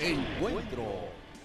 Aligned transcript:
Encuentro. 0.00 0.84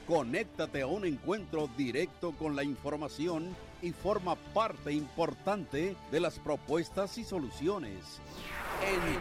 Conéctate 0.08 0.82
a 0.82 0.88
un 0.88 1.06
encuentro 1.06 1.70
directo 1.78 2.32
con 2.32 2.56
la 2.56 2.64
información 2.64 3.56
y 3.82 3.92
forma 3.92 4.36
parte 4.36 4.92
importante 4.92 5.96
de 6.12 6.20
las 6.20 6.40
propuestas 6.40 7.18
y 7.20 7.24
soluciones. 7.24 8.20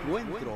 Encuentro. 0.03 0.55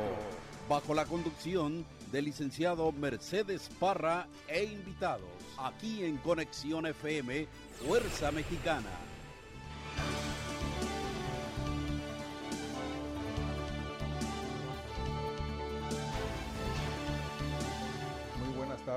Bajo 0.67 0.95
la 0.95 1.05
conducción 1.05 1.85
del 2.11 2.25
licenciado 2.25 2.91
Mercedes 2.93 3.69
Parra 3.79 4.27
e 4.47 4.63
invitados. 4.63 5.29
Aquí 5.57 6.03
en 6.03 6.17
Conexión 6.17 6.87
FM, 6.87 7.47
Fuerza 7.85 8.31
Mexicana. 8.31 8.89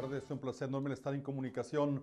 Tardes, 0.02 0.24
es 0.24 0.30
un 0.30 0.38
placer 0.38 0.68
enorme 0.68 0.92
estar 0.92 1.14
en 1.14 1.23
comunicación 1.23 2.02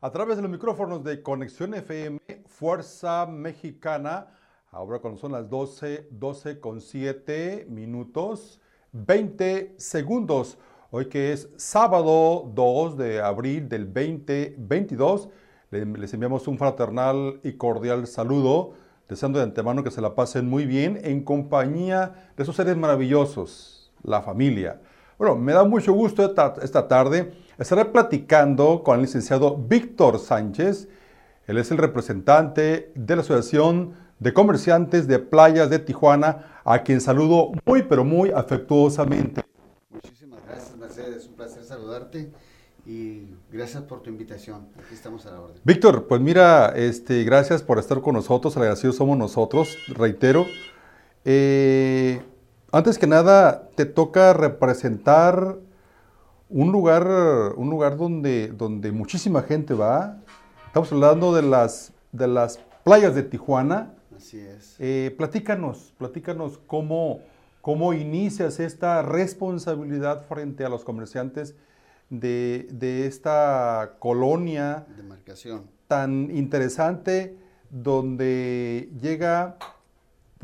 a 0.00 0.10
través 0.10 0.36
de 0.36 0.42
los 0.42 0.50
micrófonos 0.50 1.04
de 1.04 1.22
Conexión 1.22 1.74
FM, 1.74 2.18
Fuerza 2.46 3.26
Mexicana. 3.26 4.28
Ahora 4.70 4.98
cuando 5.00 5.20
son 5.20 5.32
las 5.32 5.50
12, 5.50 6.08
12 6.10 6.58
con 6.58 6.80
7 6.80 7.66
minutos, 7.68 8.62
20 8.92 9.74
segundos. 9.76 10.56
Hoy 10.90 11.10
que 11.10 11.34
es 11.34 11.50
sábado 11.58 12.50
2 12.54 12.96
de 12.96 13.20
abril 13.20 13.68
del 13.68 13.92
2022, 13.92 15.28
les 15.70 16.14
enviamos 16.14 16.48
un 16.48 16.56
fraternal 16.56 17.40
y 17.42 17.58
cordial 17.58 18.06
saludo, 18.06 18.72
deseando 19.06 19.38
de 19.38 19.44
antemano 19.44 19.84
que 19.84 19.90
se 19.90 20.00
la 20.00 20.14
pasen 20.14 20.48
muy 20.48 20.64
bien 20.64 20.98
en 21.04 21.22
compañía 21.22 22.30
de 22.38 22.42
esos 22.42 22.56
seres 22.56 22.78
maravillosos, 22.78 23.92
la 24.02 24.22
familia. 24.22 24.80
Bueno, 25.24 25.40
me 25.40 25.54
da 25.54 25.64
mucho 25.64 25.94
gusto 25.94 26.22
esta, 26.22 26.52
esta 26.60 26.86
tarde 26.86 27.32
estar 27.56 27.92
platicando 27.92 28.82
con 28.82 28.96
el 28.96 29.06
licenciado 29.06 29.56
Víctor 29.56 30.18
Sánchez. 30.18 30.86
Él 31.46 31.56
es 31.56 31.70
el 31.70 31.78
representante 31.78 32.92
de 32.94 33.16
la 33.16 33.22
Asociación 33.22 33.94
de 34.18 34.34
Comerciantes 34.34 35.08
de 35.08 35.18
Playas 35.18 35.70
de 35.70 35.78
Tijuana, 35.78 36.60
a 36.62 36.82
quien 36.82 37.00
saludo 37.00 37.52
muy, 37.64 37.84
pero 37.84 38.04
muy 38.04 38.32
afectuosamente. 38.32 39.40
Muchísimas 39.88 40.44
gracias, 40.46 40.76
Mercedes. 40.76 41.16
Es 41.16 41.26
un 41.28 41.36
placer 41.36 41.64
saludarte 41.64 42.30
y 42.84 43.30
gracias 43.50 43.82
por 43.84 44.02
tu 44.02 44.10
invitación. 44.10 44.68
Aquí 44.78 44.92
estamos 44.92 45.24
a 45.24 45.30
la 45.30 45.40
orden. 45.40 45.56
Víctor, 45.64 46.06
pues 46.06 46.20
mira, 46.20 46.74
este, 46.76 47.24
gracias 47.24 47.62
por 47.62 47.78
estar 47.78 48.02
con 48.02 48.12
nosotros. 48.12 48.58
Agradecidos 48.58 48.96
somos 48.96 49.16
nosotros, 49.16 49.74
reitero. 49.88 50.44
Eh, 51.24 52.20
antes 52.74 52.98
que 52.98 53.06
nada, 53.06 53.68
te 53.76 53.86
toca 53.86 54.32
representar 54.32 55.58
un 56.50 56.72
lugar, 56.72 57.06
un 57.56 57.70
lugar 57.70 57.96
donde, 57.96 58.48
donde 58.48 58.90
muchísima 58.90 59.42
gente 59.42 59.74
va. 59.74 60.18
Estamos 60.66 60.90
hablando 60.90 61.32
de 61.32 61.42
las, 61.42 61.92
de 62.10 62.26
las 62.26 62.58
playas 62.82 63.14
de 63.14 63.22
Tijuana. 63.22 63.94
Así 64.16 64.40
es. 64.40 64.74
Eh, 64.80 65.14
platícanos, 65.16 65.94
platícanos 65.98 66.58
cómo, 66.66 67.20
cómo 67.60 67.92
inicias 67.92 68.58
esta 68.58 69.02
responsabilidad 69.02 70.24
frente 70.26 70.64
a 70.64 70.68
los 70.68 70.82
comerciantes 70.82 71.54
de, 72.10 72.66
de 72.72 73.06
esta 73.06 73.92
colonia 74.00 74.84
Demarcación. 74.96 75.70
tan 75.86 76.36
interesante 76.36 77.38
donde 77.70 78.90
llega, 79.00 79.58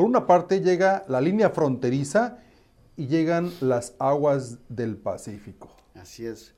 por 0.01 0.09
una 0.09 0.27
parte 0.27 0.63
llega 0.63 1.05
la 1.09 1.21
línea 1.21 1.51
fronteriza 1.51 2.39
y 2.97 3.07
llegan 3.09 3.53
las 3.61 3.93
aguas 3.99 4.57
del 4.71 4.97
Pacífico. 4.97 5.77
Así 5.95 6.25
es. 6.25 6.55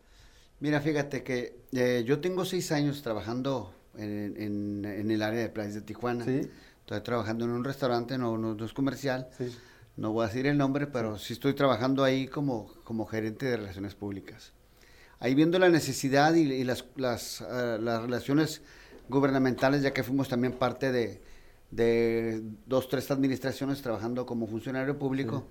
Mira, 0.61 0.81
fíjate 0.81 1.25
que 1.25 1.59
eh, 1.73 2.05
yo 2.07 2.21
tengo 2.21 2.45
seis 2.45 2.71
años 2.71 3.03
trabajando 3.03 3.75
en, 3.99 4.37
en- 4.41 4.85
en 4.85 5.11
el 5.11 5.23
área 5.23 5.41
de 5.41 5.49
playas 5.49 5.75
de 5.75 5.81
Tijuana. 5.81 6.25
Sí. 6.25 6.49
Estoy 6.83 7.01
trabajando 7.01 7.45
en 7.45 7.51
un 7.51 7.65
restaurante, 7.65 8.17
no, 8.17 8.39
no, 8.39 8.55
no 8.55 8.65
es 8.65 8.73
comercial. 8.73 9.29
Sí. 9.37 9.53
No 9.97 10.13
voy 10.13 10.23
a 10.23 10.29
decir 10.29 10.47
el 10.47 10.57
nombre, 10.57 10.87
pero 10.87 11.19
sí 11.19 11.33
estoy 11.33 11.55
trabajando 11.55 12.05
ahí 12.05 12.29
como, 12.29 12.73
como 12.85 13.07
gerente 13.07 13.47
de 13.47 13.57
relaciones 13.57 13.97
públicas. 13.97 14.53
Ahí 15.19 15.35
viendo 15.35 15.59
la 15.59 15.69
necesidad 15.69 16.33
y, 16.35 16.43
y 16.43 16.63
las, 16.63 16.85
las, 16.95 17.43
ah, 17.43 17.77
las 17.81 18.03
relaciones 18.03 18.63
gubernamentales, 19.09 19.83
ya 19.83 19.93
que 19.93 20.05
fuimos 20.05 20.29
también 20.29 20.53
parte 20.53 20.93
de, 20.93 21.21
de 21.73 22.43
dos, 22.67 22.89
tres 22.89 23.11
administraciones 23.11 23.83
trabajando 23.83 24.25
como 24.27 24.47
funcionario 24.47 24.99
público, 24.99 25.45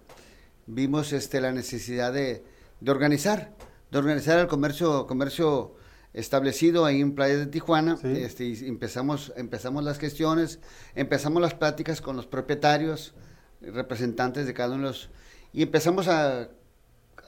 vimos 0.67 1.11
este, 1.11 1.41
la 1.41 1.51
necesidad 1.51 2.13
de, 2.13 2.45
de 2.79 2.91
organizar, 2.91 3.53
de 3.91 3.97
organizar 3.97 4.39
el 4.39 4.47
comercio, 4.47 5.07
comercio 5.07 5.75
establecido 6.13 6.85
ahí 6.85 7.01
en 7.01 7.15
Playa 7.15 7.37
de 7.37 7.47
Tijuana. 7.47 7.97
Sí. 7.97 8.07
Este, 8.07 8.45
y 8.45 8.67
empezamos, 8.67 9.33
empezamos 9.35 9.83
las 9.83 9.97
gestiones, 9.97 10.59
empezamos 10.95 11.41
las 11.41 11.55
pláticas 11.55 12.01
con 12.01 12.15
los 12.15 12.27
propietarios, 12.27 13.13
representantes 13.61 14.45
de 14.45 14.53
cada 14.53 14.75
uno 14.75 14.83
de 14.83 14.89
los... 14.89 15.09
Y 15.53 15.63
empezamos 15.63 16.07
a, 16.07 16.49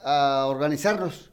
a 0.04 0.46
organizarnos. 0.46 1.32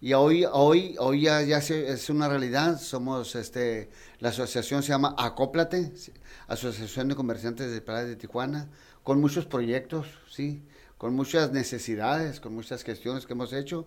Y 0.00 0.14
hoy, 0.14 0.46
hoy, 0.50 0.96
hoy 0.98 1.22
ya, 1.22 1.42
ya 1.42 1.60
se- 1.60 1.90
es 1.92 2.08
una 2.10 2.28
realidad. 2.28 2.78
Somos, 2.80 3.34
este, 3.36 3.90
la 4.18 4.30
asociación 4.30 4.82
se 4.82 4.88
llama 4.90 5.14
Acóplate, 5.18 5.92
Asociación 6.48 7.08
de 7.08 7.14
Comerciantes 7.16 7.70
de 7.70 7.80
Playa 7.82 8.04
de 8.06 8.16
Tijuana, 8.16 8.68
con 9.02 9.20
muchos 9.20 9.46
proyectos, 9.46 10.06
sí, 10.30 10.62
con 10.98 11.14
muchas 11.14 11.52
necesidades, 11.52 12.40
con 12.40 12.54
muchas 12.54 12.82
gestiones 12.82 13.26
que 13.26 13.32
hemos 13.34 13.52
hecho 13.52 13.86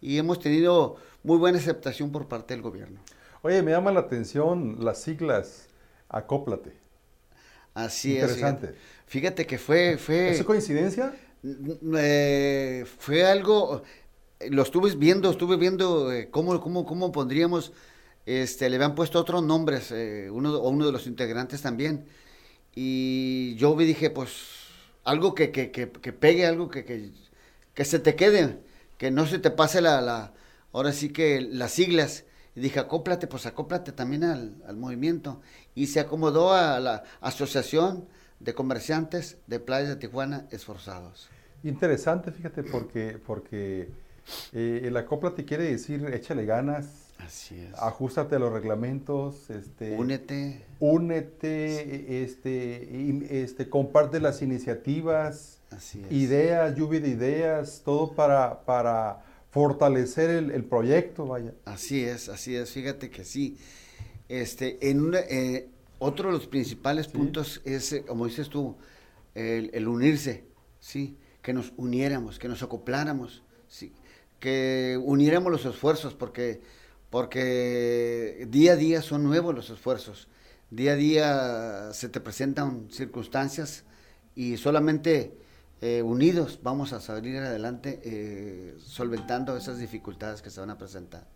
y 0.00 0.16
hemos 0.18 0.38
tenido 0.40 0.96
muy 1.22 1.36
buena 1.38 1.58
aceptación 1.58 2.10
por 2.10 2.26
parte 2.28 2.54
del 2.54 2.62
gobierno. 2.62 3.00
Oye, 3.42 3.62
me 3.62 3.70
llama 3.72 3.92
la 3.92 4.00
atención 4.00 4.76
las 4.84 5.00
siglas 5.02 5.68
Acóplate. 6.08 6.72
Así 7.74 8.12
Interesante. 8.12 8.66
es. 8.66 8.74
Fíjate, 9.06 9.44
Fíjate 9.44 9.46
que 9.46 9.58
fue, 9.58 9.96
fue, 9.98 10.30
¿Es 10.30 10.42
coincidencia? 10.44 11.14
eh, 11.96 12.84
fue 12.98 13.24
algo, 13.24 13.82
lo 14.48 14.62
estuve 14.62 14.94
viendo, 14.94 15.30
estuve 15.30 15.56
viendo 15.56 16.12
eh, 16.12 16.28
cómo, 16.30 16.60
cómo, 16.60 16.86
cómo 16.86 17.12
pondríamos, 17.12 17.72
este, 18.26 18.70
le 18.70 18.76
habían 18.76 18.94
puesto 18.94 19.18
otros 19.18 19.42
nombres, 19.42 19.90
eh, 19.90 20.28
uno, 20.30 20.54
o 20.54 20.68
uno 20.70 20.86
de 20.86 20.92
los 20.92 21.06
integrantes 21.06 21.62
también, 21.62 22.06
y 22.74 23.54
yo 23.56 23.74
me 23.74 23.84
dije, 23.84 24.10
pues, 24.10 24.30
algo 25.04 25.34
que, 25.34 25.50
que, 25.50 25.70
que, 25.70 25.86
pegue, 25.86 26.46
algo 26.46 26.68
que, 26.68 26.84
que, 26.84 27.10
que 27.74 27.84
se 27.84 27.98
te 27.98 28.14
quede, 28.14 28.60
que 28.96 29.10
no 29.10 29.26
se 29.26 29.38
te 29.38 29.50
pase 29.50 29.80
la, 29.80 30.00
la 30.00 30.32
ahora 30.72 30.92
sí 30.92 31.10
que 31.10 31.40
las 31.40 31.72
siglas, 31.72 32.24
y 32.54 32.60
dije, 32.60 32.80
acóplate, 32.80 33.26
pues 33.26 33.46
acóplate 33.46 33.92
también 33.92 34.24
al, 34.24 34.54
al 34.66 34.76
movimiento, 34.76 35.40
y 35.74 35.88
se 35.88 36.00
acomodó 36.00 36.52
a 36.52 36.80
la 36.80 37.04
Asociación 37.20 38.06
de 38.38 38.54
Comerciantes 38.54 39.36
de 39.46 39.60
Playas 39.60 39.88
de 39.88 39.96
Tijuana 39.96 40.46
Esforzados. 40.50 41.28
Interesante, 41.62 42.32
fíjate, 42.32 42.62
porque, 42.62 43.18
porque 43.26 43.90
eh, 44.52 44.82
el 44.84 44.96
Acóplate 44.96 45.44
quiere 45.44 45.64
decir 45.64 46.04
échale 46.12 46.44
ganas, 46.44 46.86
Así 47.18 47.58
es. 47.60 47.74
ajustate 47.78 48.36
a 48.36 48.38
los 48.38 48.52
reglamentos, 48.52 49.50
este, 49.50 49.96
Únete. 49.96 50.64
únete, 50.80 52.22
este, 52.22 53.42
este, 53.42 53.68
comparte 53.68 54.20
las 54.20 54.42
iniciativas, 54.42 55.60
Así 55.70 56.02
es. 56.04 56.12
ideas, 56.12 56.74
lluvia 56.76 57.00
de 57.00 57.08
ideas, 57.08 57.82
todo 57.84 58.12
para, 58.14 58.64
para 58.64 59.24
fortalecer 59.50 60.30
el, 60.30 60.50
el 60.50 60.64
proyecto, 60.64 61.26
vaya. 61.26 61.52
Así 61.64 62.02
es, 62.04 62.28
así 62.28 62.54
es. 62.56 62.70
Fíjate 62.72 63.10
que 63.10 63.24
sí. 63.24 63.58
Este, 64.28 64.90
en 64.90 65.00
una, 65.00 65.18
eh, 65.20 65.68
otro 65.98 66.28
de 66.28 66.34
los 66.38 66.46
principales 66.46 67.08
puntos 67.08 67.60
es, 67.64 67.92
eh, 67.92 68.04
como 68.04 68.26
dices 68.26 68.48
tú, 68.48 68.76
el, 69.34 69.70
el 69.74 69.88
unirse, 69.88 70.44
sí, 70.78 71.16
que 71.42 71.52
nos 71.52 71.72
uniéramos, 71.76 72.38
que 72.38 72.48
nos 72.48 72.62
acopláramos, 72.62 73.42
sí, 73.68 73.92
que 74.40 74.98
uniéramos 75.04 75.52
los 75.52 75.64
esfuerzos, 75.66 76.14
porque, 76.14 76.60
porque 77.10 78.46
día 78.50 78.72
a 78.72 78.76
día 78.76 79.02
son 79.02 79.22
nuevos 79.22 79.54
los 79.54 79.70
esfuerzos, 79.70 80.26
día 80.70 80.92
a 80.92 80.96
día 80.96 81.92
se 81.92 82.08
te 82.08 82.20
presentan 82.20 82.90
circunstancias 82.90 83.84
y 84.34 84.56
solamente 84.56 85.36
eh, 85.82 86.02
unidos 86.02 86.58
vamos 86.62 86.92
a 86.92 87.00
salir 87.00 87.38
adelante 87.38 88.00
eh, 88.04 88.74
solventando 88.78 89.56
esas 89.56 89.78
dificultades 89.78 90.42
que 90.42 90.50
se 90.50 90.60
van 90.60 90.70
a 90.70 90.78
presentar. 90.78 91.26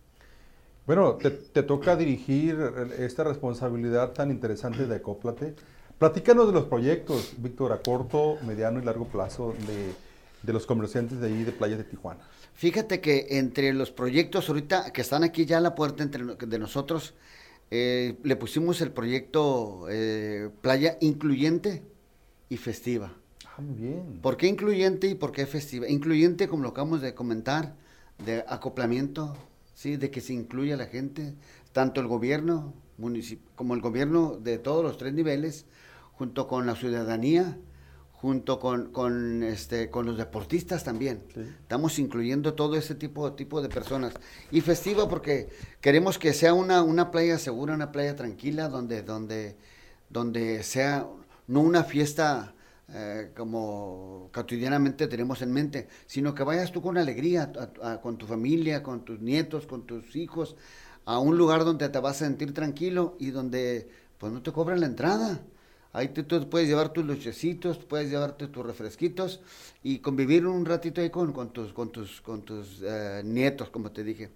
Bueno, 0.87 1.15
te, 1.15 1.62
toca 1.62 1.97
dirigir 1.97 2.59
esta 2.99 3.25
responsabilidad 3.25 4.12
tan 4.12 4.31
interesante 4.31 4.87
de 4.87 4.97
Acóplate. 4.97 5.55
Platícanos 5.99 6.47
de 6.47 6.53
los 6.53 6.65
proyectos, 6.65 7.33
Víctor, 7.39 7.73
a 7.73 7.81
corto, 7.81 8.37
mediano 8.47 8.81
y 8.81 8.85
largo 8.85 9.06
plazo 9.06 9.55
de, 9.67 9.95
de 10.43 10.53
los 10.53 10.67
comerciantes 10.67 11.21
de 11.21 11.29
ahí 11.29 11.43
de 11.43 11.53
Playa 11.53 11.79
de 11.79 11.85
Tijuana. 11.85 12.21
Fíjate 12.55 13.01
que 13.01 13.27
entre 13.31 13.73
los 13.73 13.91
proyectos 13.91 14.49
ahorita 14.49 14.93
que 14.93 15.01
están 15.01 15.25
aquí 15.25 15.45
ya 15.45 15.59
a 15.59 15.61
la 15.61 15.75
puerta 15.75 16.03
entre 16.03 16.25
de 16.25 16.59
nosotros, 16.59 17.15
eh, 17.71 18.17
le 18.23 18.37
pusimos 18.37 18.81
el 18.81 18.93
proyecto 18.93 19.87
eh, 19.91 20.51
Playa 20.61 20.97
Incluyente 21.01 21.83
y 22.49 22.56
Festiva. 22.56 23.12
Ah, 23.47 23.61
muy 23.61 23.75
bien. 23.75 24.21
¿Por 24.23 24.37
qué 24.37 24.47
incluyente 24.47 25.09
y 25.09 25.15
por 25.15 25.33
qué 25.33 25.47
festiva? 25.47 25.89
Incluyente, 25.89 26.49
como 26.49 26.62
lo 26.62 26.71
acabamos 26.71 27.01
de 27.03 27.15
comentar, 27.15 27.75
de 28.25 28.45
acoplamiento, 28.49 29.37
¿sí? 29.75 29.97
de 29.97 30.11
que 30.11 30.21
se 30.21 30.33
incluya 30.33 30.77
la 30.77 30.87
gente, 30.87 31.35
tanto 31.73 32.01
el 32.01 32.06
gobierno 32.06 32.75
como 33.56 33.75
el 33.75 33.81
gobierno 33.81 34.39
de 34.41 34.59
todos 34.59 34.85
los 34.85 34.99
tres 34.99 35.15
niveles, 35.15 35.67
junto 36.12 36.47
con 36.47 36.67
la 36.67 36.77
ciudadanía, 36.77 37.59
junto 38.25 38.59
con, 38.59 38.91
con, 38.91 39.43
este, 39.43 39.91
con 39.91 40.06
los 40.06 40.17
deportistas 40.17 40.82
también. 40.82 41.25
Estamos 41.61 41.99
incluyendo 41.99 42.55
todo 42.55 42.75
ese 42.75 42.94
tipo, 42.94 43.35
tipo 43.35 43.61
de 43.61 43.69
personas. 43.69 44.15
Y 44.50 44.62
festivo 44.62 45.11
porque 45.11 45.50
queremos 45.82 46.19
que 46.19 46.32
sea 46.32 46.55
una, 46.55 46.82
una 46.82 47.11
playa 47.11 47.38
segura, 47.38 47.75
una 47.75 47.93
playa 47.93 48.17
tranquila, 48.17 48.71
donde, 48.71 49.03
donde, 49.03 49.56
donde 50.09 50.62
sea 50.62 51.06
no 51.49 51.61
una 51.61 51.85
fiesta 51.85 52.55
eh, 52.94 53.31
como 53.37 54.31
cotidianamente 54.32 55.06
tenemos 55.06 55.43
en 55.43 55.53
mente, 55.53 55.88
sino 56.06 56.35
que 56.35 56.44
vayas 56.44 56.73
tú 56.73 56.81
con 56.81 56.97
alegría, 56.97 57.53
con 58.00 58.17
tu 58.17 58.27
familia, 58.27 58.82
con 58.82 59.05
tus 59.05 59.20
nietos, 59.20 59.67
con 59.67 59.85
tus 59.85 60.17
hijos, 60.17 60.56
a 61.05 61.19
un 61.19 61.37
lugar 61.37 61.67
donde 61.67 61.91
te 61.91 61.99
vas 61.99 62.23
a 62.23 62.25
sentir 62.25 62.55
tranquilo 62.55 63.17
y 63.20 63.32
donde 63.32 63.91
pues 64.17 64.32
no 64.32 64.41
te 64.41 64.50
cobran 64.50 64.81
la 64.81 64.87
entrada. 64.87 65.43
Ahí 65.94 66.08
tú, 66.08 66.26
puedes 66.50 66.69
llevar 66.69 66.93
tus 66.93 67.05
luchecitos, 67.05 67.79
puedes 67.79 68.11
llevarte 68.11 68.49
tus 68.49 68.67
refresquitos 68.67 69.41
y 69.85 70.00
convivir 70.00 70.44
un 70.44 70.67
ratito 70.67 71.00
ahí 71.00 71.08
con, 71.08 71.32
con 71.32 71.52
tus, 71.52 71.73
con 71.73 71.93
tus, 71.93 72.20
con 72.20 72.43
tus 72.43 72.82
eh, 72.82 73.23
nietos, 73.25 73.70
como 73.70 73.93
te 73.93 74.02
dije. 74.02 74.31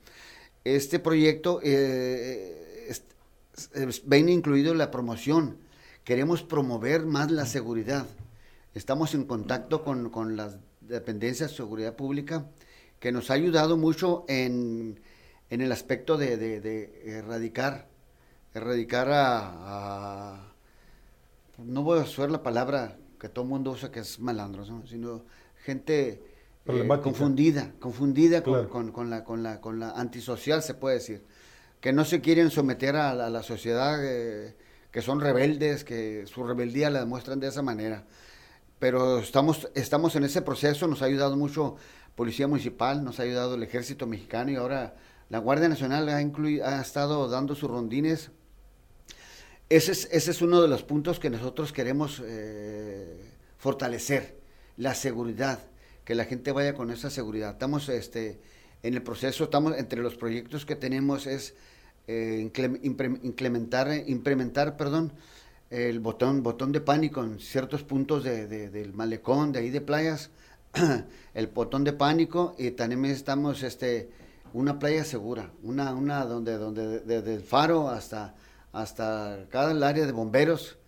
Este 0.63 1.01
proyecto 1.01 1.59
eh, 1.65 2.95
viene 4.05 4.31
incluido 4.31 4.73
la 4.73 4.93
promoción. 4.93 5.57
Queremos 6.05 6.45
promover 6.45 7.05
más 7.07 7.33
la 7.33 7.45
seguridad. 7.45 8.07
Estamos 8.73 9.15
en 9.15 9.25
contacto 9.25 9.83
con, 9.83 10.11
con 10.11 10.37
las 10.37 10.59
dependencias 10.81 11.51
de 11.51 11.57
seguridad 11.57 11.97
pública 11.97 12.47
que 13.01 13.11
nos 13.11 13.33
ha 13.33 13.35
ayudado 13.35 13.77
mucho 13.77 14.25
en, 14.29 15.01
en 15.51 15.61
el 15.61 15.73
aspecto 15.73 16.17
de, 16.19 16.37
de, 16.37 17.19
erradicar, 17.19 17.89
erradicar 18.55 19.09
a 19.11 20.55
no 21.59 21.83
voy 21.83 21.99
a 21.99 22.03
usar 22.03 22.31
la 22.31 22.43
palabra 22.43 22.97
que 23.19 23.29
todo 23.29 23.45
el 23.45 23.51
mundo 23.51 23.73
usa 23.73 23.91
que 23.91 24.01
es 24.01 24.21
malandro, 24.21 24.65
sino 24.87 25.25
gente 25.65 26.23
eh, 26.67 26.89
confundida, 27.03 27.73
confundida 27.81 28.43
con, 28.43 29.11
la, 29.11 29.25
con, 29.25 29.43
la, 29.43 29.61
con 29.61 29.81
la 29.81 29.91
antisocial, 29.91 30.63
se 30.63 30.75
puede 30.75 30.97
decir, 30.97 31.25
que 31.81 31.93
no 31.93 32.05
se 32.05 32.21
quieren 32.21 32.51
someter 32.51 32.97
a, 32.97 33.15
la 33.15 33.43
sociedad, 33.43 33.99
eh, 34.05 34.57
que 34.91 35.03
son 35.03 35.21
rebeldes, 35.21 35.85
que 35.85 36.27
su 36.27 36.45
rebeldía 36.45 36.91
la 36.91 37.01
demuestran 37.01 37.41
de 37.41 37.49
esa 37.49 37.63
manera. 37.63 38.05
Pero 38.79 39.19
estamos, 39.19 39.69
estamos 39.75 40.15
en 40.15 40.25
ese 40.25 40.43
proceso, 40.43 40.87
nos 40.87 41.03
ha 41.03 41.07
ayudado 41.07 41.37
mucho 41.37 41.77
Policía 42.15 42.47
Municipal, 42.47 43.05
nos 43.05 43.19
ha 43.19 43.25
ayudado 43.25 43.57
el 43.57 43.63
Ejército 43.63 44.07
Mexicano 44.07 44.51
y 44.53 44.57
ahora 44.57 44.95
la 45.29 45.39
Guardia 45.39 45.69
Nacional 45.69 46.09
ha, 46.09 46.17
ha 46.17 46.81
estado 46.81 47.29
dando 47.29 47.55
sus 47.55 47.69
rondines 47.71 48.31
ese 49.69 49.93
es, 49.93 50.09
ese 50.11 50.31
es 50.31 50.43
uno 50.43 50.63
de 50.63 50.69
los 50.69 50.83
puntos 50.83 51.19
que 51.19 51.31
nosotros 51.31 51.73
queremos 51.73 52.23
eh, 52.25 53.21
fortalecer, 53.59 54.39
la 54.77 54.95
seguridad, 54.95 55.61
que 56.05 56.15
la 56.15 56.25
gente 56.25 56.53
vaya 56.53 56.75
con 56.75 56.91
esa 56.91 57.11
seguridad. 57.11 57.53
Estamos 57.53 57.89
este, 57.89 58.39
en 58.83 58.95
el 58.95 59.03
proceso, 59.03 59.45
estamos 59.45 59.77
entre 59.77 60.01
los 60.01 60.15
proyectos 60.15 60.65
que 60.65 60.77
tenemos 60.77 61.27
es 61.27 61.55
eh, 62.07 62.51
implementar, 62.83 64.77
perdón, 64.77 65.13
el 65.69 66.01
botón, 66.01 66.43
botón 66.43 66.73
de 66.73 66.81
pánico 66.81 67.23
en 67.23 67.39
ciertos 67.39 67.83
puntos 67.83 68.25
de, 68.25 68.47
del 68.47 68.95
malecón, 68.95 69.53
de 69.53 69.59
ahí 69.59 69.71
de 69.71 69.83
playas, 69.83 70.31
el 71.35 71.47
botón 71.49 71.85
de 71.85 71.93
pánico 71.93 72.55
y 72.59 72.71
también 72.71 73.05
estamos 73.07 73.63
este, 73.63 74.09
una 74.55 74.79
playa 74.79 75.05
segura, 75.05 75.53
una, 75.63 75.93
una 75.93 76.25
donde, 76.25 76.57
donde 76.57 77.01
desde 77.01 77.35
el 77.35 77.43
faro 77.43 77.91
hasta 77.91 78.35
hasta 78.73 79.47
cada 79.51 79.73
el 79.73 79.83
área 79.83 80.07
de 80.07 80.13
bomberos 80.13 80.79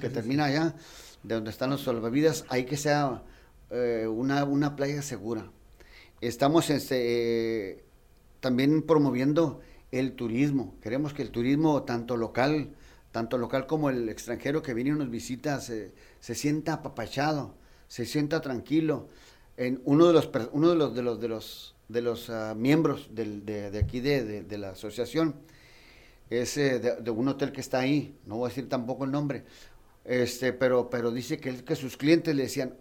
que 0.00 0.10
termina 0.10 0.46
allá, 0.46 0.74
de 1.22 1.34
donde 1.34 1.50
están 1.50 1.70
los 1.70 1.82
salvavidas, 1.82 2.44
hay 2.48 2.64
que 2.64 2.76
sea 2.76 3.22
eh, 3.70 4.06
una, 4.08 4.44
una, 4.44 4.76
playa 4.76 5.02
segura. 5.02 5.50
Estamos 6.20 6.70
este, 6.70 7.84
también 8.40 8.82
promoviendo 8.82 9.60
el 9.90 10.12
turismo. 10.12 10.74
Queremos 10.80 11.12
que 11.12 11.22
el 11.22 11.30
turismo, 11.30 11.82
tanto 11.82 12.16
local, 12.16 12.70
tanto 13.12 13.38
local 13.38 13.66
como 13.66 13.90
el 13.90 14.08
extranjero 14.08 14.62
que 14.62 14.74
viene 14.74 14.90
y 14.90 14.92
nos 14.94 15.10
visita, 15.10 15.60
se, 15.60 15.92
sienta 16.20 16.74
apapachado, 16.74 17.54
se 17.88 18.06
sienta 18.06 18.40
tranquilo. 18.40 19.08
En 19.56 19.80
uno 19.84 20.06
de 20.06 20.12
los, 20.12 20.30
uno 20.52 20.70
de 20.70 20.76
los, 20.76 20.94
de 20.94 21.02
los, 21.02 21.20
de 21.20 21.28
los, 21.28 21.74
de 21.88 22.02
los 22.02 22.30
ah, 22.30 22.54
miembros 22.56 23.08
del, 23.12 23.44
de, 23.44 23.70
de, 23.70 23.78
aquí 23.78 24.00
de, 24.00 24.42
de 24.42 24.58
la 24.58 24.70
asociación, 24.70 25.34
es 26.30 26.56
de, 26.56 27.10
un 27.10 27.28
hotel 27.28 27.52
que 27.52 27.60
está 27.60 27.80
ahí, 27.80 28.18
no 28.26 28.36
voy 28.36 28.46
a 28.46 28.48
decir 28.48 28.68
tampoco 28.68 29.04
el 29.04 29.10
nombre, 29.10 29.44
este, 30.04 30.52
pero, 30.52 30.90
pero 30.90 31.10
dice 31.10 31.38
que, 31.38 31.64
que 31.64 31.76
sus 31.76 31.96
clientes 31.96 32.34
le 32.34 32.44
decían, 32.44 32.74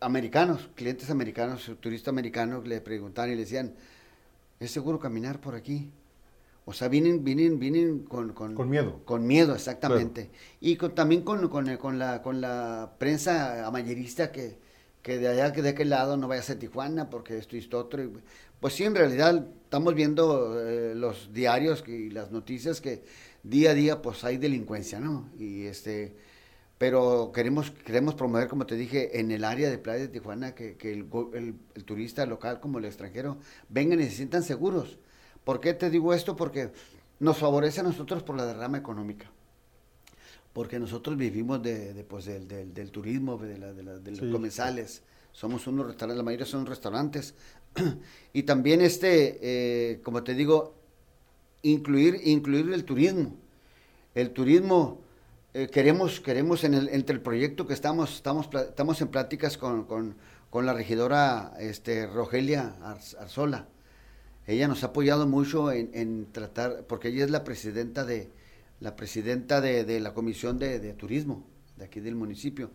americanos, 0.00 0.70
clientes 0.74 1.10
americanos, 1.10 1.70
turistas 1.80 2.08
americanos, 2.08 2.66
le 2.66 2.80
preguntaban 2.80 3.30
y 3.30 3.34
le 3.34 3.40
decían, 3.40 3.74
¿es 4.60 4.70
seguro 4.70 4.98
caminar 4.98 5.40
por 5.40 5.54
aquí? 5.54 5.90
O 6.66 6.72
sea, 6.72 6.88
vienen, 6.88 7.24
vienen, 7.24 7.58
vienen 7.58 8.00
con, 8.04 8.32
con, 8.32 8.70
miedo. 8.70 9.02
Con 9.04 9.26
miedo, 9.26 9.54
exactamente. 9.54 10.30
Y 10.60 10.76
también 10.76 11.22
con, 11.22 11.48
con, 11.48 11.98
la, 11.98 12.22
con 12.22 12.40
la 12.40 12.94
prensa 12.98 13.66
amayerista 13.66 14.32
que, 14.32 14.58
que 15.04 15.18
de 15.18 15.28
allá, 15.28 15.52
que 15.52 15.60
de 15.60 15.68
aquel 15.68 15.90
lado 15.90 16.16
no 16.16 16.28
vaya 16.28 16.40
a 16.40 16.44
ser 16.44 16.58
Tijuana 16.58 17.10
porque 17.10 17.36
esto 17.36 17.56
y 17.56 17.58
esto 17.58 17.78
otro. 17.78 18.02
Pues 18.58 18.72
sí, 18.72 18.84
en 18.84 18.94
realidad 18.94 19.46
estamos 19.64 19.94
viendo 19.94 20.58
eh, 20.66 20.94
los 20.94 21.30
diarios 21.30 21.84
y 21.86 22.08
las 22.08 22.32
noticias 22.32 22.80
que 22.80 23.04
día 23.42 23.72
a 23.72 23.74
día 23.74 24.00
pues 24.00 24.24
hay 24.24 24.38
delincuencia, 24.38 25.00
¿no? 25.00 25.28
Y 25.38 25.66
este, 25.66 26.16
pero 26.78 27.32
queremos, 27.34 27.70
queremos 27.70 28.14
promover, 28.14 28.48
como 28.48 28.64
te 28.64 28.76
dije, 28.76 29.20
en 29.20 29.30
el 29.30 29.44
área 29.44 29.68
de 29.68 29.76
Playa 29.76 30.00
de 30.00 30.08
Tijuana, 30.08 30.54
que, 30.54 30.78
el, 30.80 31.54
turista 31.84 32.24
local 32.24 32.60
como 32.60 32.78
el 32.78 32.86
extranjero 32.86 33.36
vengan 33.68 34.00
y 34.00 34.04
se 34.04 34.12
sientan 34.12 34.42
seguros. 34.42 34.98
¿Por 35.44 35.60
qué 35.60 35.74
te 35.74 35.90
digo 35.90 36.14
esto? 36.14 36.34
Porque 36.34 36.72
nos 37.20 37.36
favorece 37.36 37.80
a 37.80 37.82
nosotros 37.82 38.22
por 38.22 38.38
la 38.38 38.46
derrama 38.46 38.78
económica 38.78 39.30
porque 40.54 40.78
nosotros 40.78 41.16
vivimos 41.16 41.60
de, 41.62 42.06
pues, 42.08 42.26
del, 42.26 42.46
del, 42.72 42.90
turismo, 42.92 43.36
de, 43.36 43.58
la, 43.58 43.72
de, 43.72 44.10
los 44.12 44.20
comensales. 44.32 45.02
Somos 45.32 45.66
unos 45.66 45.88
restaurantes, 45.88 46.16
la 46.16 46.22
mayoría 46.22 46.46
son 46.46 46.64
restaurantes. 46.64 47.34
y 48.32 48.44
también, 48.44 48.80
este, 48.80 49.38
eh, 49.42 50.00
como 50.04 50.22
te 50.22 50.32
digo, 50.32 50.76
incluir, 51.62 52.20
incluir 52.22 52.72
el 52.72 52.84
turismo. 52.84 53.34
El 54.14 54.30
turismo, 54.30 55.00
eh, 55.54 55.68
queremos, 55.72 56.20
queremos 56.20 56.62
en 56.62 56.74
el, 56.74 56.88
entre 56.90 57.16
el 57.16 57.20
proyecto 57.20 57.66
que 57.66 57.74
estamos, 57.74 58.14
estamos, 58.14 58.48
estamos 58.54 59.00
en 59.00 59.08
pláticas 59.08 59.58
con, 59.58 59.82
con, 59.86 60.14
con 60.50 60.66
la 60.66 60.72
regidora 60.72 61.52
este, 61.58 62.06
Rogelia 62.06 62.76
Arzola. 63.18 63.66
Ella 64.46 64.68
nos 64.68 64.84
ha 64.84 64.88
apoyado 64.88 65.26
mucho 65.26 65.72
en, 65.72 65.90
en 65.94 66.30
tratar, 66.30 66.84
porque 66.86 67.08
ella 67.08 67.24
es 67.24 67.30
la 67.32 67.42
presidenta 67.42 68.04
de, 68.04 68.30
la 68.80 68.96
presidenta 68.96 69.60
de, 69.60 70.00
la 70.00 70.14
Comisión 70.14 70.58
de, 70.58 70.92
Turismo 70.94 71.46
de 71.76 71.84
aquí 71.84 72.00
del 72.00 72.14
municipio. 72.14 72.70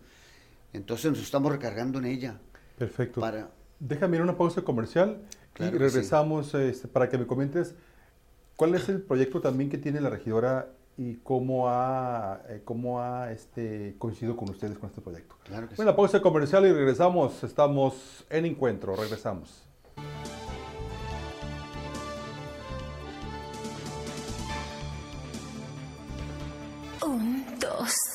Entonces 0.72 1.10
nos 1.10 1.22
estamos 1.22 1.52
recargando 1.52 1.98
en 1.98 2.06
ella. 2.06 2.40
Perfecto. 2.78 3.20
Déjame 3.78 4.16
ir 4.16 4.20
a 4.20 4.24
una 4.24 4.36
pausa 4.36 4.62
comercial 4.62 5.22
y 5.58 5.64
regresamos 5.64 6.54
este, 6.54 6.88
para 6.88 7.08
que 7.08 7.18
me 7.18 7.26
comentes 7.26 7.74
cuál 8.56 8.74
es 8.74 8.88
el 8.88 9.02
proyecto 9.02 9.40
también 9.40 9.70
que 9.70 9.78
tiene 9.78 10.00
la 10.00 10.10
regidora 10.10 10.70
y 10.96 11.14
cómo 11.16 11.68
ha, 11.70 12.42
eh, 12.48 12.60
cómo 12.62 13.00
ha 13.00 13.32
este, 13.32 13.94
coincidido 13.98 14.36
con 14.36 14.50
ustedes 14.50 14.78
con 14.78 14.90
este 14.90 15.00
proyecto. 15.00 15.36
Claro 15.44 15.68
que 15.68 15.74
bueno, 15.74 15.96
pausa 15.96 16.20
comercial 16.20 16.66
y 16.66 16.72
regresamos. 16.72 17.42
Estamos 17.42 18.26
en 18.28 18.44
encuentro. 18.44 18.94
Regresamos. 18.96 19.66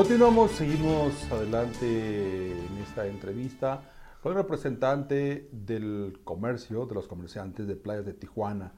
Continuamos, 0.00 0.52
seguimos 0.52 1.30
adelante 1.30 2.52
en 2.52 2.78
esta 2.78 3.06
entrevista 3.06 3.82
con 4.22 4.32
el 4.32 4.38
representante 4.38 5.50
del 5.52 6.20
comercio, 6.24 6.86
de 6.86 6.94
los 6.94 7.06
comerciantes 7.06 7.66
de 7.66 7.76
playas 7.76 8.06
de 8.06 8.14
Tijuana, 8.14 8.72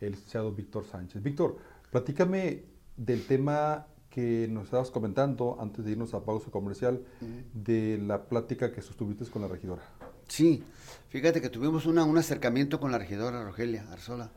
el 0.00 0.10
licenciado 0.10 0.52
Víctor 0.52 0.84
Sánchez. 0.84 1.22
Víctor, 1.22 1.56
platícame 1.90 2.66
del 2.94 3.26
tema 3.26 3.86
que 4.10 4.48
nos 4.50 4.64
estabas 4.66 4.90
comentando 4.90 5.56
antes 5.58 5.82
de 5.82 5.92
irnos 5.92 6.12
a 6.12 6.26
pausa 6.26 6.50
comercial, 6.50 7.06
de 7.54 7.96
la 7.96 8.26
plática 8.26 8.70
que 8.70 8.82
sostuviste 8.82 9.24
con 9.30 9.40
la 9.40 9.48
regidora. 9.48 9.82
Sí, 10.28 10.62
fíjate 11.08 11.40
que 11.40 11.48
tuvimos 11.48 11.86
una, 11.86 12.04
un 12.04 12.18
acercamiento 12.18 12.78
con 12.78 12.92
la 12.92 12.98
regidora 12.98 13.42
Rogelia 13.44 13.90
Arzola. 13.90 14.30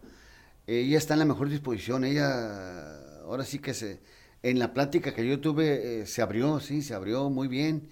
Ella 0.68 0.98
está 0.98 1.16
en 1.16 1.20
la 1.20 1.26
mejor 1.26 1.50
disposición, 1.50 2.06
ella 2.06 3.24
ahora 3.24 3.44
sí 3.44 3.60
que 3.60 3.74
se, 3.74 4.00
en 4.44 4.60
la 4.60 4.74
plática 4.74 5.14
que 5.14 5.28
yo 5.28 5.40
tuve 5.40 6.02
eh, 6.02 6.06
se 6.06 6.22
abrió, 6.22 6.60
sí, 6.60 6.82
se 6.82 6.94
abrió 6.94 7.30
muy 7.30 7.48
bien, 7.48 7.90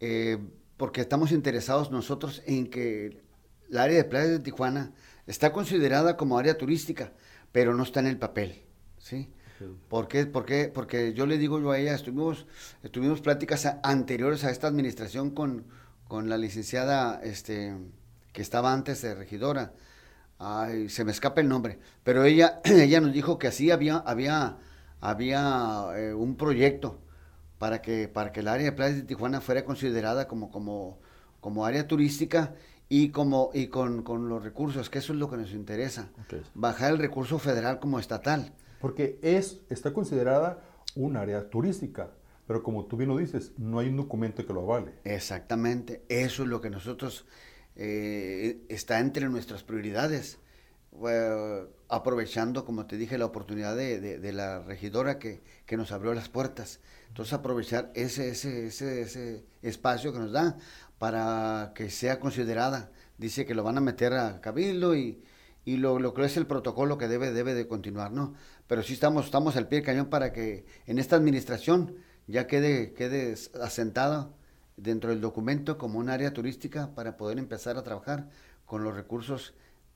eh, 0.00 0.38
porque 0.76 1.02
estamos 1.02 1.30
interesados 1.30 1.90
nosotros 1.90 2.42
en 2.46 2.68
que 2.68 3.22
el 3.70 3.78
área 3.78 3.96
de 3.96 4.04
playas 4.04 4.30
de 4.30 4.38
Tijuana 4.40 4.92
está 5.26 5.52
considerada 5.52 6.16
como 6.16 6.38
área 6.38 6.58
turística, 6.58 7.12
pero 7.52 7.74
no 7.74 7.82
está 7.82 8.00
en 8.00 8.06
el 8.06 8.18
papel, 8.18 8.62
¿sí? 8.98 9.30
¿Por 9.88 10.08
qué? 10.08 10.26
Porque 10.26 11.12
yo 11.14 11.26
le 11.26 11.38
digo 11.38 11.60
yo 11.60 11.70
a 11.70 11.78
ella, 11.78 11.94
estuvimos, 11.94 12.46
estuvimos 12.82 13.20
pláticas 13.20 13.66
anteriores 13.82 14.44
a 14.44 14.50
esta 14.50 14.66
administración 14.66 15.30
con, 15.30 15.66
con 16.08 16.28
la 16.28 16.36
licenciada 16.36 17.20
este, 17.22 17.74
que 18.32 18.42
estaba 18.42 18.72
antes 18.72 19.00
de 19.02 19.14
regidora. 19.14 19.72
Ay, 20.38 20.88
se 20.88 21.04
me 21.04 21.12
escapa 21.12 21.40
el 21.40 21.48
nombre. 21.48 21.78
Pero 22.02 22.24
ella, 22.24 22.60
ella 22.64 23.00
nos 23.00 23.12
dijo 23.12 23.38
que 23.38 23.46
así 23.46 23.70
había, 23.70 23.98
había, 23.98 24.58
había 25.04 25.90
eh, 25.96 26.14
un 26.14 26.34
proyecto 26.36 26.98
para 27.58 27.82
que, 27.82 28.08
para 28.08 28.32
que 28.32 28.40
el 28.40 28.48
área 28.48 28.64
de 28.64 28.72
playas 28.72 28.96
de 28.96 29.02
Tijuana 29.02 29.42
fuera 29.42 29.64
considerada 29.64 30.26
como, 30.26 30.50
como, 30.50 30.98
como 31.40 31.66
área 31.66 31.86
turística 31.86 32.54
y 32.88 33.10
como 33.10 33.50
y 33.52 33.66
con, 33.66 34.02
con, 34.02 34.30
los 34.30 34.42
recursos, 34.42 34.88
que 34.88 35.00
eso 35.00 35.12
es 35.12 35.18
lo 35.18 35.28
que 35.28 35.36
nos 35.36 35.52
interesa. 35.52 36.08
Bajar 36.54 36.92
el 36.92 36.98
recurso 36.98 37.38
federal 37.38 37.80
como 37.80 37.98
estatal. 37.98 38.54
Porque 38.80 39.18
es, 39.22 39.60
está 39.68 39.92
considerada 39.92 40.62
un 40.94 41.18
área 41.18 41.50
turística, 41.50 42.10
pero 42.46 42.62
como 42.62 42.86
tú 42.86 42.96
bien 42.96 43.10
lo 43.10 43.18
dices, 43.18 43.52
no 43.58 43.80
hay 43.80 43.88
un 43.88 43.96
documento 43.96 44.46
que 44.46 44.54
lo 44.54 44.62
avale. 44.62 44.94
Exactamente, 45.04 46.02
eso 46.08 46.44
es 46.44 46.48
lo 46.48 46.62
que 46.62 46.70
nosotros, 46.70 47.26
eh, 47.76 48.64
está 48.70 49.00
entre 49.00 49.28
nuestras 49.28 49.64
prioridades. 49.64 50.38
Aprovechando, 51.88 52.64
como 52.64 52.86
te 52.86 52.96
dije, 52.96 53.18
la 53.18 53.26
oportunidad 53.26 53.76
de, 53.76 54.18
de, 54.18 54.32
la 54.32 54.60
regidora 54.60 55.18
que, 55.18 55.42
que, 55.66 55.76
nos 55.76 55.92
abrió 55.92 56.14
las 56.14 56.28
puertas. 56.28 56.80
Entonces 57.08 57.32
aprovechar 57.32 57.90
ese, 57.94 58.30
ese, 58.30 58.66
ese, 58.66 59.02
ese 59.02 59.44
espacio 59.62 60.12
que 60.12 60.18
nos 60.18 60.32
da 60.32 60.56
para 60.98 61.72
que 61.74 61.90
sea 61.90 62.20
considerada. 62.20 62.90
Dice 63.18 63.44
que 63.44 63.54
lo 63.54 63.62
van 63.62 63.78
a 63.78 63.80
meter 63.80 64.14
a 64.14 64.40
Cabildo 64.40 64.96
y, 64.96 65.22
y 65.64 65.76
lo, 65.76 65.98
lo 65.98 66.14
que 66.14 66.24
es 66.24 66.36
el 66.36 66.46
protocolo 66.46 66.98
que 66.98 67.08
debe, 67.08 67.32
debe 67.32 67.54
de 67.54 67.66
continuar, 67.66 68.12
¿no? 68.12 68.34
Pero 68.66 68.82
sí 68.82 68.94
estamos, 68.94 69.26
estamos 69.26 69.56
al 69.56 69.68
pie 69.68 69.78
del 69.78 69.86
cañón 69.86 70.06
para 70.06 70.32
que 70.32 70.64
en 70.86 70.98
esta 70.98 71.16
administración 71.16 71.96
ya 72.26 72.46
quede, 72.46 72.92
quede 72.94 73.34
asentada 73.60 74.30
dentro 74.76 75.10
del 75.10 75.20
documento 75.20 75.78
como 75.78 75.98
un 75.98 76.08
área 76.08 76.32
turística 76.32 76.94
para 76.94 77.16
poder 77.16 77.38
empezar 77.38 77.76
a 77.76 77.82
trabajar 77.82 78.28
con 78.64 78.82
los 78.82 78.94
recursos 78.94 79.54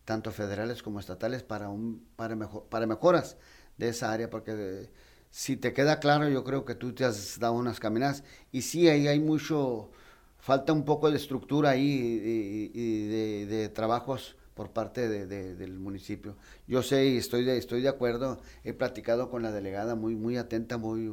tanto 0.08 0.32
federales 0.32 0.82
como 0.82 1.00
estatales 1.00 1.42
para 1.42 1.68
para 2.16 2.34
mejor, 2.34 2.64
para 2.70 2.86
mejoras 2.86 3.36
de 3.76 3.90
esa 3.90 4.10
área 4.10 4.30
porque 4.30 4.88
si 5.28 5.58
te 5.58 5.74
queda 5.74 6.00
claro 6.00 6.26
yo 6.30 6.44
creo 6.44 6.64
que 6.64 6.74
tú 6.74 6.94
te 6.94 7.04
has 7.04 7.38
dado 7.38 7.52
unas 7.52 7.78
caminadas. 7.78 8.24
Y 8.50 8.62
sí 8.62 8.88
ahí 8.88 9.06
hay 9.06 9.20
mucho 9.20 9.90
falta 10.38 10.72
un 10.72 10.86
poco 10.86 11.10
de 11.10 11.18
estructura 11.18 11.68
ahí 11.70 12.70
y, 12.72 13.06
de, 13.44 13.68
trabajos 13.68 14.34
por 14.54 14.70
parte 14.70 15.10
de, 15.10 15.26
del 15.26 15.78
municipio. 15.78 16.36
Yo 16.66 16.82
sé 16.82 17.04
y 17.08 17.18
estoy 17.18 17.44
de, 17.44 17.58
estoy 17.58 17.82
de 17.82 17.90
acuerdo, 17.90 18.40
he 18.64 18.72
platicado 18.72 19.28
con 19.28 19.42
la 19.42 19.52
delegada 19.52 19.94
muy, 19.94 20.16
muy 20.16 20.38
atenta, 20.38 20.78
muy, 20.78 21.12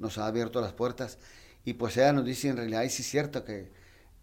nos 0.00 0.18
ha 0.18 0.26
abierto 0.26 0.60
las 0.60 0.72
puertas. 0.72 1.20
Y 1.64 1.74
pues 1.74 1.96
ella 1.96 2.12
nos 2.12 2.24
dice 2.24 2.48
en 2.48 2.56
realidad, 2.56 2.82
sí 2.88 3.02
es 3.02 3.08
cierto 3.08 3.44
que 3.44 3.70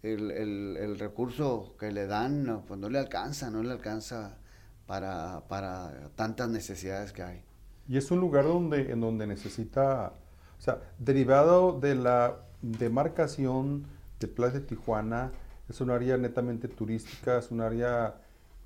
el, 0.02 0.30
el, 0.30 0.98
recurso 0.98 1.74
que 1.78 1.92
le 1.92 2.06
dan 2.06 2.62
pues 2.66 2.80
no 2.80 2.88
le 2.88 2.98
alcanza, 2.98 3.50
no 3.50 3.62
le 3.62 3.72
alcanza 3.72 4.38
para, 4.86 5.42
para 5.48 6.10
tantas 6.16 6.48
necesidades 6.48 7.12
que 7.12 7.22
hay. 7.22 7.42
Y 7.88 7.96
es 7.96 8.10
un 8.10 8.20
lugar 8.20 8.44
donde, 8.44 8.92
en 8.92 9.00
donde 9.00 9.26
necesita, 9.26 10.12
o 10.58 10.60
sea, 10.60 10.80
derivado 10.98 11.78
de 11.78 11.94
la 11.94 12.38
demarcación 12.62 13.84
de 14.18 14.28
Plaza 14.28 14.60
de 14.60 14.66
Tijuana, 14.66 15.32
es 15.68 15.80
un 15.80 15.90
área 15.90 16.16
netamente 16.16 16.68
turística, 16.68 17.38
es 17.38 17.50
un 17.50 17.60
área 17.60 18.16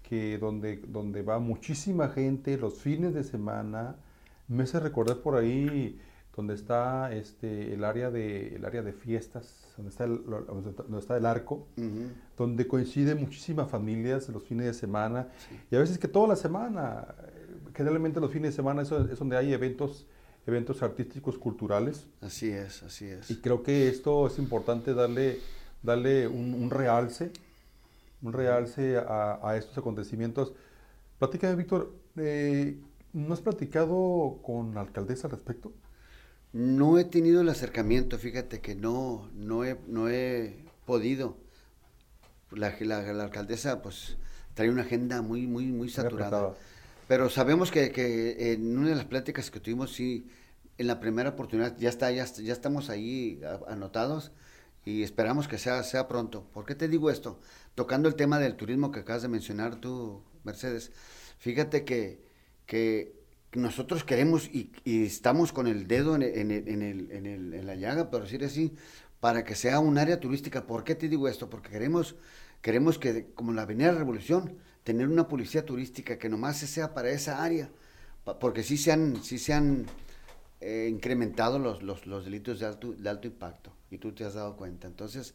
que 0.02 0.38
donde, 0.38 0.76
donde 0.88 1.22
va 1.22 1.38
muchísima 1.38 2.08
gente 2.08 2.56
los 2.56 2.78
fines 2.78 3.14
de 3.14 3.24
semana. 3.24 3.96
Me 4.48 4.64
hace 4.64 4.78
recordar 4.80 5.18
por 5.18 5.36
ahí 5.36 5.98
donde 6.34 6.54
está 6.54 7.12
este, 7.12 7.74
el, 7.74 7.84
área 7.84 8.10
de, 8.10 8.56
el 8.56 8.64
área 8.64 8.82
de 8.82 8.92
fiestas, 8.92 9.72
donde 9.76 9.90
está 9.90 10.04
el, 10.04 10.24
donde 10.24 10.98
está 10.98 11.16
el 11.16 11.26
arco, 11.26 11.66
donde 12.36 12.66
coinciden 12.66 13.20
muchísimas 13.20 13.70
familias 13.70 14.28
los 14.28 14.42
fines 14.42 14.66
de 14.66 14.74
semana. 14.74 15.28
Y 15.70 15.76
a 15.76 15.78
veces 15.78 15.98
que 15.98 16.08
toda 16.08 16.28
la 16.28 16.36
semana, 16.36 17.14
generalmente 17.74 18.20
los 18.20 18.32
fines 18.32 18.52
de 18.52 18.56
semana 18.56 18.82
es, 18.82 18.90
es 18.90 19.18
donde 19.18 19.36
hay 19.36 19.52
eventos 19.52 20.06
eventos 20.46 20.82
artísticos 20.82 21.38
culturales. 21.38 22.06
Así 22.20 22.50
es, 22.50 22.82
así 22.82 23.06
es. 23.06 23.30
Y 23.30 23.40
creo 23.40 23.62
que 23.62 23.88
esto 23.88 24.26
es 24.26 24.38
importante 24.38 24.92
darle, 24.92 25.40
darle 25.82 26.28
un, 26.28 26.52
un 26.52 26.68
realce 26.68 27.32
un 28.24 28.32
realce 28.32 28.96
a, 28.96 29.54
estos 29.56 29.76
acontecimientos. 29.78 30.54
Platícame, 31.18 31.54
Víctor, 31.56 31.92
eh, 32.16 32.80
¿no 33.12 33.34
has 33.34 33.40
platicado 33.40 34.40
con 34.42 34.74
la 34.74 34.80
alcaldesa 34.80 35.28
al 35.28 35.32
respecto? 35.32 35.72
No 36.54 37.00
he 37.00 37.04
tenido 37.04 37.40
el 37.40 37.48
acercamiento, 37.48 38.16
fíjate 38.16 38.60
que 38.60 38.76
no, 38.76 39.28
no, 39.34 39.64
he, 39.64 39.76
no 39.88 40.08
he 40.08 40.54
podido. 40.86 41.36
La, 42.52 42.72
la, 42.78 43.24
alcaldesa 43.24 43.82
pues 43.82 44.16
trae 44.54 44.70
una 44.70 44.82
agenda 44.82 45.20
muy, 45.20 45.48
muy, 45.48 45.66
muy 45.66 45.88
saturada. 45.88 46.54
Pero 47.08 47.28
sabemos 47.28 47.72
que, 47.72 47.90
que, 47.90 48.52
en 48.52 48.78
una 48.78 48.90
de 48.90 48.94
las 48.94 49.04
pláticas 49.04 49.50
que 49.50 49.58
tuvimos, 49.58 49.92
sí, 49.92 50.28
en 50.78 50.86
la 50.86 51.00
primera 51.00 51.30
oportunidad, 51.30 51.76
ya 51.76 51.88
está, 51.88 52.12
ya, 52.12 52.24
ya 52.24 52.52
estamos 52.52 52.88
ahí 52.88 53.40
anotados 53.66 54.30
y 54.84 55.02
esperamos 55.02 55.48
que 55.48 55.58
sea, 55.58 55.82
sea 55.82 56.06
pronto. 56.06 56.44
¿Por 56.52 56.66
qué 56.66 56.76
te 56.76 56.86
digo 56.86 57.10
esto? 57.10 57.40
Tocando 57.74 58.08
el 58.08 58.14
tema 58.14 58.38
del 58.38 58.54
turismo 58.54 58.92
que 58.92 59.00
acabas 59.00 59.22
de 59.22 59.28
mencionar 59.28 59.80
tú, 59.80 60.22
Mercedes, 60.44 60.92
fíjate 61.36 61.84
que, 61.84 62.22
que 62.64 63.23
nosotros 63.54 64.04
queremos 64.04 64.48
y, 64.52 64.70
estamos 64.84 65.52
con 65.52 65.66
el 65.66 65.86
dedo 65.86 66.16
en, 66.16 66.22
en, 66.22 66.50
en, 66.50 66.82
el, 66.82 67.10
en, 67.54 67.66
la 67.66 67.74
llaga, 67.74 68.10
por 68.10 68.22
decir 68.22 68.44
así, 68.44 68.74
para 69.20 69.44
que 69.44 69.54
sea 69.54 69.80
un 69.80 69.98
área 69.98 70.20
turística. 70.20 70.66
¿Por 70.66 70.84
qué 70.84 70.94
te 70.94 71.08
digo 71.08 71.28
esto? 71.28 71.48
Porque 71.48 71.70
queremos, 71.70 72.16
queremos 72.60 72.98
que, 72.98 73.26
como 73.34 73.52
la 73.52 73.62
Avenida 73.62 73.92
Revolución, 73.92 74.56
tener 74.82 75.08
una 75.08 75.28
policía 75.28 75.64
turística 75.64 76.18
que 76.18 76.28
nomás 76.28 76.58
sea 76.58 76.94
para 76.94 77.10
esa 77.10 77.42
área, 77.42 77.70
porque 78.40 78.62
sí 78.62 78.76
se 78.76 78.92
han, 78.92 79.22
sí 79.22 79.38
se 79.38 79.54
han 79.54 79.86
eh, 80.60 80.88
incrementado 80.90 81.58
los, 81.58 81.82
los, 81.82 82.24
delitos 82.24 82.60
de 82.60 82.66
alto, 82.66 82.92
de 82.92 83.08
alto 83.08 83.26
impacto 83.26 83.72
y 83.90 83.98
tú 83.98 84.12
te 84.12 84.24
has 84.24 84.34
dado 84.34 84.56
cuenta. 84.56 84.86
Entonces, 84.86 85.34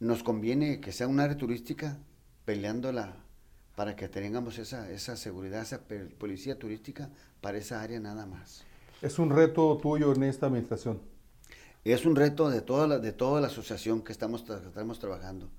nos 0.00 0.22
conviene 0.22 0.80
que 0.80 0.92
sea 0.92 1.08
un 1.08 1.20
área 1.20 1.36
turística 1.36 1.98
peleándola 2.44 3.23
para 3.74 3.96
que 3.96 4.08
tengamos 4.08 4.58
esa, 4.58 4.90
esa 4.90 5.16
seguridad, 5.16 5.62
esa 5.62 5.80
policía 6.18 6.58
turística 6.58 7.10
para 7.40 7.58
esa 7.58 7.82
área 7.82 7.98
nada 8.00 8.26
más. 8.26 8.64
¿Es 9.02 9.18
un 9.18 9.30
reto 9.30 9.78
tuyo 9.82 10.12
en 10.14 10.22
esta 10.22 10.46
administración? 10.46 11.00
Es 11.84 12.06
un 12.06 12.16
reto 12.16 12.48
de 12.48 12.62
toda 12.62 12.86
la, 12.86 12.98
de 12.98 13.12
toda 13.12 13.40
la 13.40 13.48
asociación 13.48 14.02
que 14.02 14.12
estamos, 14.12 14.44
estamos 14.48 14.98
trabajando. 14.98 15.50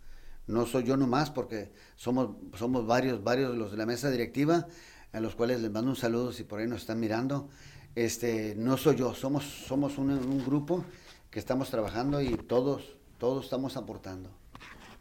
No 0.48 0.66
soy 0.66 0.84
yo 0.84 0.98
nomás 0.98 1.30
porque 1.30 1.72
somos, 1.96 2.30
somos 2.56 2.88
varios, 2.88 3.24
varios 3.24 3.56
los 3.56 3.72
de 3.72 3.78
la 3.78 3.86
mesa 3.86 4.10
directiva, 4.10 4.68
a 5.12 5.20
los 5.20 5.36
cuales 5.36 5.62
les 5.62 5.72
mando 5.72 5.92
un 5.92 5.96
saludo 5.96 6.32
si 6.32 6.44
por 6.44 6.60
ahí 6.60 6.68
nos 6.68 6.82
están 6.82 7.00
mirando. 7.00 7.50
Este, 7.96 8.56
no 8.56 8.78
soy 8.78 8.96
yo, 8.96 9.14
somos, 9.14 9.44
somos 9.44 9.98
un, 9.98 10.12
un 10.12 10.44
grupo 10.46 10.84
que 11.30 11.40
estamos 11.40 11.70
trabajando 11.70 12.22
y 12.22 12.36
todos, 12.36 12.96
todos 13.18 13.46
estamos 13.46 13.78
aportando. 13.78 14.30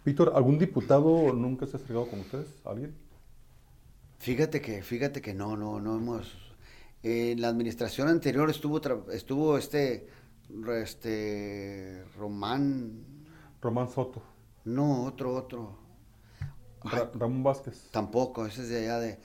Víctor, 0.04 0.32
¿algún 0.34 0.58
diputado 0.58 1.32
nunca 1.32 1.66
se 1.66 1.76
ha 1.76 1.80
acercado 1.80 2.06
con 2.06 2.20
ustedes? 2.20 2.46
¿Alguien? 2.64 2.94
Fíjate 4.18 4.60
que, 4.60 4.82
fíjate 4.82 5.20
que 5.20 5.34
no, 5.34 5.56
no, 5.56 5.80
no 5.80 5.96
hemos. 5.96 6.36
En 7.02 7.40
la 7.40 7.48
administración 7.48 8.08
anterior 8.08 8.48
estuvo, 8.48 8.80
estuvo 9.12 9.58
este, 9.58 10.08
este, 10.78 12.04
Román. 12.16 13.04
Román 13.60 13.90
Soto. 13.90 14.22
No, 14.64 15.04
otro, 15.04 15.34
otro. 15.34 15.78
Ramón 16.82 17.42
Vázquez. 17.42 17.88
Tampoco, 17.90 18.46
ese 18.46 18.62
es 18.62 18.68
de 18.68 18.78
allá 18.78 18.98
de, 18.98 19.18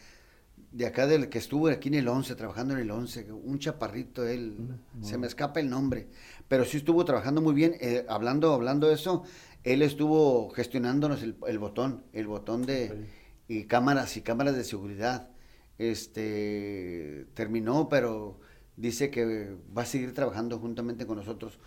de 0.72 0.86
acá 0.86 1.08
del 1.08 1.30
que 1.30 1.40
estuvo 1.40 1.68
aquí 1.68 1.90
en 1.90 1.96
el 1.96 2.08
11, 2.08 2.36
trabajando 2.36 2.74
en 2.74 2.82
el 2.82 2.92
11, 2.92 3.32
un 3.32 3.60
chaparrito, 3.60 4.26
él, 4.26 4.80
se 5.02 5.18
me 5.18 5.28
escapa 5.28 5.60
el 5.60 5.70
nombre, 5.70 6.08
pero 6.48 6.64
sí 6.66 6.78
estuvo 6.78 7.04
trabajando 7.06 7.42
muy 7.42 7.54
bien, 7.54 7.76
eh, 7.80 8.06
hablando, 8.08 8.54
hablando 8.54 8.88
de 8.88 8.94
eso, 8.94 9.24
él 9.64 9.82
estuvo 9.82 10.50
gestionándonos 10.52 11.22
el, 11.22 11.36
el 11.48 11.60
botón, 11.60 12.04
el 12.14 12.28
botón 12.28 12.66
de, 12.66 13.08
y 13.50 13.66
cámaras 13.66 14.16
y 14.16 14.22
cámaras 14.22 14.56
de 14.56 14.64
seguridad, 14.64 15.32
este, 15.80 17.26
terminó, 17.34 17.90
pero 17.90 18.40
dice 18.78 19.10
que 19.10 19.56
va 19.76 19.82
a 19.82 19.86
seguir 19.86 20.14
trabajando 20.14 20.60
juntamente 20.60 21.08
con 21.08 21.18
nosotros. 21.18 21.60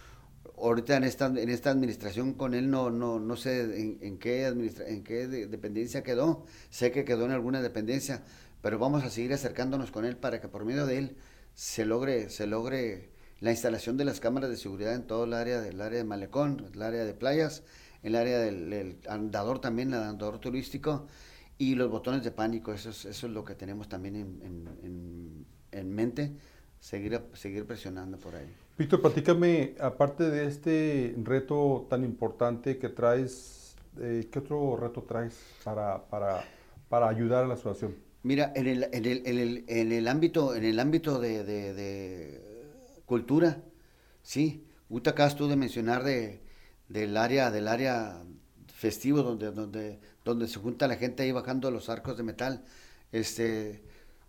Ahorita 0.56 0.96
en 0.96 1.02
esta, 1.02 1.26
en 1.26 1.50
esta 1.50 1.70
administración 1.70 2.34
con 2.34 2.54
él 2.54 2.70
no, 2.70 2.90
no, 2.90 3.18
no 3.18 3.36
sé 3.36 3.98
en, 4.00 4.18
qué, 4.18 4.46
administra 4.46 4.86
en 4.88 5.02
qué 5.02 5.26
dependencia 5.26 6.04
quedó, 6.04 6.46
sé 6.70 6.92
que 6.92 7.04
quedó 7.04 7.24
en 7.24 7.32
alguna 7.32 7.60
dependencia, 7.60 8.22
pero 8.62 8.78
vamos 8.78 9.02
a 9.02 9.10
seguir 9.10 9.32
acercándonos 9.32 9.90
con 9.90 10.04
él 10.04 10.16
para 10.16 10.40
que 10.40 10.46
por 10.46 10.64
medio 10.64 10.86
de 10.86 10.98
él 10.98 11.16
se 11.54 11.84
logre, 11.84 12.30
se 12.30 12.46
logre 12.46 13.10
la 13.40 13.50
instalación 13.50 13.96
de 13.96 14.04
las 14.04 14.20
cámaras 14.20 14.50
de 14.50 14.56
seguridad 14.56 14.94
en 14.94 15.04
todo 15.04 15.24
el 15.24 15.32
área 15.32 15.60
del 15.60 15.80
área 15.80 15.98
de 15.98 16.04
Malecón, 16.04 16.70
el 16.72 16.82
área 16.82 17.04
de 17.04 17.12
playas, 17.12 17.64
el 18.04 18.14
área 18.14 18.38
del, 18.38 19.00
andador 19.08 19.60
también, 19.60 19.92
el 19.92 20.00
andador 20.00 20.38
turístico 20.38 21.08
y 21.62 21.76
los 21.76 21.88
botones 21.88 22.24
de 22.24 22.32
pánico, 22.32 22.72
eso 22.72 22.90
es, 22.90 23.04
eso 23.04 23.26
es 23.28 23.32
lo 23.32 23.44
que 23.44 23.54
tenemos 23.54 23.88
también 23.88 24.16
en, 24.16 25.46
en, 25.70 25.94
mente, 25.94 26.32
seguir, 26.80 27.20
seguir 27.34 27.64
presionando 27.66 28.18
por 28.18 28.34
ahí. 28.34 28.52
Víctor, 28.76 29.00
platícame, 29.00 29.76
aparte 29.78 30.28
de 30.28 30.46
este 30.48 31.14
reto 31.22 31.86
tan 31.88 32.02
importante 32.02 32.78
que 32.78 32.88
traes, 32.88 33.76
eh, 34.00 34.28
¿qué 34.32 34.40
otro 34.40 34.76
reto 34.76 35.02
traes 35.02 35.38
para, 35.62 36.04
para, 36.08 36.44
para 36.88 37.08
ayudar 37.08 37.44
a 37.44 37.46
la 37.46 37.56
situación? 37.56 37.94
Mira, 38.24 38.52
en 38.56 38.66
el, 38.66 38.88
en 38.92 39.04
el, 39.04 39.22
en 39.24 39.38
el, 39.38 39.64
en 39.68 39.92
el 39.92 40.08
ámbito, 40.08 40.56
en 40.56 40.64
el 40.64 40.80
ámbito 40.80 41.20
de, 41.20 41.44
de, 41.44 42.40
cultura, 43.06 43.62
sí, 44.22 44.66
ahorita 44.90 45.10
acabas 45.10 45.36
tú 45.36 45.46
de 45.46 45.54
mencionar 45.54 46.02
de, 46.02 46.40
del 46.88 47.16
área, 47.16 47.52
del 47.52 47.68
área 47.68 48.20
festivo 48.66 49.22
donde, 49.22 49.52
donde, 49.52 50.00
donde 50.24 50.48
se 50.48 50.58
junta 50.58 50.88
la 50.88 50.96
gente 50.96 51.22
ahí 51.22 51.32
bajando 51.32 51.70
los 51.70 51.88
arcos 51.88 52.16
de 52.16 52.22
metal. 52.22 52.64
Este, 53.12 53.82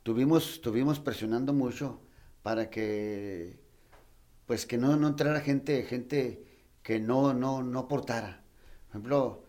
tuvimos, 0.04 0.62
tuvimos 0.62 1.00
presionando 1.00 1.54
mucho 1.54 2.02
para 2.42 2.70
que 2.70 3.64
pues 4.46 4.66
que 4.66 4.78
no, 4.78 4.98
no 4.98 5.08
entrara 5.08 5.42
gente, 5.42 5.84
gente 5.84 6.44
que 6.84 7.00
no, 7.00 7.34
no, 7.34 7.64
no 7.64 7.80
aportara. 7.80 8.44
Por 8.88 8.90
ejemplo, 8.90 9.44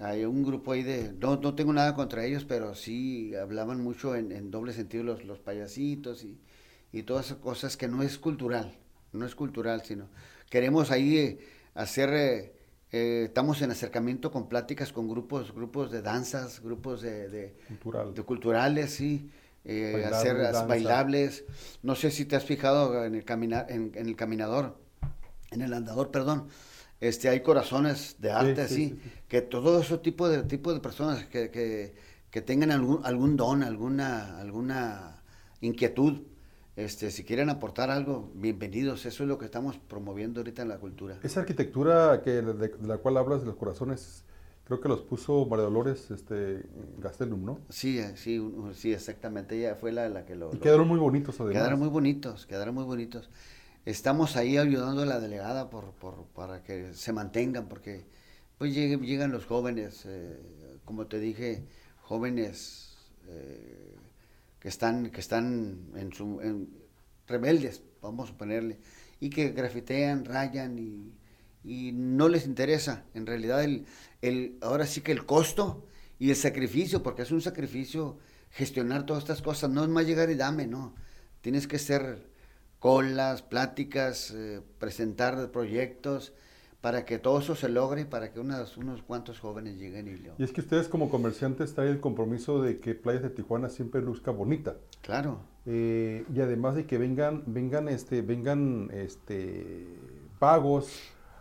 hay 0.00 0.24
un 0.24 0.42
grupo 0.42 0.72
ahí 0.72 0.82
de, 0.82 1.12
no, 1.12 1.36
no 1.36 1.54
tengo 1.54 1.72
nada 1.72 1.94
contra 1.94 2.24
ellos, 2.24 2.44
pero 2.44 2.74
sí 2.74 3.34
hablaban 3.34 3.82
mucho 3.82 4.16
en, 4.16 4.50
doble 4.50 4.72
sentido 4.72 5.04
los, 5.04 5.24
los 5.24 5.38
payasitos 5.40 6.24
y, 6.24 6.40
y, 6.92 7.02
todas 7.02 7.26
esas 7.26 7.38
cosas 7.38 7.76
que 7.76 7.88
no 7.88 8.02
es 8.02 8.18
cultural, 8.18 8.78
no 9.12 9.26
es 9.26 9.34
cultural, 9.34 9.82
sino 9.84 10.08
queremos 10.50 10.90
ahí 10.90 11.18
eh, 11.18 11.38
hacer, 11.74 12.54
eh, 12.92 12.96
eh, 12.96 13.24
estamos 13.24 13.62
en 13.62 13.70
acercamiento 13.70 14.30
con 14.30 14.48
pláticas 14.48 14.92
con 14.92 15.08
grupos, 15.08 15.54
grupos 15.54 15.90
de 15.90 16.02
danzas, 16.02 16.60
grupos 16.60 17.02
de, 17.02 17.28
de, 17.28 18.22
culturales, 18.24 18.94
sí. 18.94 19.30
hacer 20.06 20.36
bailables. 20.66 21.44
No 21.82 21.94
sé 21.94 22.10
si 22.10 22.24
te 22.24 22.36
has 22.36 22.44
fijado 22.44 23.04
en 23.04 23.14
el, 23.14 23.24
caminar, 23.24 23.66
en 23.70 23.92
el 23.94 24.16
caminador, 24.16 24.78
en 25.50 25.62
el 25.62 25.72
andador, 25.72 26.10
perdón 26.10 26.48
este, 27.00 27.28
hay 27.28 27.40
corazones 27.40 28.16
de 28.18 28.32
arte 28.32 28.60
así, 28.60 28.98
que 29.28 29.40
todo 29.40 29.80
ese 29.80 29.98
tipo 29.98 30.28
de, 30.28 30.42
tipo 30.42 30.74
de 30.74 30.80
personas 30.80 31.24
que, 31.26 31.50
que, 31.50 31.94
que 32.30 32.42
tengan 32.42 32.72
algún, 32.72 33.04
algún 33.04 33.36
don, 33.36 33.62
alguna, 33.62 34.38
alguna 34.40 35.22
inquietud, 35.60 36.22
este, 36.78 37.10
si 37.10 37.24
quieren 37.24 37.50
aportar 37.50 37.90
algo, 37.90 38.30
bienvenidos. 38.34 39.04
Eso 39.04 39.24
es 39.24 39.28
lo 39.28 39.38
que 39.38 39.44
estamos 39.44 39.76
promoviendo 39.76 40.40
ahorita 40.40 40.62
en 40.62 40.68
la 40.68 40.78
cultura. 40.78 41.18
Esa 41.22 41.40
arquitectura 41.40 42.22
que, 42.22 42.30
de, 42.30 42.72
la 42.82 42.98
cual 42.98 43.16
hablas 43.16 43.40
de 43.40 43.46
los 43.46 43.56
corazones, 43.56 44.24
creo 44.64 44.80
que 44.80 44.88
los 44.88 45.02
puso 45.02 45.44
María 45.46 45.64
Dolores 45.64 46.10
este, 46.10 46.62
Gastelum, 46.98 47.44
¿no? 47.44 47.58
Sí, 47.68 47.98
eh, 47.98 48.12
sí, 48.16 48.40
sí, 48.74 48.92
exactamente. 48.92 49.58
Ella 49.58 49.74
fue 49.74 49.92
la, 49.92 50.08
la 50.08 50.24
que 50.24 50.36
lo... 50.36 50.54
Y 50.54 50.58
quedaron 50.58 50.86
muy 50.86 50.98
bonitos 50.98 51.40
además. 51.40 51.54
Quedaron 51.60 51.78
muy 51.80 51.88
bonitos, 51.88 52.46
quedaron 52.46 52.74
muy 52.74 52.84
bonitos 52.84 53.28
estamos 53.88 54.36
ahí 54.36 54.58
ayudando 54.58 55.02
a 55.02 55.06
la 55.06 55.18
delegada 55.18 55.70
por, 55.70 55.92
por, 55.92 56.26
para 56.34 56.62
que 56.62 56.92
se 56.92 57.12
mantengan, 57.14 57.68
porque 57.68 58.04
pues 58.58 58.74
llegan, 58.74 59.32
los 59.32 59.46
jóvenes, 59.46 60.04
eh, 60.06 60.36
como 60.84 61.06
te 61.06 61.18
dije, 61.18 61.64
jóvenes 62.02 62.96
eh, 63.28 63.87
que 64.68 64.70
están, 64.70 65.08
que 65.10 65.20
están 65.22 65.92
en 65.96 66.12
su, 66.12 66.38
rebeldes, 67.26 67.82
vamos 68.02 68.28
a 68.28 68.36
ponerle, 68.36 68.78
y 69.18 69.30
que 69.30 69.48
grafitean, 69.52 70.26
rayan 70.26 70.78
y, 70.78 71.14
y 71.64 71.92
no 71.92 72.28
les 72.28 72.44
interesa. 72.44 73.06
En 73.14 73.24
realidad, 73.24 73.64
el, 73.64 73.86
el, 74.20 74.58
ahora 74.60 74.84
sí 74.84 75.00
que 75.00 75.12
el 75.12 75.24
costo 75.24 75.86
y 76.18 76.28
el 76.28 76.36
sacrificio, 76.36 77.02
porque 77.02 77.22
es 77.22 77.30
un 77.30 77.40
sacrificio 77.40 78.18
gestionar 78.50 79.06
todas 79.06 79.22
estas 79.22 79.40
cosas, 79.40 79.70
no 79.70 79.84
es 79.84 79.88
más 79.88 80.04
llegar 80.04 80.28
y 80.28 80.34
dame, 80.34 80.66
no. 80.66 80.94
Tienes 81.40 81.66
que 81.66 81.78
ser 81.78 82.28
colas, 82.78 83.40
pláticas, 83.40 84.32
eh, 84.36 84.60
presentar 84.78 85.50
proyectos, 85.50 86.34
para 86.80 87.04
que 87.04 87.18
todo 87.18 87.40
eso 87.40 87.56
se 87.56 87.68
logre, 87.68 88.04
para 88.04 88.32
que 88.32 88.38
unos, 88.38 88.76
unos 88.76 89.02
cuantos 89.02 89.40
jóvenes 89.40 89.76
lleguen 89.78 90.08
y 90.08 90.16
lo... 90.16 90.34
Y 90.38 90.44
es 90.44 90.52
que 90.52 90.60
ustedes 90.60 90.88
como 90.88 91.10
comerciantes 91.10 91.74
traen 91.74 91.90
el 91.90 92.00
compromiso 92.00 92.62
de 92.62 92.78
que 92.78 92.94
Playas 92.94 93.22
de 93.22 93.30
Tijuana 93.30 93.68
siempre 93.68 94.00
luzca 94.00 94.30
bonita. 94.30 94.76
Claro. 95.02 95.40
Eh, 95.66 96.24
y 96.32 96.40
además 96.40 96.76
de 96.76 96.86
que 96.86 96.96
vengan, 96.96 97.42
vengan, 97.46 97.88
este, 97.88 98.22
vengan, 98.22 98.90
este, 98.92 99.86
pagos 100.38 100.88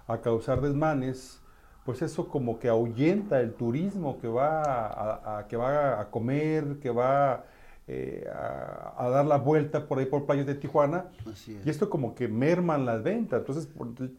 a 0.08 0.22
causar 0.22 0.62
desmanes, 0.62 1.40
pues 1.86 2.02
eso 2.02 2.28
como 2.28 2.58
que 2.58 2.68
ahuyenta 2.68 3.40
el 3.40 3.54
turismo 3.54 4.20
que 4.20 4.28
va 4.28 4.64
a, 4.64 5.40
a 5.40 5.48
que 5.48 5.56
va 5.56 6.02
a 6.02 6.10
comer, 6.10 6.80
que 6.82 6.90
va 6.90 7.46
eh, 7.90 8.28
a, 8.30 9.10
dar 9.10 9.26
la 9.26 9.38
vuelta 9.38 9.88
por 9.88 10.00
ahí 10.00 10.06
por 10.06 10.26
playas 10.26 10.46
de 10.46 10.56
Tijuana. 10.56 11.06
Y 11.48 11.70
esto 11.70 11.90
como 11.90 12.16
que 12.16 12.28
merman 12.28 12.86
las 12.86 13.02
ventas. 13.02 13.40
Entonces, 13.40 13.70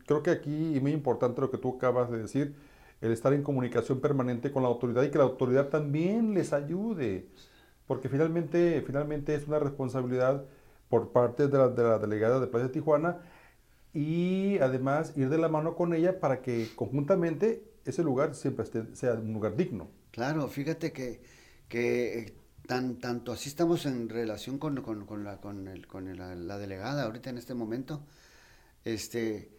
creo 0.06 0.22
que 0.22 0.30
aquí 0.30 0.74
es 0.74 0.82
muy 0.82 0.92
importante 0.92 1.40
lo 1.40 1.50
que 1.50 1.58
tú 1.58 1.76
acabas 1.76 2.10
de 2.10 2.18
decir, 2.18 2.54
el 3.02 3.12
estar 3.12 3.32
en 3.34 3.42
comunicación 3.42 4.00
permanente 4.00 4.50
con 4.52 4.62
la 4.62 4.68
autoridad 4.68 5.02
y 5.02 5.10
que 5.10 5.18
la 5.18 5.24
autoridad 5.24 5.68
también 5.68 6.32
les 6.32 6.52
ayude. 6.54 7.26
Porque 7.86 8.08
finalmente, 8.08 8.82
finalmente 8.86 9.34
es 9.34 9.46
una 9.46 9.58
responsabilidad 9.58 10.44
por 10.88 11.10
parte 11.12 11.48
de 11.48 11.58
la, 11.58 11.68
de 11.68 11.82
la 11.82 11.98
delegada 11.98 12.40
de 12.40 12.46
Playa 12.46 12.68
de 12.68 12.72
Tijuana 12.72 13.18
y 13.92 14.58
además 14.60 15.12
ir 15.16 15.28
de 15.28 15.38
la 15.38 15.48
mano 15.48 15.74
con 15.74 15.92
ella 15.92 16.20
para 16.20 16.40
que 16.40 16.68
conjuntamente 16.74 17.64
ese 17.84 18.02
lugar 18.02 18.34
siempre 18.34 18.64
sea 18.94 19.14
un 19.14 19.32
lugar 19.32 19.56
digno. 19.56 19.88
Claro, 20.10 20.48
fíjate 20.48 20.92
que, 20.92 21.20
que 21.68 22.34
tanto 22.68 23.32
así 23.32 23.48
estamos 23.48 23.86
en 23.86 24.10
relación 24.10 24.58
con, 24.58 24.74
la, 24.74 24.82
con, 25.38 25.68
el, 25.68 25.86
con 25.86 26.16
la, 26.16 26.58
delegada 26.58 27.04
ahorita 27.04 27.30
en 27.30 27.38
este 27.38 27.54
momento, 27.54 28.04
este, 28.84 29.50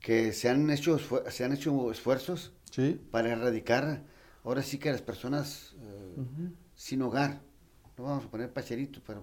que 0.00 0.32
se 0.32 0.48
han 0.48 0.70
hecho, 0.70 0.98
se 1.30 1.44
han 1.44 1.52
hecho 1.52 1.92
esfuerzos 1.92 2.52
para 3.10 3.32
erradicar 3.32 4.02
ahora 4.44 4.62
sí 4.62 4.78
que 4.78 4.90
las 4.90 5.02
personas 5.02 5.74
eh, 5.78 6.22
sin 6.74 7.02
hogar, 7.02 7.42
no 7.98 8.04
vamos 8.04 8.24
a 8.24 8.30
poner 8.30 8.50
pacheritos, 8.50 9.02
pero, 9.06 9.22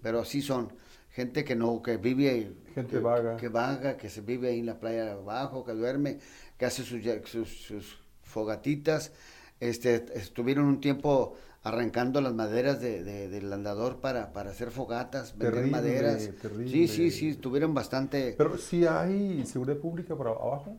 pero, 0.00 0.20
así 0.20 0.40
son, 0.40 0.72
gente 1.10 1.44
que 1.44 1.54
no, 1.54 1.82
que 1.82 1.98
vive, 1.98 2.54
gente 2.74 2.98
vaga. 2.98 3.36
que 3.36 3.48
vaga, 3.48 3.96
que 3.98 4.08
se 4.08 4.22
vive 4.22 4.48
ahí 4.48 4.60
en 4.60 4.66
la 4.66 4.80
playa 4.80 5.12
abajo, 5.12 5.62
que 5.62 5.72
duerme, 5.72 6.18
que 6.56 6.64
hace 6.64 6.82
sus, 6.84 7.02
sus, 7.26 7.48
sus 7.48 7.98
fogatitas, 8.22 9.12
este, 9.60 10.06
estuvieron 10.18 10.64
un 10.64 10.80
tiempo 10.80 11.36
arrancando 11.62 12.20
las 12.20 12.34
maderas 12.34 12.80
de, 12.80 13.02
del 13.28 13.52
andador 13.52 14.00
para, 14.00 14.32
para 14.32 14.50
hacer 14.50 14.70
fogatas, 14.70 15.38
vender 15.38 15.68
maderas. 15.68 16.30
Sí, 16.66 16.88
sí, 16.88 17.10
sí, 17.10 17.34
tuvieron 17.34 17.72
bastante... 17.72 18.34
Pero 18.36 18.58
si 18.58 18.84
hay 18.86 19.44
seguridad 19.46 19.78
pública 19.78 20.16
por 20.16 20.28
abajo. 20.28 20.76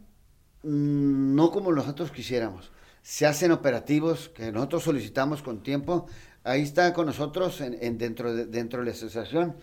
Mm, 0.63 1.35
no 1.35 1.51
como 1.51 1.71
nosotros 1.71 2.11
quisiéramos. 2.11 2.71
Se 3.01 3.25
hacen 3.25 3.51
operativos 3.51 4.29
que 4.29 4.51
nosotros 4.51 4.83
solicitamos 4.83 5.41
con 5.41 5.63
tiempo. 5.63 6.07
Ahí 6.43 6.61
está 6.61 6.93
con 6.93 7.05
nosotros 7.05 7.61
en, 7.61 7.97
dentro, 7.97 8.33
de, 8.33 8.45
dentro 8.45 8.79
de 8.79 8.85
la 8.85 8.91
asociación 8.91 9.55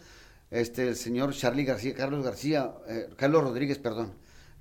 este, 0.50 0.88
el 0.88 0.96
señor 0.96 1.32
Charlie 1.32 1.64
García, 1.64 1.94
Carlos 1.94 2.24
García, 2.24 2.72
eh, 2.88 3.08
Carlos 3.16 3.44
Rodríguez, 3.44 3.78
perdón. 3.78 4.12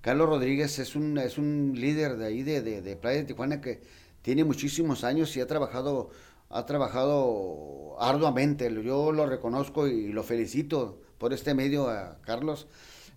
Carlos 0.01 0.29
Rodríguez 0.29 0.79
es 0.79 0.95
un, 0.95 1.17
es 1.17 1.37
un 1.37 1.73
líder 1.75 2.17
de 2.17 2.25
ahí 2.25 2.43
de, 2.43 2.61
de, 2.61 2.81
de 2.81 2.95
Playa 2.95 3.19
de 3.19 3.25
Tijuana 3.25 3.59
que 3.59 3.81
tiene 4.21 4.43
muchísimos 4.43 5.03
años 5.03 5.35
y 5.35 5.41
ha 5.41 5.47
trabajado 5.47 6.11
ha 6.49 6.65
trabajado 6.65 7.95
arduamente, 7.99 8.71
yo 8.83 9.11
lo 9.11 9.25
reconozco 9.25 9.87
y 9.87 10.11
lo 10.11 10.23
felicito 10.23 11.01
por 11.17 11.33
este 11.33 11.53
medio 11.53 11.89
a 11.89 12.17
Carlos, 12.21 12.67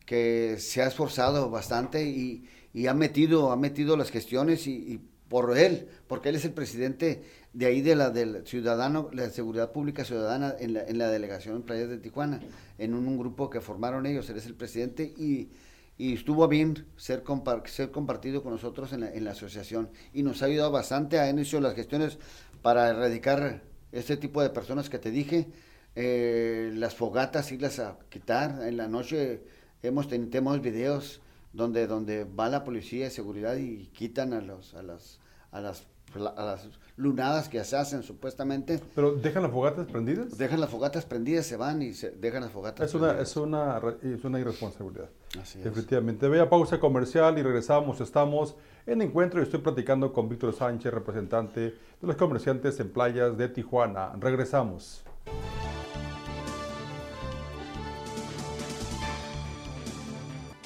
que 0.05 0.57
se 0.59 0.83
ha 0.83 0.89
esforzado 0.89 1.51
bastante 1.51 2.05
y, 2.05 2.47
ha 2.87 2.95
metido, 2.95 3.53
ha 3.53 3.57
metido 3.57 3.97
las 3.97 4.11
gestiones 4.11 4.67
y, 4.67 5.01
por 5.29 5.57
él, 5.57 5.89
porque 6.09 6.29
él 6.29 6.35
es 6.35 6.45
el 6.45 6.53
presidente 6.53 7.23
de 7.55 7.65
ahí 7.65 7.81
de 7.81 7.97
la 7.97 8.11
del 8.11 8.47
ciudadano, 8.47 9.09
la 9.15 9.31
seguridad 9.31 9.73
pública 9.73 10.05
ciudadana 10.05 10.55
en 10.59 10.75
la, 10.75 10.83
en 10.85 10.99
la 10.99 11.09
delegación 11.09 11.57
en 11.57 11.63
Playas 11.63 11.89
de 11.89 11.97
Tijuana, 11.97 12.41
en 12.77 12.93
un, 12.93 13.17
grupo 13.17 13.49
que 13.49 13.63
formaron 13.63 14.05
ellos, 14.05 14.29
él 14.29 14.37
es 14.37 14.45
el 14.45 14.55
presidente 14.55 15.05
y, 15.05 15.49
y 15.97 16.13
estuvo 16.13 16.47
bien 16.49 16.85
ser, 16.99 17.23
ser 17.65 17.91
compartido 17.91 18.43
con 18.43 18.53
nosotros 18.53 18.93
en 18.93 19.01
la, 19.01 19.15
en 19.15 19.25
la 19.25 19.31
asociación 19.31 19.89
y 20.13 20.23
nos 20.23 20.43
ha 20.43 20.47
ayudado 20.47 20.71
bastante, 20.71 21.19
ha 21.19 21.31
hecho 21.31 21.61
las 21.61 21.75
gestiones 21.75 22.19
para 22.63 22.89
erradicar 22.89 23.63
este 23.91 24.17
tipo 24.17 24.43
de 24.43 24.51
personas 24.51 24.89
que 24.89 24.99
te 24.99 25.11
dije, 25.11 25.49
eh, 25.95 26.71
las 26.75 26.95
fogatas, 26.95 27.53
irlas 27.53 27.79
a 27.79 27.99
quitar, 28.09 28.63
en 28.63 28.77
la 28.77 28.89
noche 28.89 29.43
hemos 29.83 30.09
tenemos 30.09 30.63
videos 30.63 31.21
donde, 31.53 31.87
donde 31.87 32.25
va 32.25 32.49
la 32.49 32.65
policía 32.65 33.05
de 33.05 33.11
seguridad 33.11 33.57
y 33.57 33.89
quitan 33.89 34.33
a 34.33 34.41
los, 34.41 34.75
a 34.75 34.83
las, 34.83 35.21
a 35.51 35.61
las 35.61 35.87
a 36.15 36.45
las 36.45 36.69
lunadas 36.97 37.49
que 37.49 37.63
se 37.65 37.77
hacen 37.77 38.03
supuestamente. 38.03 38.81
¿Pero 38.95 39.13
dejan 39.13 39.43
las 39.43 39.53
fogatas 39.53 39.87
prendidas? 39.87 40.37
Dejan 40.37 40.61
las 40.61 40.71
fogatas 40.71 41.07
prendidas, 41.07 41.47
se 41.47 41.57
van 41.57 41.83
y 41.83 41.95
se 41.95 42.11
dejan 42.11 42.43
las 42.43 42.53
fogatas 42.53 42.89
es 42.89 42.95
una, 42.95 43.21
Es 43.21 43.37
una, 43.37 43.81
es 44.03 44.25
una 44.25 44.39
irresponsabilidad. 44.39 45.09
Así 45.41 45.59
es. 45.59 45.65
Definitivamente. 45.65 46.29
Pausa 46.47 46.79
comercial 46.79 47.39
y 47.39 47.43
regresamos. 47.43 48.01
Estamos 48.01 48.57
en 48.87 49.03
encuentro 49.03 49.41
y 49.41 49.45
estoy 49.45 49.61
platicando 49.61 50.13
con 50.13 50.29
Víctor 50.29 50.55
Sánchez, 50.55 50.93
representante 50.93 51.61
de 51.61 51.77
los 52.01 52.17
comerciantes 52.17 52.79
en 52.81 52.91
playas 52.91 53.37
de 53.37 53.49
Tijuana. 53.49 54.13
Regresamos. 54.19 55.05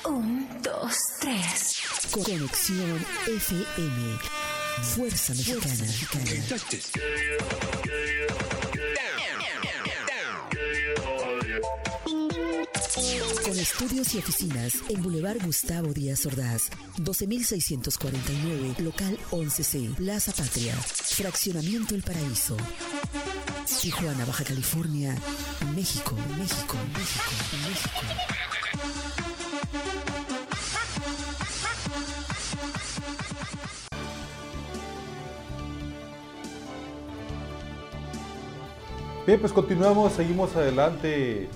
Un, 0.04 0.48
dos, 0.62 0.96
tres. 1.20 1.82
Conexión 2.12 2.98
FM. 3.26 4.18
Fuerza 4.82 5.32
Mexicana. 5.32 5.84
Con 6.12 6.22
estudios 13.66 14.14
y 14.14 14.18
oficinas 14.18 14.74
en 14.88 15.02
Boulevard 15.02 15.44
Gustavo 15.44 15.92
Díaz 15.92 16.24
Ordaz, 16.24 16.70
12649, 16.98 18.76
local 18.78 19.18
11C, 19.32 19.92
Plaza 19.96 20.32
Patria, 20.32 20.72
Fraccionamiento 20.74 21.96
El 21.96 22.02
Paraíso. 22.02 22.56
Tijuana, 23.80 24.24
Baja 24.24 24.44
California, 24.44 25.16
México, 25.74 26.14
México, 26.38 26.76
México, 26.94 27.32
México. 27.68 28.00
Bien, 39.26 39.40
pues 39.40 39.52
continuamos, 39.52 40.12
seguimos 40.12 40.54
adelante 40.54 41.48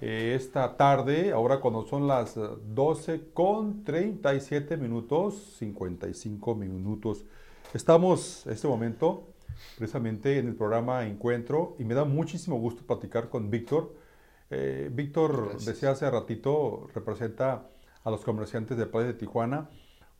eh, 0.00 0.34
esta 0.34 0.76
tarde, 0.76 1.32
ahora 1.32 1.60
cuando 1.60 1.86
son 1.86 2.06
las 2.06 2.34
12 2.36 3.30
con 3.32 3.84
37 3.84 4.76
minutos, 4.76 5.56
55 5.58 6.54
minutos. 6.54 7.24
Estamos 7.72 8.46
en 8.46 8.52
este 8.52 8.68
momento 8.68 9.28
precisamente 9.78 10.38
en 10.38 10.48
el 10.48 10.54
programa 10.54 11.06
Encuentro 11.06 11.76
y 11.78 11.84
me 11.84 11.94
da 11.94 12.04
muchísimo 12.04 12.58
gusto 12.58 12.86
platicar 12.86 13.28
con 13.28 13.50
Víctor. 13.50 13.94
Eh, 14.50 14.90
Víctor, 14.92 15.58
decía 15.64 15.90
hace 15.90 16.10
ratito, 16.10 16.88
representa 16.94 17.68
a 18.04 18.10
los 18.10 18.22
comerciantes 18.22 18.76
de 18.76 18.86
Playa 18.86 19.08
de 19.08 19.14
Tijuana, 19.14 19.70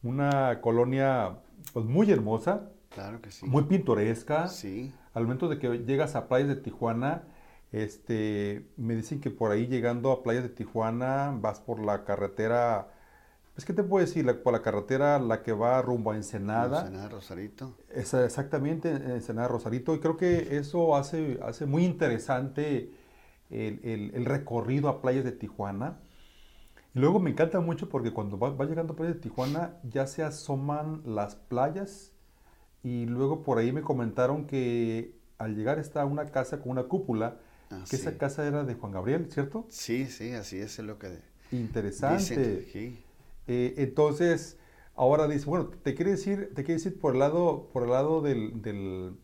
una 0.03 0.61
colonia 0.61 1.39
pues, 1.73 1.85
muy 1.85 2.11
hermosa, 2.11 2.71
claro 2.89 3.21
que 3.21 3.31
sí. 3.31 3.47
muy 3.47 3.65
pintoresca. 3.65 4.49
Sí 4.49 4.93
al 5.17 5.23
momento 5.23 5.49
de 5.49 5.59
que 5.59 5.79
llegas 5.79 6.15
a 6.15 6.29
playas 6.29 6.49
de 6.49 6.57
Tijuana, 6.57 7.23
este, 7.73 8.67
me 8.77 8.95
dicen 8.95 9.21
que 9.21 9.31
por 9.31 9.51
ahí 9.51 9.67
llegando 9.67 10.13
a 10.13 10.23
playas 10.23 10.43
de 10.43 10.49
Tijuana 10.49 11.37
vas 11.41 11.61
por 11.61 11.81
la 11.81 12.05
carretera, 12.05 12.89
es 13.57 13.65
que 13.65 13.73
te 13.73 13.83
puedo 13.83 14.05
decir, 14.05 14.43
por 14.43 14.53
la 14.53 14.63
carretera 14.63 15.19
la 15.19 15.43
que 15.43 15.53
va 15.53 15.81
rumbo 15.83 16.13
a 16.13 16.17
Ensenada. 16.17 16.81
Ensenada 16.81 17.09
Rosarito. 17.09 17.75
exactamente, 17.91 18.91
Ensenada 18.91 19.49
Rosarito. 19.49 19.95
Y 19.95 20.01
creo 20.01 20.17
que 20.17 20.57
eso 20.57 20.97
hace, 20.97 21.39
hace 21.43 21.67
muy 21.67 21.85
interesante 21.85 22.93
el, 23.51 24.25
recorrido 24.25 24.89
a 24.89 25.01
playas 25.01 25.25
de 25.25 25.33
Tijuana. 25.33 25.99
Y 26.95 26.99
luego 26.99 27.21
me 27.21 27.31
encanta 27.31 27.61
mucho 27.61 27.89
porque 27.89 28.13
cuando 28.13 28.39
vas 28.39 28.59
va 28.59 28.65
llegando 28.65 28.95
a 28.95 28.97
playas 28.97 29.17
de 29.17 29.21
Tijuana 29.21 29.77
ya 29.85 30.07
se 30.07 30.23
asoman 30.23 31.03
las 31.05 31.37
playas 31.37 32.13
y 32.83 33.07
luego 33.07 33.43
por 33.43 33.59
ahí 33.59 33.73
me 33.73 33.83
comentaron 33.83 34.47
que 34.47 35.19
al 35.39 35.55
llegar 35.55 35.79
está 35.79 36.05
una 36.05 36.27
casa 36.27 36.61
con 36.61 36.71
una 36.71 36.85
cúpula, 36.85 37.37
ah, 37.71 37.85
que 37.89 37.97
esa 37.97 38.19
casa 38.19 38.47
era 38.47 38.65
de 38.65 38.75
Juan 38.75 38.93
Gabriel, 38.93 39.29
¿cierto? 39.31 39.67
Sí, 39.69 40.07
sí, 40.07 40.33
así 40.33 40.59
es 40.59 40.79
lo 40.79 40.99
que... 40.99 41.19
Interesante. 41.53 42.67
Eh, 43.47 43.75
entonces, 43.77 44.59
ahora 44.97 45.29
dice, 45.29 45.47
bueno, 45.47 45.69
te 45.69 45.95
quiere 45.95 46.13
decir, 46.13 46.51
te 46.55 46.65
quiere 46.65 46.75
decir 46.75 46.99
por 46.99 47.15
el 47.15 47.21
lado, 47.21 47.69
por 47.73 47.85
el 47.85 47.91
lado 47.91 48.21
del, 48.23 48.61
del, 48.63 49.17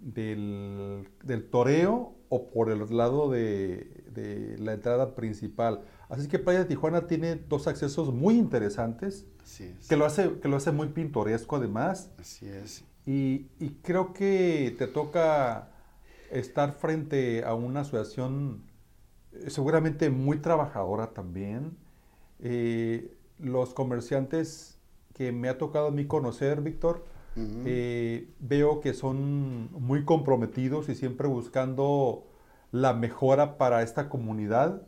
del, 0.00 1.48
toreo 1.50 2.14
o 2.28 2.50
por 2.50 2.70
el 2.70 2.96
lado 2.96 3.30
de, 3.30 4.04
de, 4.12 4.58
la 4.58 4.72
entrada 4.72 5.14
principal. 5.14 5.84
Así 6.08 6.26
que 6.28 6.38
Playa 6.38 6.60
de 6.60 6.64
Tijuana 6.64 7.06
tiene 7.06 7.36
dos 7.36 7.68
accesos 7.68 8.12
muy 8.12 8.36
interesantes. 8.36 9.26
Que 9.88 9.96
lo 9.96 10.04
hace, 10.04 10.38
que 10.40 10.48
lo 10.48 10.56
hace 10.56 10.72
muy 10.72 10.88
pintoresco 10.88 11.56
además. 11.56 12.10
Así 12.18 12.48
es. 12.48 12.84
Y, 13.04 13.46
creo 13.82 14.12
que 14.12 14.74
te 14.78 14.86
toca 14.86 15.71
estar 16.32 16.72
frente 16.72 17.44
a 17.44 17.54
una 17.54 17.80
asociación 17.80 18.62
eh, 19.32 19.50
seguramente 19.50 20.10
muy 20.10 20.38
trabajadora 20.38 21.08
también. 21.10 21.76
Eh, 22.40 23.14
los 23.38 23.74
comerciantes 23.74 24.78
que 25.14 25.32
me 25.32 25.48
ha 25.48 25.58
tocado 25.58 25.88
a 25.88 25.90
mí 25.90 26.06
conocer, 26.06 26.60
Víctor, 26.60 27.04
eh, 27.34 28.28
veo 28.40 28.80
que 28.80 28.92
son 28.92 29.70
muy 29.72 30.04
comprometidos 30.04 30.90
y 30.90 30.94
siempre 30.94 31.28
buscando 31.28 32.26
la 32.72 32.92
mejora 32.92 33.56
para 33.56 33.82
esta 33.82 34.08
comunidad. 34.08 34.82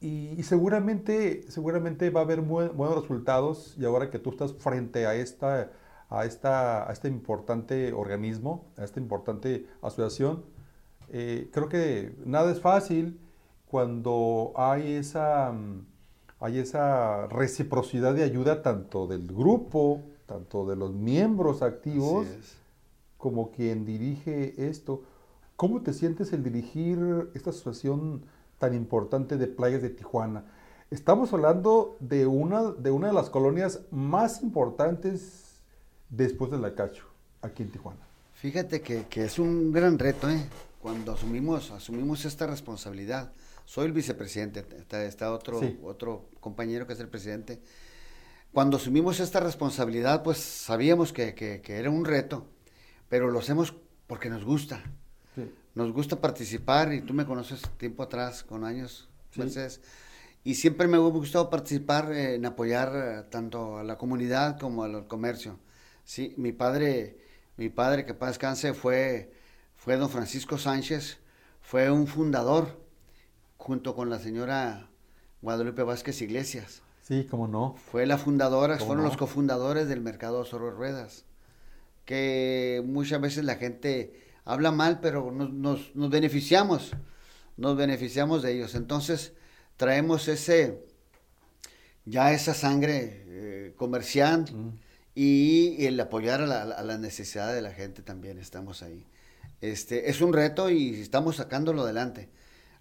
Y, 0.00 0.42
seguramente, 0.42 1.50
seguramente 1.50 2.10
va 2.10 2.20
a 2.20 2.24
haber 2.24 2.42
buenos 2.42 3.02
resultados 3.02 3.74
y 3.78 3.84
ahora 3.84 4.10
que 4.10 4.18
tú 4.18 4.30
estás 4.30 4.52
frente 4.52 5.06
a 5.06 5.14
esta 5.14 5.70
a, 6.14 6.24
esta, 6.24 6.88
a 6.88 6.92
este 6.92 7.08
importante 7.08 7.92
organismo, 7.92 8.66
a 8.76 8.84
esta 8.84 9.00
importante 9.00 9.66
asociación. 9.82 10.44
Eh, 11.08 11.50
creo 11.52 11.68
que 11.68 12.14
nada 12.24 12.50
es 12.52 12.60
fácil 12.60 13.20
cuando 13.66 14.52
hay 14.56 14.92
esa, 14.92 15.52
mm, 15.52 15.86
hay 16.40 16.58
esa 16.58 17.26
reciprocidad 17.26 18.14
de 18.14 18.22
ayuda 18.22 18.62
tanto 18.62 19.06
del 19.06 19.26
grupo, 19.26 20.02
tanto 20.26 20.66
de 20.66 20.76
los 20.76 20.92
miembros 20.92 21.62
activos, 21.62 22.26
como 23.18 23.50
quien 23.50 23.84
dirige 23.84 24.68
esto. 24.68 25.02
¿Cómo 25.56 25.82
te 25.82 25.92
sientes 25.92 26.32
el 26.32 26.42
dirigir 26.42 27.30
esta 27.34 27.50
asociación 27.50 28.24
tan 28.58 28.74
importante 28.74 29.36
de 29.36 29.46
playas 29.46 29.82
de 29.82 29.90
Tijuana? 29.90 30.44
Estamos 30.90 31.32
hablando 31.32 31.96
de 32.00 32.26
una, 32.26 32.70
de 32.72 32.90
una 32.90 33.08
de 33.08 33.12
las 33.14 33.30
colonias 33.30 33.80
más 33.90 34.42
importantes 34.42 35.43
después 36.08 36.50
de 36.50 36.58
la 36.58 36.74
Cacho, 36.74 37.04
aquí 37.42 37.62
en 37.62 37.70
Tijuana? 37.70 38.00
Fíjate 38.34 38.80
que, 38.82 39.06
es 39.14 39.38
un 39.38 39.72
gran 39.72 39.98
reto, 39.98 40.28
¿eh? 40.28 40.44
Cuando 40.80 41.12
asumimos, 41.12 41.70
asumimos 41.70 42.24
esta 42.24 42.46
responsabilidad. 42.46 43.32
Soy 43.64 43.86
el 43.86 43.92
vicepresidente, 43.92 44.66
está, 45.06 45.32
otro, 45.32 45.60
otro 45.82 46.28
compañero 46.40 46.86
que 46.86 46.92
es 46.92 47.00
el 47.00 47.08
presidente. 47.08 47.60
Cuando 48.52 48.76
asumimos 48.76 49.18
esta 49.18 49.40
responsabilidad, 49.40 50.22
pues 50.22 50.38
sabíamos 50.38 51.12
que, 51.12 51.62
era 51.66 51.90
un 51.90 52.04
reto, 52.04 52.46
pero 53.08 53.30
lo 53.30 53.38
hacemos 53.38 53.74
porque 54.06 54.28
nos 54.28 54.44
gusta. 54.44 54.82
Nos 55.74 55.92
gusta 55.92 56.20
participar 56.20 56.92
y 56.92 57.00
tú 57.00 57.14
me 57.14 57.26
conoces 57.26 57.62
tiempo 57.78 58.04
atrás, 58.04 58.44
con 58.44 58.64
años, 58.64 59.08
Mercedes. 59.34 59.80
Y 60.44 60.54
siempre 60.54 60.86
me 60.86 60.98
ha 60.98 61.00
gustado 61.00 61.50
participar 61.50 62.12
en 62.12 62.44
apoyar 62.46 62.92
eh, 62.94 63.22
tanto 63.30 63.78
a 63.78 63.82
la 63.82 63.96
comunidad 63.96 64.60
como 64.60 64.84
al 64.84 65.08
comercio. 65.08 65.58
Sí, 66.04 66.34
mi 66.36 66.52
padre, 66.52 67.16
mi 67.56 67.70
padre 67.70 68.04
que 68.04 68.14
paz 68.14 68.30
descanse 68.30 68.74
fue, 68.74 69.32
fue 69.76 69.96
don 69.96 70.10
Francisco 70.10 70.58
Sánchez, 70.58 71.18
fue 71.62 71.90
un 71.90 72.06
fundador 72.06 72.78
junto 73.56 73.94
con 73.94 74.10
la 74.10 74.18
señora 74.18 74.90
Guadalupe 75.40 75.82
Vázquez 75.82 76.20
Iglesias. 76.20 76.82
Sí, 77.00 77.26
cómo 77.30 77.48
no. 77.48 77.74
Fue 77.90 78.06
la 78.06 78.18
fundadora, 78.18 78.78
fueron 78.78 79.04
los 79.04 79.16
cofundadores 79.16 79.88
del 79.88 80.02
mercado 80.02 80.44
Zorro 80.44 80.70
Ruedas, 80.70 81.24
que 82.04 82.82
muchas 82.84 83.20
veces 83.20 83.44
la 83.44 83.56
gente 83.56 84.22
habla 84.44 84.72
mal, 84.72 85.00
pero 85.00 85.30
nos, 85.32 85.92
beneficiamos, 85.94 86.92
nos 87.56 87.76
beneficiamos 87.76 88.42
de 88.42 88.52
ellos. 88.52 88.74
Entonces 88.74 89.32
traemos 89.78 90.28
ese, 90.28 90.84
ya 92.04 92.32
esa 92.32 92.52
sangre 92.52 93.24
eh, 93.26 93.74
comercial. 93.76 94.44
Mm 94.52 94.83
y 95.14 95.84
el 95.86 95.98
apoyar 96.00 96.40
a 96.42 96.46
la, 96.46 96.62
a 96.62 96.82
la 96.82 96.98
necesidad 96.98 97.54
de 97.54 97.62
la 97.62 97.72
gente 97.72 98.02
también 98.02 98.38
estamos 98.38 98.82
ahí. 98.82 99.06
Este, 99.60 100.10
es 100.10 100.20
un 100.20 100.32
reto 100.32 100.68
y 100.70 101.00
estamos 101.00 101.36
sacándolo 101.36 101.82
adelante. 101.82 102.28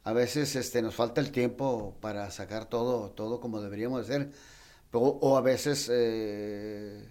A 0.04 0.12
veces 0.14 0.56
este, 0.56 0.82
nos 0.82 0.96
falta 0.96 1.22
el 1.22 1.32
tiempo 1.32 1.96
para 2.02 2.30
sacar 2.32 2.66
todo, 2.66 3.12
todo 3.12 3.40
como 3.40 3.62
deberíamos 3.62 4.02
hacer, 4.02 4.32
o, 4.92 5.00
o 5.22 5.38
a 5.38 5.42
veces 5.42 5.90
eh, 5.92 7.08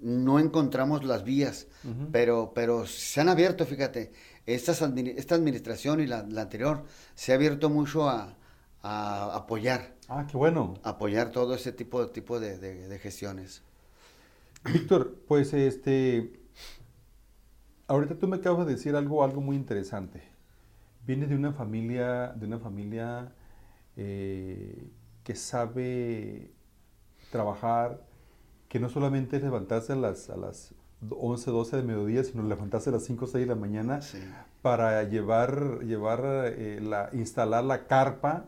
no 0.00 0.38
encontramos 0.38 1.04
las 1.04 1.24
vías, 1.24 1.66
pero, 2.12 2.52
pero 2.54 2.86
se 2.86 3.20
han 3.20 3.28
abierto, 3.28 3.64
fíjate, 3.66 4.12
estas 4.46 4.82
esta 4.82 5.34
administración 5.34 6.00
y 6.00 6.06
la, 6.06 6.22
la 6.28 6.42
anterior 6.42 6.84
se 7.14 7.32
ha 7.32 7.36
abierto 7.36 7.70
mucho 7.70 8.08
a, 8.08 8.36
a 8.82 9.34
apoyar, 9.36 9.94
Ah, 10.08 10.26
qué 10.30 10.36
bueno. 10.36 10.74
apoyar 10.82 11.30
todo 11.30 11.54
ese 11.54 11.72
tipo, 11.72 12.06
tipo 12.08 12.38
de, 12.40 12.58
de- 12.58 12.88
de 12.88 12.98
gestiones. 12.98 13.62
Víctor, 14.64 15.16
pues 15.26 15.52
este, 15.54 16.40
ahorita 17.86 18.16
tú 18.18 18.28
me 18.28 18.36
acabas 18.36 18.66
de 18.66 18.74
decir 18.74 18.94
algo, 18.96 19.24
algo 19.24 19.40
muy 19.40 19.56
interesante. 19.56 20.22
Vienes 21.06 21.28
de 21.30 21.34
una 21.36 21.52
familia, 21.52 22.28
de 22.36 22.46
una 22.46 22.58
familia 22.58 23.32
eh, 23.96 24.90
que 25.24 25.34
sabe 25.34 26.52
trabajar, 27.30 28.04
que 28.68 28.78
no 28.80 28.88
solamente 28.88 29.36
es 29.38 29.42
levantarse 29.42 29.94
a 29.94 29.96
las, 29.96 30.30
a 30.30 30.36
las 30.36 30.74
11, 31.08 31.50
12 31.50 31.76
de 31.78 31.82
mediodía, 31.82 32.22
sino 32.22 32.42
levantarse 32.42 32.90
a 32.90 32.92
las 32.92 33.04
5, 33.04 33.26
6 33.26 33.46
de 33.46 33.54
la 33.54 33.58
mañana 33.58 34.02
Sí. 34.02 34.18
para 34.62 35.02
llevar, 35.04 35.80
llevar 35.84 36.20
eh, 36.24 36.78
la, 36.82 37.08
instalar 37.14 37.64
la 37.64 37.86
carpa, 37.86 38.44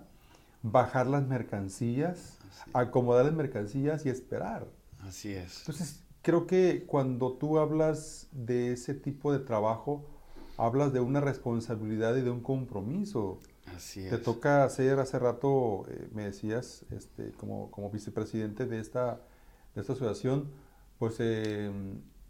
bajar 0.62 1.06
las 1.06 1.26
mercancías, 1.26 2.38
acomodar 2.74 3.24
las 3.24 3.34
mercancías 3.34 4.04
y 4.04 4.10
esperar. 4.10 4.66
Así 5.00 5.32
es. 5.32 5.60
Entonces, 5.60 6.01
creo 6.22 6.46
que 6.46 6.84
cuando 6.86 7.32
tú 7.34 7.58
hablas 7.58 8.28
de 8.32 8.72
ese 8.72 8.94
tipo 8.94 9.32
de 9.32 9.40
trabajo, 9.40 10.04
hablas 10.56 10.92
de 10.92 11.00
una 11.00 11.20
responsabilidad 11.20 12.16
y 12.16 12.22
de 12.22 12.30
un 12.30 12.40
compromiso. 12.40 13.38
Así 13.76 14.02
Te 14.08 14.16
es. 14.16 14.22
toca 14.22 14.64
hacer, 14.64 14.98
hace 14.98 15.18
rato 15.18 15.84
eh, 15.88 16.08
me 16.12 16.24
decías, 16.24 16.84
este, 16.90 17.32
como, 17.32 17.70
como 17.70 17.90
vicepresidente 17.90 18.66
de 18.66 18.80
esta, 18.80 19.20
de 19.74 19.80
esta 19.80 19.92
asociación, 19.94 20.50
pues, 20.98 21.16
eh, 21.20 21.70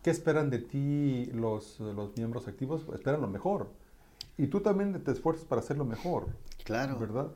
¿qué 0.02 0.10
esperan 0.10 0.50
de 0.50 0.58
ti 0.58 1.26
los, 1.34 1.80
los 1.80 2.16
miembros 2.16 2.48
activos? 2.48 2.86
Esperan 2.94 3.20
lo 3.20 3.28
mejor. 3.28 3.72
Y 4.38 4.46
tú 4.48 4.60
también 4.60 5.02
te 5.04 5.10
esfuerzas 5.12 5.44
para 5.46 5.60
hacer 5.60 5.76
lo 5.78 5.84
mejor, 5.84 6.28
Claro. 6.64 6.98
¿verdad? 6.98 7.32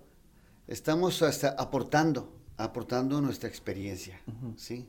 Estamos 0.66 1.22
hasta 1.22 1.50
aportando, 1.50 2.32
aportando 2.56 3.20
nuestra 3.20 3.48
experiencia, 3.48 4.20
¿sí? 4.56 4.88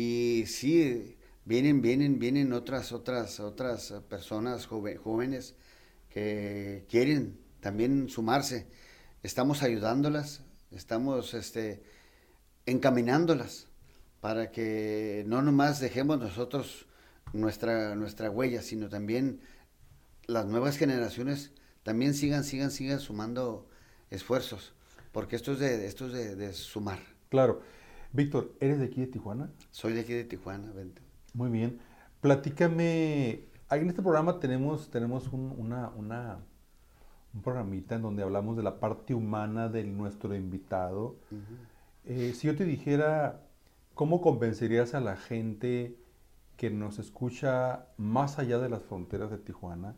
Y 0.00 0.46
sí, 0.46 1.16
vienen, 1.44 1.82
vienen, 1.82 2.20
vienen 2.20 2.52
otras, 2.52 2.92
otras, 2.92 3.40
otras 3.40 3.92
personas 4.08 4.66
jóvenes 4.66 5.56
que 6.08 6.86
quieren 6.88 7.36
también 7.58 8.08
sumarse. 8.08 8.68
Estamos 9.24 9.64
ayudándolas, 9.64 10.42
estamos, 10.70 11.34
este, 11.34 11.82
encaminándolas 12.64 13.66
para 14.20 14.52
que 14.52 15.24
no 15.26 15.42
nomás 15.42 15.80
dejemos 15.80 16.20
nosotros 16.20 16.86
nuestra, 17.32 17.96
nuestra 17.96 18.30
huella, 18.30 18.62
sino 18.62 18.88
también 18.88 19.40
las 20.28 20.46
nuevas 20.46 20.76
generaciones 20.76 21.50
también 21.82 22.14
sigan, 22.14 22.44
sigan, 22.44 22.70
sigan 22.70 23.00
sumando 23.00 23.68
esfuerzos, 24.10 24.74
porque 25.10 25.34
esto 25.34 25.54
es 25.54 25.58
de, 25.58 25.86
esto 25.88 26.06
es 26.06 26.12
de, 26.12 26.36
de 26.36 26.52
sumar. 26.52 27.00
Claro. 27.30 27.62
Víctor, 28.12 28.52
¿eres 28.60 28.78
de 28.78 28.86
aquí 28.86 29.00
de 29.00 29.06
Tijuana? 29.06 29.50
Soy 29.70 29.92
de 29.92 30.00
aquí 30.00 30.12
de 30.12 30.24
Tijuana, 30.24 30.70
vente. 30.72 31.02
Muy 31.34 31.50
bien. 31.50 31.78
Platícame. 32.20 33.44
En 33.70 33.88
este 33.88 34.02
programa 34.02 34.40
tenemos, 34.40 34.90
tenemos 34.90 35.28
un, 35.32 35.54
una, 35.58 35.90
una- 35.90 36.38
un 37.34 37.42
programita 37.42 37.96
en 37.96 38.02
donde 38.02 38.22
hablamos 38.22 38.56
de 38.56 38.62
la 38.62 38.80
parte 38.80 39.14
humana 39.14 39.68
de 39.68 39.84
nuestro 39.84 40.34
invitado. 40.34 41.16
Eh, 42.06 42.32
si 42.34 42.46
yo 42.46 42.56
te 42.56 42.64
dijera, 42.64 43.42
¿cómo 43.94 44.22
convencerías 44.22 44.94
a 44.94 45.00
la 45.00 45.16
gente 45.16 45.96
que 46.56 46.70
nos 46.70 46.98
escucha 46.98 47.86
más 47.98 48.38
allá 48.38 48.58
de 48.58 48.70
las 48.70 48.82
fronteras 48.82 49.30
de 49.30 49.38
Tijuana? 49.38 49.94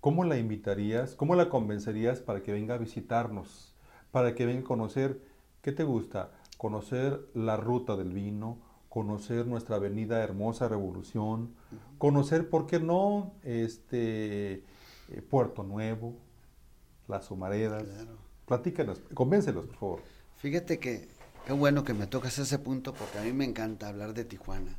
¿Cómo 0.00 0.22
la 0.24 0.36
invitarías? 0.38 1.14
¿Cómo 1.14 1.34
la 1.34 1.48
convencerías 1.48 2.20
para 2.20 2.42
que 2.42 2.52
venga 2.52 2.74
a 2.74 2.78
visitarnos? 2.78 3.74
Para 4.12 4.34
que 4.34 4.44
venga 4.46 4.60
a 4.60 4.64
conocer, 4.64 5.22
¿qué 5.62 5.72
te 5.72 5.82
gusta? 5.84 6.30
Conocer 6.58 7.30
la 7.34 7.56
ruta 7.56 7.96
del 7.96 8.12
vino, 8.12 8.58
conocer 8.90 9.46
nuestra 9.46 9.76
avenida 9.76 10.22
Hermosa 10.22 10.68
Revolución, 10.68 11.54
conocer, 11.96 12.50
¿por 12.50 12.66
qué 12.66 12.80
no? 12.80 13.32
Este, 13.42 14.64
eh, 15.08 15.22
Puerto 15.30 15.62
Nuevo, 15.62 16.16
las 17.06 17.30
Humaredas. 17.30 17.84
Claro. 17.84 18.18
Platícanos, 18.46 19.00
convéncelos, 19.14 19.66
por 19.66 19.76
favor. 19.76 20.00
Fíjate 20.36 20.78
que 20.78 21.08
qué 21.46 21.52
bueno 21.52 21.84
que 21.84 21.94
me 21.94 22.06
tocas 22.06 22.38
ese 22.38 22.58
punto 22.58 22.92
porque 22.92 23.18
a 23.18 23.22
mí 23.22 23.32
me 23.32 23.44
encanta 23.44 23.88
hablar 23.88 24.12
de 24.12 24.24
Tijuana. 24.24 24.76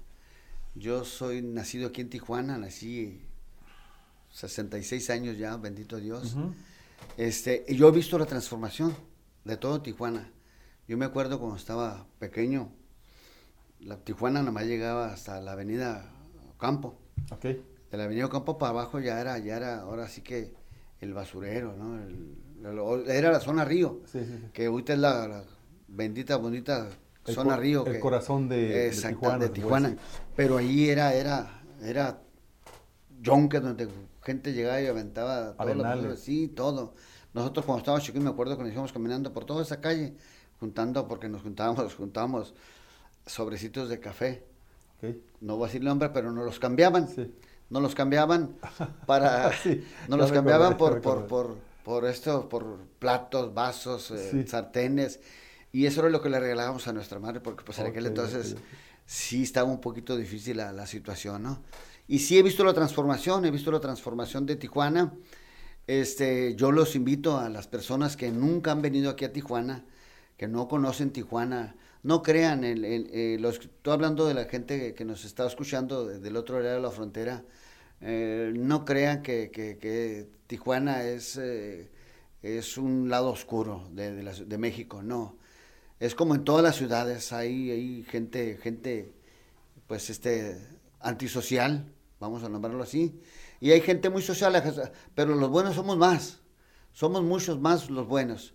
Yo 0.76 1.04
soy 1.06 1.42
nacido 1.42 1.88
aquí 1.88 2.02
en 2.02 2.10
Tijuana, 2.10 2.58
nací 2.58 3.22
66 4.32 5.10
años 5.10 5.38
ya, 5.38 5.58
bendito 5.58 5.98
Dios. 5.98 6.36
Este, 7.18 7.66
y 7.68 7.76
yo 7.76 7.88
he 7.88 7.92
visto 7.92 8.18
la 8.18 8.26
transformación 8.26 8.96
de 9.46 9.58
todo 9.58 9.82
Tijuana. 9.82 10.32
Yo 10.90 10.98
me 10.98 11.06
acuerdo 11.06 11.38
cuando 11.38 11.56
estaba 11.56 12.08
pequeño, 12.18 12.72
la 13.80 13.98
Tijuana 13.98 14.40
nada 14.40 14.52
más 14.52 14.66
llegaba 14.66 15.14
hasta 15.14 15.40
la 15.40 15.52
avenida 15.52 16.04
Campo. 16.60 16.98
Ok. 17.32 17.44
De 17.44 17.62
la 17.98 18.06
avenida 18.06 18.28
Campo 18.28 18.58
para 18.58 18.72
abajo 18.72 19.00
ya 19.00 19.22
era, 19.22 19.38
ya 19.38 19.56
era, 19.58 19.82
ahora 19.82 20.08
sí 20.08 20.22
que 20.24 20.52
el 21.00 21.14
basurero, 21.14 21.76
¿no? 21.78 21.96
El- 22.02 22.36
el- 22.66 23.10
era 23.12 23.32
la 23.32 23.40
zona 23.40 23.66
Río, 23.66 24.00
Sí, 24.12 24.22
sí, 24.22 24.26
sí. 24.36 24.46
que 24.52 24.66
ahorita 24.66 24.94
es 24.94 25.00
la, 25.00 25.28
la 25.28 25.44
bendita, 25.90 26.38
bonita 26.38 26.90
El 27.28 27.36
zona 27.36 27.56
Río. 27.56 27.86
el 27.86 27.94
que- 27.94 28.00
corazón 28.00 28.50
de- 28.50 28.58
de 28.70 28.88
Exacta, 28.88 29.10
Tijuana, 29.20 29.38
de 29.38 29.44
se 29.44 29.50
puede 29.50 29.62
Tijuana. 29.62 29.98
Pero 30.36 30.58
ahí 30.58 30.90
era, 30.90 31.14
era, 31.14 31.62
era 31.84 32.20
yonque 33.22 33.60
donde 33.60 33.88
gente 34.24 34.54
llegaba 34.54 34.82
y 34.82 34.88
aventaba 34.88 35.54
todo 35.56 35.76
lo 35.76 36.16
sí, 36.16 36.48
todo. 36.48 36.96
Nosotros 37.32 37.64
cuando 37.64 37.78
estábamos 37.82 38.04
chiquitos 38.04 38.24
me 38.24 38.32
acuerdo 38.32 38.58
que 38.58 38.64
nos 38.64 38.72
íbamos 38.72 38.92
caminando 38.92 39.32
por 39.32 39.46
toda 39.46 39.62
esa 39.62 39.80
calle, 39.80 40.16
juntando, 40.60 41.08
porque 41.08 41.30
nos 41.30 41.42
juntábamos, 41.42 41.96
juntábamos 41.96 42.54
sobrecitos 43.26 43.90
de 43.90 44.00
café. 44.00 44.44
Ok. 44.98 45.16
No 45.42 45.56
voy 45.56 45.66
a 45.66 45.68
decir 45.68 45.82
el 45.82 45.88
nombre, 45.88 46.10
pero 46.10 46.32
nos 46.32 46.46
los 46.46 46.60
cambiaban. 46.60 47.08
Sí. 47.08 47.34
Nos 47.70 47.82
los 47.82 47.96
cambiaban 47.96 48.56
para, 49.06 49.52
Sí, 49.64 49.84
nos 50.08 50.18
ya 50.18 50.24
los 50.24 50.32
cambiaban 50.32 50.78
por, 50.78 51.02
por, 51.02 51.28
por, 51.28 51.58
por 51.84 52.06
esto, 52.06 52.50
por 52.50 52.78
platos, 53.00 53.54
vasos, 53.54 54.12
eh, 54.12 54.30
Sí. 54.32 54.48
sartenes. 54.48 55.20
Y 55.72 55.86
eso 55.86 56.02
era 56.02 56.10
lo 56.10 56.22
que 56.22 56.30
le 56.30 56.40
regalábamos 56.40 56.88
a 56.88 56.94
nuestra 56.94 57.20
madre, 57.20 57.40
porque 57.42 57.64
pues 57.64 57.78
en 57.80 57.88
aquel 57.88 58.08
entonces 58.08 58.56
sí 59.06 59.44
estaba 59.44 59.70
un 59.70 59.80
poquito 59.80 60.18
difícil 60.18 60.58
la, 60.58 60.72
la 60.72 60.88
situación, 60.88 61.44
¿no? 61.44 61.62
Y 62.08 62.20
sí 62.20 62.40
he 62.40 62.42
visto 62.44 62.64
la 62.64 62.74
transformación, 62.74 63.46
he 63.46 63.52
visto 63.52 63.72
la 63.72 63.80
transformación 63.80 64.48
de 64.48 64.56
Tijuana. 64.56 65.14
Este, 65.86 66.56
yo 66.56 66.72
los 66.72 66.96
invito 66.96 67.38
a 67.38 67.50
las 67.50 67.68
personas 67.68 68.18
que 68.18 68.32
nunca 68.32 68.72
han 68.72 68.82
venido 68.82 69.12
aquí 69.12 69.26
a 69.26 69.34
Tijuana, 69.34 69.86
que 70.40 70.48
no 70.48 70.70
conocen 70.70 71.12
Tijuana, 71.12 71.76
no 72.04 72.24
crean, 72.24 72.64
en, 72.64 72.86
en- 72.86 73.10
eh, 73.12 73.38
los, 73.42 73.60
estoy 73.60 73.94
hablando 73.94 74.26
de 74.26 74.34
la 74.36 74.46
gente 74.46 74.96
que, 74.96 75.06
nos 75.06 75.26
está 75.26 75.46
escuchando 75.46 76.06
de- 76.08 76.20
del 76.20 76.38
otro 76.38 76.62
lado 76.62 76.76
de 76.78 76.82
la 76.82 76.92
frontera, 76.92 77.44
eh, 78.02 78.54
no 78.56 78.86
crean 78.86 79.22
que, 79.22 79.52
que- 79.52 80.30
Tijuana 80.48 81.04
es, 81.04 81.38
eh, 81.38 81.90
es 82.42 82.78
un 82.78 83.10
lado 83.10 83.30
oscuro 83.32 83.90
de, 83.94 84.24
la 84.24 84.34
de 84.34 84.58
México, 84.58 85.04
no. 85.04 85.38
Es 86.00 86.16
como 86.16 86.36
en 86.36 86.44
todas 86.46 86.64
las 86.64 86.78
ciudades, 86.78 87.34
hay, 87.34 87.72
hay 87.72 88.04
gente, 88.04 88.58
gente, 88.64 89.12
pues 89.88 90.10
este, 90.10 90.58
antisocial, 91.02 91.92
vamos 92.20 92.44
a 92.44 92.50
nombrarlo 92.50 92.84
así, 92.84 93.20
y 93.60 93.72
hay 93.72 93.82
gente 93.82 94.10
muy 94.10 94.22
social, 94.22 94.54
pero 95.16 95.36
los 95.36 95.50
buenos 95.50 95.76
somos 95.76 95.98
más, 95.98 96.42
somos 96.94 97.24
muchos 97.24 97.60
más 97.60 97.90
los 97.90 98.08
buenos. 98.08 98.54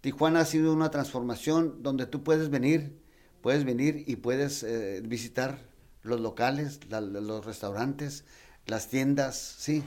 Tijuana 0.00 0.40
ha 0.40 0.44
sido 0.44 0.72
una 0.72 0.90
transformación 0.90 1.82
donde 1.82 2.06
tú 2.06 2.22
puedes 2.22 2.48
venir, 2.48 2.98
puedes 3.42 3.64
venir 3.64 4.04
y 4.06 4.16
puedes 4.16 4.62
eh, 4.62 5.02
visitar 5.04 5.58
los 6.02 6.20
locales, 6.20 6.80
los 6.88 7.44
restaurantes, 7.44 8.24
las 8.66 8.88
tiendas, 8.88 9.36
sí, 9.36 9.82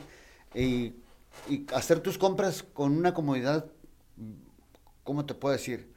y, 0.54 0.94
hacer 1.74 2.00
tus 2.02 2.20
compras 2.20 2.62
con 2.62 2.96
una 2.96 3.16
comodidad, 3.16 3.66
¿cómo 5.04 5.26
te 5.26 5.34
puedo 5.34 5.54
decir? 5.54 5.92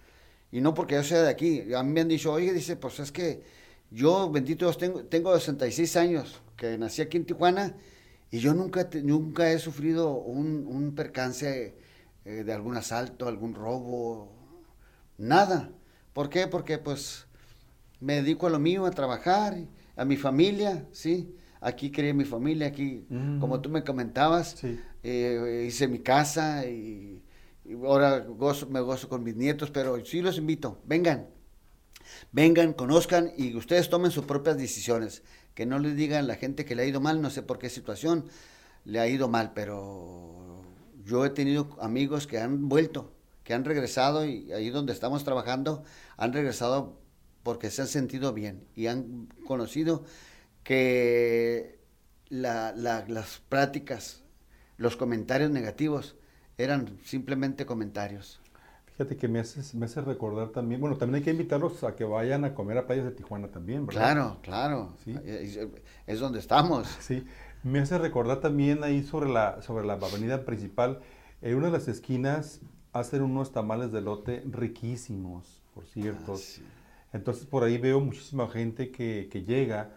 Y 0.50 0.62
no 0.62 0.72
porque 0.72 0.94
yo 0.94 1.02
sea 1.02 1.22
de 1.22 1.28
aquí. 1.28 1.74
A 1.74 1.82
mí 1.82 1.92
me 1.92 2.00
han 2.00 2.08
dicho, 2.08 2.32
oye, 2.32 2.54
dice, 2.54 2.76
pues 2.76 2.98
es 3.00 3.12
que 3.12 3.42
yo, 3.90 4.30
bendito 4.30 4.64
Dios, 4.64 4.78
tengo, 4.78 5.04
tengo 5.04 5.38
66 5.38 5.96
años, 5.96 6.40
que 6.56 6.78
nací 6.78 7.02
aquí 7.02 7.18
en 7.18 7.26
Tijuana, 7.26 7.76
y 8.30 8.38
yo 8.38 8.54
nunca, 8.54 8.88
nunca 9.02 9.52
he 9.52 9.58
sufrido 9.58 10.14
un 10.14 10.94
percance 10.96 11.74
eh, 12.26 12.42
de 12.44 12.52
algún 12.52 12.76
asalto, 12.76 13.28
algún 13.28 13.54
robo, 13.54 14.32
nada. 15.16 15.70
¿Por 16.12 16.28
qué? 16.28 16.46
Porque 16.48 16.78
pues 16.78 17.26
me 18.00 18.16
dedico 18.16 18.46
a 18.46 18.50
lo 18.50 18.58
mío, 18.58 18.84
a 18.84 18.90
trabajar, 18.90 19.56
a 19.96 20.04
mi 20.04 20.16
familia, 20.16 20.86
sí. 20.92 21.34
Aquí 21.60 21.90
creé 21.90 22.12
mi 22.12 22.24
familia, 22.24 22.66
aquí, 22.66 23.06
Mm. 23.08 23.40
como 23.40 23.60
tú 23.60 23.70
me 23.70 23.82
comentabas, 23.82 24.56
Sí. 24.60 24.78
eh, 25.02 25.64
hice 25.68 25.88
mi 25.88 26.00
casa 26.00 26.66
y, 26.66 27.22
y 27.64 27.72
ahora 27.74 28.18
gozo, 28.20 28.66
me 28.68 28.80
gozo 28.80 29.08
con 29.08 29.22
mis 29.24 29.36
nietos, 29.36 29.70
pero 29.70 30.04
sí 30.04 30.20
los 30.20 30.36
invito, 30.36 30.82
vengan, 30.84 31.28
vengan, 32.32 32.72
conozcan 32.72 33.32
y 33.36 33.54
ustedes 33.56 33.88
tomen 33.88 34.10
sus 34.10 34.24
propias 34.26 34.56
decisiones. 34.58 35.22
Que 35.54 35.64
no 35.64 35.78
les 35.78 35.96
digan 35.96 36.18
a 36.24 36.26
la 36.26 36.34
gente 36.34 36.64
que 36.66 36.74
le 36.74 36.82
ha 36.82 36.86
ido 36.86 37.00
mal, 37.00 37.22
no 37.22 37.30
sé 37.30 37.42
por 37.42 37.58
qué 37.58 37.70
situación 37.70 38.26
le 38.84 39.00
ha 39.00 39.08
ido 39.08 39.26
mal, 39.28 39.52
pero 39.54 40.35
yo 41.06 41.24
he 41.24 41.30
tenido 41.30 41.62
amigos 41.80 42.26
que 42.26 42.38
han 42.40 42.68
vuelto, 42.68 43.12
que 43.44 43.54
han 43.54 43.64
regresado 43.64 44.24
y 44.26 44.52
ahí 44.52 44.70
donde 44.70 44.92
estamos 44.92 45.24
trabajando, 45.24 45.84
han 46.16 46.32
regresado 46.32 46.98
porque 47.44 47.70
se 47.70 47.82
han 47.82 47.88
sentido 47.88 48.32
bien 48.32 48.64
y 48.74 48.88
han 48.88 49.28
conocido 49.46 50.04
que 50.64 51.78
la- 52.28 52.72
la- 52.76 53.04
las 53.08 53.40
prácticas, 53.48 54.24
los 54.78 54.96
comentarios 54.96 55.50
negativos 55.50 56.16
eran 56.58 56.98
simplemente 57.04 57.66
comentarios. 57.66 58.40
Fíjate 58.86 59.16
que 59.16 59.28
me 59.28 59.40
hace, 59.40 59.76
me 59.76 59.84
hace 59.86 60.00
recordar 60.00 60.48
también, 60.48 60.80
bueno, 60.80 60.96
también 60.96 61.16
hay 61.16 61.22
que 61.22 61.30
invitarlos 61.30 61.84
a 61.84 61.94
que 61.94 62.04
vayan 62.04 62.44
a 62.46 62.54
comer 62.54 62.78
a 62.78 62.86
playas 62.86 63.04
de 63.04 63.10
Tijuana 63.12 63.48
también, 63.48 63.86
¿verdad? 63.86 64.00
Claro, 64.02 64.38
claro. 64.42 64.96
Sí. 65.04 65.14
Es, 65.24 65.58
es 66.06 66.18
donde 66.18 66.38
estamos. 66.38 66.88
Sí, 67.00 67.22
me 67.62 67.80
hace 67.80 67.98
recordar 67.98 68.40
también 68.40 68.84
ahí 68.84 69.02
sobre 69.02 69.28
la, 69.28 69.60
sobre 69.62 69.86
la 69.86 69.94
avenida 69.94 70.44
principal, 70.44 71.00
en 71.42 71.56
una 71.56 71.66
de 71.66 71.72
las 71.72 71.88
esquinas 71.88 72.60
hacen 72.92 73.22
unos 73.22 73.52
tamales 73.52 73.92
de 73.92 74.00
lote 74.00 74.42
riquísimos, 74.50 75.62
por 75.74 75.84
cierto. 75.86 76.34
Ah, 76.34 76.38
sí. 76.38 76.62
Entonces 77.12 77.44
por 77.46 77.64
ahí 77.64 77.78
veo 77.78 78.00
muchísima 78.00 78.48
gente 78.48 78.90
que, 78.90 79.28
que 79.30 79.42
llega. 79.42 79.90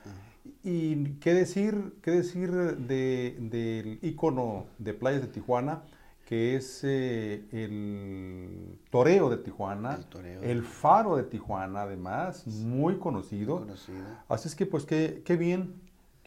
Y 0.63 1.13
qué 1.19 1.33
decir, 1.33 1.93
qué 2.01 2.11
decir 2.11 2.51
de- 2.51 3.37
del 3.39 3.99
ícono 4.01 4.65
de 4.77 4.93
playas 4.93 5.21
de 5.21 5.27
Tijuana, 5.27 5.83
que 6.25 6.55
es 6.55 6.81
eh, 6.83 7.43
el 7.51 8.77
toreo 8.89 9.29
de 9.29 9.37
Tijuana, 9.37 9.95
El 9.95 10.05
toreo. 10.05 10.41
el 10.43 10.63
faro 10.63 11.15
de 11.15 11.23
Tijuana, 11.23 11.81
además, 11.83 12.45
muy 12.47 12.97
conocido. 12.97 13.59
Conocida. 13.59 14.23
Así 14.29 14.47
es 14.47 14.55
que 14.55 14.65
pues 14.65 14.85
qué, 14.85 15.21
qué 15.25 15.35
bien, 15.37 15.73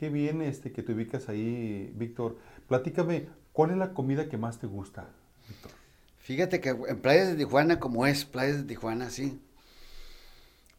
qué 0.03 0.09
bien 0.11 0.43
este 0.43 0.73
que 0.73 0.83
te 0.83 0.93
ubicas 0.95 1.29
ahí, 1.29 1.93
Víctor. 1.95 2.37
Platícame, 2.67 3.29
¿cuál 3.53 3.71
es 3.71 3.77
la 3.77 3.95
comida 3.95 4.29
que 4.29 4.37
más 4.37 4.59
te 4.59 4.67
gusta, 4.67 5.07
Víctor? 5.49 5.71
Fíjate 6.19 6.61
que 6.61 6.71
en 6.71 7.01
playas 7.01 7.29
de 7.29 7.37
Tijuana, 7.37 7.79
como 7.79 8.05
es, 8.05 8.25
playas 8.25 8.57
de 8.57 8.65
Tijuana, 8.65 9.11
sí. 9.11 9.41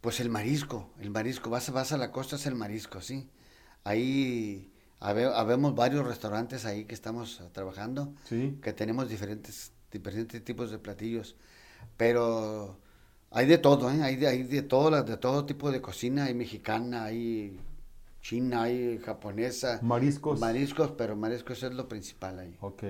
Pues 0.02 0.20
el 0.20 0.30
marisco, 0.30 0.90
el 1.00 1.10
marisco, 1.10 1.50
vas, 1.50 1.70
a- 1.70 1.72
vas 1.72 1.94
a 1.94 1.98
la 1.98 2.12
costa, 2.12 2.36
es 2.36 2.46
el 2.48 2.56
marisco, 2.56 3.00
sí. 3.00 3.30
Ahí 3.86 4.70
habe- 5.00 5.24
habemos 5.34 5.74
varios 5.74 6.06
restaurantes 6.06 6.66
ahí 6.66 6.84
que 6.84 6.94
estamos 6.94 7.40
ah, 7.40 7.48
trabajando, 7.54 8.14
Sí. 8.28 8.58
que 8.62 8.74
tenemos 8.74 9.08
diferentes, 9.08 9.72
diferentes 9.90 10.44
tipos 10.44 10.70
de 10.70 10.80
platillos, 10.80 11.38
pero 11.96 12.78
hay 13.32 13.46
de 13.46 13.58
todo, 13.58 13.90
¿eh? 13.90 14.04
Hay 14.04 14.18
de, 14.18 14.28
hay 14.28 14.44
de 14.44 14.64
todo, 14.64 15.02
de 15.02 15.16
todo 15.16 15.46
tipo 15.46 15.72
de 15.72 15.80
cocina, 15.80 16.26
hay 16.26 16.34
mexicana, 16.34 17.06
hay 17.06 17.58
china, 18.24 18.64
hay 18.64 18.98
japonesa. 19.00 19.80
Mariscos. 19.84 20.40
Mariscos, 20.40 20.92
pero 20.92 21.16
mariscos 21.16 21.62
es 21.62 21.74
lo 21.74 21.88
principal 21.88 22.40
ahí. 22.40 22.58
Ok. 22.62 22.84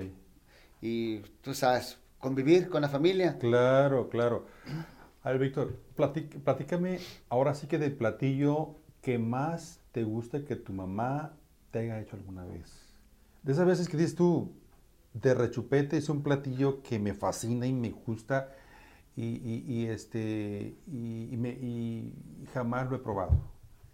Y 0.80 1.18
tú 1.42 1.52
sabes, 1.52 1.98
convivir 2.18 2.70
con 2.70 2.80
la 2.80 2.88
familia. 2.88 3.36
Claro, 3.38 4.08
claro. 4.08 4.46
A 5.22 5.30
ver, 5.30 5.38
Víctor, 5.40 5.76
platícame 5.96 6.98
ahora 7.28 7.54
sí 7.54 7.66
que 7.66 7.78
del 7.78 7.92
platillo 7.94 8.76
que 9.02 9.18
más 9.18 9.80
te 9.92 10.04
gusta 10.04 10.44
que 10.44 10.56
tu 10.56 10.72
mamá 10.72 11.36
te 11.70 11.80
haya 11.80 12.00
hecho 12.00 12.16
alguna 12.16 12.44
vez. 12.44 12.94
De 13.42 13.52
esas 13.52 13.66
veces 13.66 13.88
que 13.88 13.96
dices 13.96 14.14
tú, 14.14 14.52
de 15.14 15.34
rechupete 15.34 15.96
es 15.96 16.08
un 16.08 16.22
platillo 16.22 16.82
que 16.82 16.98
me 16.98 17.12
fascina 17.12 17.66
y 17.66 17.72
me 17.72 17.90
gusta 17.90 18.52
y, 19.16 19.24
y- 19.24 19.64
y, 19.66 19.86
este, 19.86 20.76
y 20.86 21.36
me- 21.36 21.50
y 21.50 22.12
jamás 22.52 22.88
lo 22.88 22.96
he 22.96 23.00
probado. 23.00 23.32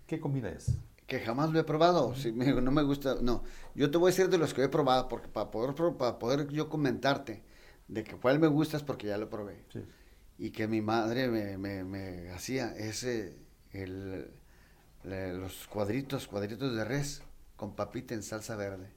¿Qué 0.07 0.19
comida 0.21 0.51
es? 0.51 0.77
Que 1.11 1.19
jamás 1.19 1.51
lo 1.51 1.59
he 1.59 1.65
probado, 1.65 2.15
si 2.15 2.31
me 2.31 2.45
digo, 2.45 2.61
no 2.61 2.71
me 2.71 2.85
gusta, 2.85 3.17
no. 3.21 3.43
Yo 3.75 3.91
te 3.91 3.99
voy 3.99 4.11
a 4.11 4.13
decir 4.15 4.29
de 4.31 4.39
los 4.39 4.55
que 4.55 4.63
he 4.63 4.69
probado, 4.69 5.09
porque 5.09 5.27
para 5.27 5.51
poder, 5.51 5.75
para 5.97 6.21
poder 6.21 6.47
yo 6.53 6.69
comentarte 6.69 7.43
de 7.89 8.05
que 8.05 8.15
cuál 8.15 8.39
me 8.39 8.47
gusta 8.47 8.77
es 8.77 8.85
porque 8.85 9.09
ya 9.09 9.19
lo 9.19 9.29
probé. 9.29 9.65
Sí. 9.73 9.81
Y 10.39 10.51
que 10.53 10.69
mi 10.69 10.81
madre 10.83 11.27
me, 11.27 11.59
me- 11.59 11.83
me 11.83 12.31
hacía 12.31 12.69
ese, 12.77 13.37
el, 13.73 14.31
le- 15.03 15.35
los 15.35 15.67
cuadritos, 15.67 16.29
cuadritos 16.29 16.77
de 16.77 16.85
res 16.85 17.23
con 17.57 17.75
papita 17.75 18.15
en 18.15 18.23
salsa 18.23 18.55
verde. 18.55 18.93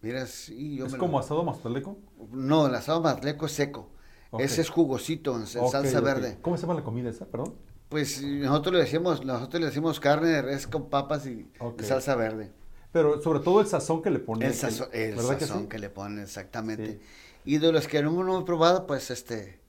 Mira, 0.00 0.24
sí, 0.26 0.76
yo 0.76 0.86
¿Es 0.86 0.92
me 0.92 0.98
como 0.98 1.18
lo- 1.18 1.24
asado 1.24 1.44
mazaleco? 1.44 1.98
No, 2.32 2.68
el 2.68 2.74
asado 2.74 3.02
mazleco 3.02 3.44
es 3.44 3.52
seco. 3.52 3.90
Ese 4.38 4.62
es 4.62 4.70
jugosito 4.70 5.36
en, 5.36 5.46
salsa 5.46 6.00
verde. 6.00 6.38
¿Cómo 6.40 6.56
se 6.56 6.62
llama 6.62 6.72
la 6.74 6.84
comida 6.84 7.10
esa, 7.10 7.26
perdón? 7.26 7.54
Pues 7.94 8.20
nosotros 8.24 8.74
le 8.74 8.80
decimos, 8.80 9.24
nosotros 9.24 9.60
le 9.60 9.66
decimos 9.66 10.00
carne 10.00 10.26
de 10.26 10.42
res 10.42 10.66
con 10.66 10.90
papas 10.90 11.26
y 11.26 11.48
salsa 11.80 12.16
verde. 12.16 12.50
Pero 12.90 13.22
sobre 13.22 13.38
todo 13.38 13.60
el 13.60 13.68
sazón 13.68 14.02
que 14.02 14.10
le 14.10 14.18
pone. 14.18 14.46
El, 14.46 14.50
que- 14.50 14.58
sazo- 14.58 14.88
el 14.92 15.14
¿verdad 15.14 15.38
que 15.38 15.46
sazón 15.46 15.62
sí? 15.62 15.68
que, 15.68 15.78
le 15.78 15.90
ponen, 15.90 16.18
exactamente. 16.18 16.92
Sí. 16.94 17.00
Y 17.44 17.58
de 17.58 17.70
los 17.70 17.86
que 17.86 18.02
no, 18.02 18.10
no 18.24 18.40
he 18.40 18.44
probado, 18.44 18.88
pues 18.88 19.12
este, 19.12 19.60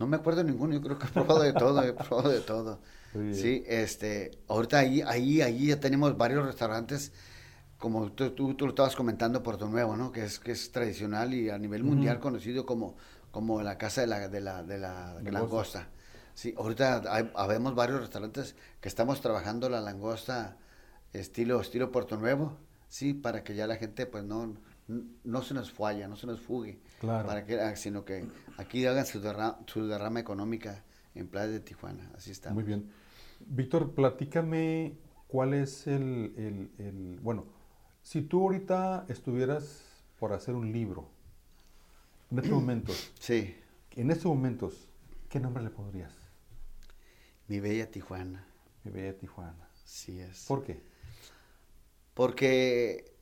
no 0.00 0.08
me 0.08 0.16
acuerdo 0.16 0.42
ninguno, 0.42 0.74
yo 0.74 0.80
creo 0.82 0.98
que 0.98 1.06
he 1.06 1.10
probado 1.10 1.40
de 1.42 1.52
todo, 1.52 1.80
he 1.84 1.92
probado 1.92 2.28
de 2.28 2.40
todo. 2.40 2.80
Sí, 3.32 3.62
este, 3.68 4.32
ahorita 4.48 4.78
ahí, 4.80 5.00
ahí, 5.02 5.40
ahí 5.40 5.66
ya 5.68 5.78
tenemos 5.78 6.18
varios 6.18 6.44
restaurantes, 6.44 7.12
como 7.78 8.10
tú, 8.10 8.30
tú, 8.30 8.54
tú 8.54 8.64
lo 8.66 8.70
estabas 8.70 8.96
comentando, 8.96 9.44
Puerto 9.44 9.68
Nuevo, 9.68 9.96
¿no? 9.96 10.10
Que 10.10 10.24
es, 10.24 10.40
que 10.40 10.50
es 10.50 10.72
tradicional 10.72 11.34
y 11.34 11.50
a 11.50 11.58
nivel 11.58 11.84
mundial 11.84 12.18
conocido 12.18 12.66
como, 12.66 12.96
como 13.30 13.62
la 13.62 13.78
casa 13.78 14.00
de 14.00 14.08
la, 14.08 14.28
de 14.28 14.40
la, 14.40 14.64
de 14.64 14.78
la 14.78 15.14
Langosta. 15.22 15.30
langosta. 15.30 15.88
Sí, 16.38 16.54
ahorita 16.56 17.02
hay, 17.12 17.28
habemos 17.34 17.74
varios 17.74 17.98
restaurantes 17.98 18.54
que 18.80 18.88
estamos 18.88 19.20
trabajando 19.20 19.68
la 19.68 19.80
langosta 19.80 20.56
estilo, 21.12 21.60
estilo 21.60 21.90
Puerto 21.90 22.16
Nuevo, 22.16 22.56
sí, 22.86 23.12
para 23.12 23.42
que 23.42 23.56
ya 23.56 23.66
la 23.66 23.74
gente 23.74 24.06
pues 24.06 24.22
no, 24.22 24.54
no 25.24 25.42
se 25.42 25.52
nos 25.52 25.72
falla, 25.72 26.06
no 26.06 26.14
se 26.14 26.28
nos 26.28 26.40
fugue, 26.40 26.78
Claro. 27.00 27.26
para 27.26 27.44
que, 27.44 27.60
ah, 27.60 27.74
sino 27.74 28.04
que 28.04 28.24
aquí 28.56 28.86
hagan 28.86 29.04
su, 29.04 29.20
derra- 29.20 29.58
su 29.66 29.88
derrama 29.88 30.20
económica 30.20 30.84
en 31.16 31.26
Playa 31.26 31.50
de 31.50 31.58
Tijuana, 31.58 32.08
así 32.16 32.30
está. 32.30 32.50
Muy 32.54 32.62
bien. 32.62 32.88
Víctor, 33.40 33.92
platícame 33.96 34.96
cuál 35.26 35.54
es 35.54 35.88
el, 35.88 36.34
el- 36.36 36.70
el- 36.78 37.18
Bueno, 37.20 37.46
si 38.00 38.22
tú 38.22 38.42
ahorita 38.42 39.06
estuvieras 39.08 39.82
por 40.20 40.32
hacer 40.32 40.54
un 40.54 40.70
libro, 40.70 41.10
en 42.30 42.38
estos 42.38 42.52
momentos, 42.52 43.12
Sí, 43.18 43.56
en 43.96 44.12
estos 44.12 44.26
momentos, 44.26 44.88
¿qué 45.28 45.40
nombre 45.40 45.64
le 45.64 45.70
pondrías? 45.70 46.12
Mi 47.48 47.60
bella 47.60 47.90
Tijuana, 47.90 48.46
Mi 48.84 48.90
bella 48.90 49.16
Tijuana. 49.16 49.68
sí 49.84 50.20
es. 50.20 50.44
¿Por 50.46 50.62
qué? 50.64 50.82
Porque 52.14 53.14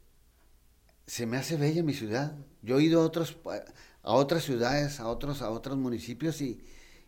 se 1.07 1.27
me 1.27 1.37
hace 1.37 1.57
bella 1.57 1.83
mi 1.83 1.95
ciudad. 1.95 2.37
Yo 2.63 2.79
he 2.79 2.85
ido 2.85 3.03
a 3.03 3.05
otros 3.05 3.37
a 4.03 4.13
otras 4.13 4.45
ciudades, 4.45 5.01
a 5.01 5.09
otros 5.09 5.43
a 5.43 5.51
otros 5.51 5.77
municipios 5.77 6.41
y, 6.41 6.61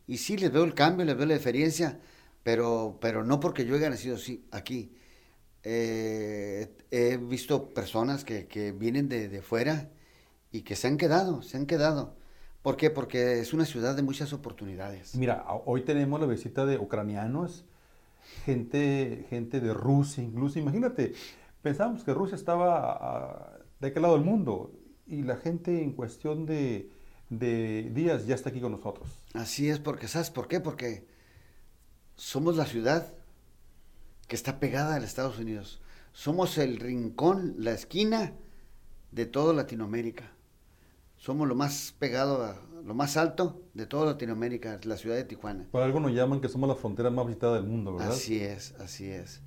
y 0.07 0.19
sí 0.19 0.37
les 0.37 0.53
veo 0.53 0.65
el 0.65 0.75
cambio, 0.75 1.05
les 1.07 1.17
veo 1.17 1.27
la 1.27 1.35
diferencia, 1.35 2.01
pero 2.43 2.99
pero 3.01 3.25
no 3.25 3.41
porque 3.41 3.67
yo 3.67 3.77
haya 3.77 3.91
nacido 3.91 4.19
sí, 4.19 4.47
aquí. 4.51 4.95
Eh, 5.65 6.71
he 6.91 7.17
visto 7.19 7.71
personas 7.75 8.25
que, 8.25 8.47
que 8.49 8.73
vienen 8.73 9.09
de, 9.09 9.29
de 9.29 9.43
fuera 9.43 9.91
y 10.53 10.63
que 10.63 10.77
se 10.77 10.89
han 10.89 10.97
quedado, 10.99 11.43
se 11.43 11.57
han 11.59 11.67
quedado. 11.67 12.17
¿Por 12.63 12.77
qué? 12.77 12.91
Porque 12.91 13.41
es 13.41 13.53
una 13.55 13.65
ciudad 13.65 13.95
de 13.95 14.03
muchas 14.03 14.33
oportunidades. 14.33 15.15
Mira, 15.15 15.45
a- 15.47 15.55
hoy 15.65 15.83
tenemos 15.83 16.21
la 16.21 16.27
visita 16.27 16.67
de 16.67 16.79
ucranianos, 16.79 17.65
gente, 18.45 19.27
gente 19.31 19.61
de 19.61 19.73
Rusia 19.73 20.23
incluso. 20.23 20.59
Imagínate, 20.59 21.15
pensábamos 21.63 22.05
que 22.05 22.13
Rusia 22.15 22.35
estaba 22.37 23.59
de 23.81 23.89
aquel 23.89 24.03
lado 24.03 24.15
del 24.17 24.25
mundo 24.25 24.73
y 25.07 25.23
la 25.23 25.37
gente 25.37 25.83
en 25.83 25.93
cuestión 25.93 26.47
de, 26.47 26.91
de 27.31 27.91
días 27.95 28.27
ya 28.27 28.35
está 28.35 28.51
aquí 28.51 28.61
con 28.61 28.73
nosotros. 28.73 29.09
Así 29.35 29.69
es, 29.69 29.79
porque 29.79 30.09
¿sabes 30.09 30.31
por 30.31 30.49
qué? 30.49 30.61
Porque 30.61 31.07
somos 32.17 32.57
la 32.57 32.67
ciudad 32.67 33.15
que 34.27 34.37
está 34.37 34.59
pegada 34.61 34.97
al 34.97 35.05
Estados 35.05 35.39
Unidos. 35.39 35.81
Somos 36.13 36.59
el 36.59 36.79
rincón, 36.81 37.55
la 37.59 37.71
esquina 37.73 38.33
de 39.13 39.25
toda 39.27 39.55
Latinoamérica. 39.55 40.33
Somos 41.19 41.49
lo 41.49 41.55
más 41.55 41.95
pegado, 41.99 42.45
a, 42.45 42.57
lo 42.85 42.95
más 42.95 43.17
alto 43.17 43.61
de 43.75 43.87
toda 43.87 44.07
Latinoamérica, 44.07 44.79
la 44.85 44.97
ciudad 44.97 45.17
de 45.17 45.25
Tijuana. 45.25 45.67
Por 45.71 45.83
algo 45.83 46.01
nos 46.01 46.13
llaman 46.13 46.41
que 46.41 46.49
somos 46.49 46.69
la 46.69 46.77
frontera 46.77 47.11
más 47.11 47.27
visitada 47.27 47.57
del 47.57 47.65
mundo, 47.65 47.95
¿verdad? 47.95 48.13
Así 48.13 48.41
es, 48.41 48.75
así 48.79 49.11
es. 49.11 49.41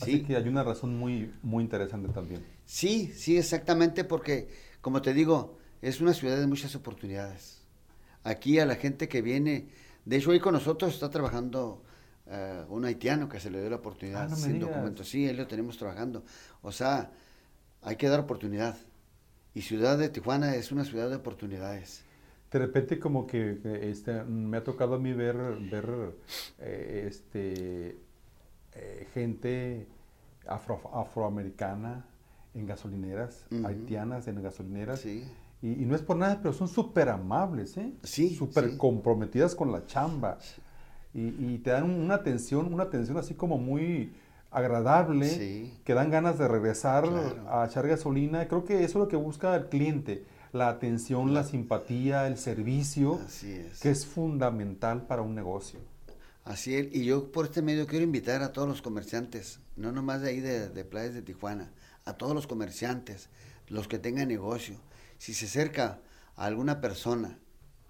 Así 0.00 0.12
Sí, 0.18 0.22
que 0.24 0.36
hay 0.36 0.48
una 0.48 0.64
razón 0.64 0.96
muy, 0.98 1.32
muy 1.42 1.62
interesante 1.64 2.08
también. 2.12 2.44
sí, 2.64 3.12
sí, 3.14 3.36
exactamente, 3.36 4.04
porque 4.04 4.48
como 4.80 5.02
te 5.02 5.12
digo, 5.14 5.58
es 5.82 6.00
una 6.00 6.14
ciudad 6.14 6.38
de 6.38 6.46
muchas 6.46 6.74
oportunidades. 6.74 7.62
Aquí 8.24 8.58
a 8.58 8.66
la 8.66 8.76
gente 8.76 9.08
que 9.08 9.22
viene, 9.22 9.68
de 10.04 10.16
hecho 10.16 10.30
hoy 10.30 10.40
con 10.40 10.54
nosotros 10.54 10.94
está 10.94 11.10
trabajando 11.10 11.82
eh, 12.26 12.64
un 12.68 12.84
haitiano 12.84 13.28
que 13.28 13.40
se 13.40 13.50
le 13.50 13.60
dio 13.60 13.70
la 13.70 13.76
oportunidad 13.76 14.22
Ah, 14.24 14.28
no 14.28 14.36
sin 14.36 14.54
digas. 14.54 14.70
documentos. 14.70 15.08
Sí, 15.08 15.26
él 15.28 15.36
lo 15.36 15.46
tenemos 15.46 15.76
trabajando. 15.76 16.24
O 16.62 16.72
sea, 16.72 17.12
hay 17.82 17.96
que 17.96 18.08
dar 18.08 18.20
oportunidad. 18.20 18.76
Y 19.54 19.62
Ciudad 19.62 19.98
de 19.98 20.08
Tijuana 20.08 20.54
es 20.56 20.72
una 20.72 20.84
ciudad 20.84 21.10
de 21.10 21.16
oportunidades. 21.16 22.04
De 22.50 22.58
repente 22.58 22.98
como 22.98 23.26
que 23.26 23.58
eh, 23.64 23.90
este, 23.90 24.24
me 24.24 24.58
ha 24.58 24.64
tocado 24.64 24.94
a 24.94 24.98
mí 24.98 25.12
ver, 25.12 25.36
ver 25.70 26.14
eh, 26.58 27.06
este, 27.08 27.98
eh, 28.74 29.08
gente 29.14 29.86
afro, 30.46 30.80
afroamericana 30.94 32.06
en 32.54 32.66
gasolineras, 32.66 33.46
haitianas 33.64 34.28
en 34.28 34.42
gasolineras. 34.42 35.00
Sí. 35.00 35.24
Y, 35.62 35.82
y 35.82 35.86
no 35.86 35.94
es 35.94 36.02
por 36.02 36.16
nada, 36.16 36.40
pero 36.42 36.52
son 36.52 36.68
súper 36.68 37.08
amables, 37.08 37.76
¿eh? 37.76 37.92
Sí, 38.02 38.34
Súper 38.34 38.70
sí. 38.70 38.76
comprometidas 38.76 39.54
con 39.54 39.70
la 39.72 39.86
chamba. 39.86 40.38
Y, 41.14 41.28
y 41.54 41.58
te 41.58 41.70
dan 41.70 41.84
una 41.88 42.14
atención, 42.14 42.72
una 42.72 42.84
atención 42.84 43.16
así 43.16 43.34
como 43.34 43.58
muy 43.58 44.12
agradable, 44.52 45.28
Sí. 45.28 45.80
que 45.84 45.94
dan 45.94 46.10
ganas 46.10 46.38
de 46.38 46.46
regresar 46.48 47.04
Claro. 47.08 47.50
a 47.50 47.66
echar 47.66 47.86
gasolina. 47.88 48.46
Creo 48.48 48.64
que 48.64 48.76
eso 48.84 48.84
es 48.84 48.94
lo 49.04 49.08
que 49.08 49.16
busca 49.16 49.54
el 49.56 49.68
cliente, 49.68 50.24
la 50.52 50.68
atención, 50.68 51.32
la 51.34 51.44
simpatía, 51.44 52.26
el 52.26 52.36
servicio, 52.38 53.20
Así 53.26 53.52
es. 53.52 53.80
que 53.80 53.90
es 53.90 54.06
fundamental 54.06 55.06
para 55.06 55.22
un 55.22 55.34
negocio. 55.34 55.80
Así 56.44 56.74
es. 56.74 56.88
Y 56.94 57.04
yo 57.04 57.30
por 57.32 57.46
este 57.46 57.62
medio 57.62 57.86
quiero 57.86 58.04
invitar 58.04 58.42
a 58.42 58.52
todos 58.52 58.68
los 58.68 58.82
comerciantes, 58.82 59.60
no 59.76 59.92
nomás 59.92 60.20
de 60.22 60.30
ahí 60.30 60.40
de, 60.40 60.68
de 60.68 60.84
playas 60.84 61.14
de 61.14 61.22
Tijuana, 61.22 61.70
a 62.04 62.14
todos 62.14 62.34
los 62.34 62.46
comerciantes, 62.46 63.28
los 63.68 63.86
que 63.88 63.98
tengan 63.98 64.28
negocio. 64.28 64.76
Si 65.18 65.34
se 65.34 65.46
acerca 65.46 66.00
a 66.36 66.44
alguna 66.46 66.80
persona, 66.80 67.38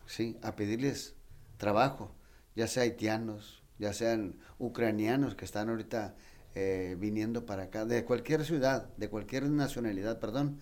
¿sí? 0.07 0.37
A 0.43 0.55
pedirles 0.55 1.15
trabajo, 1.57 2.13
ya 2.55 2.67
sea 2.67 2.83
haitianos, 2.83 3.63
ya 3.79 3.93
sean 3.95 4.35
ucranianos 4.59 5.35
que 5.35 5.45
están 5.47 5.71
ahorita 5.71 6.15
eh, 6.55 6.97
viniendo 6.99 7.47
para 7.47 7.65
acá, 7.65 7.85
de 7.85 8.05
cualquier 8.05 8.45
ciudad, 8.45 8.89
de 8.97 9.09
cualquier 9.09 9.45
nacionalidad, 9.45 10.19
perdón, 10.19 10.59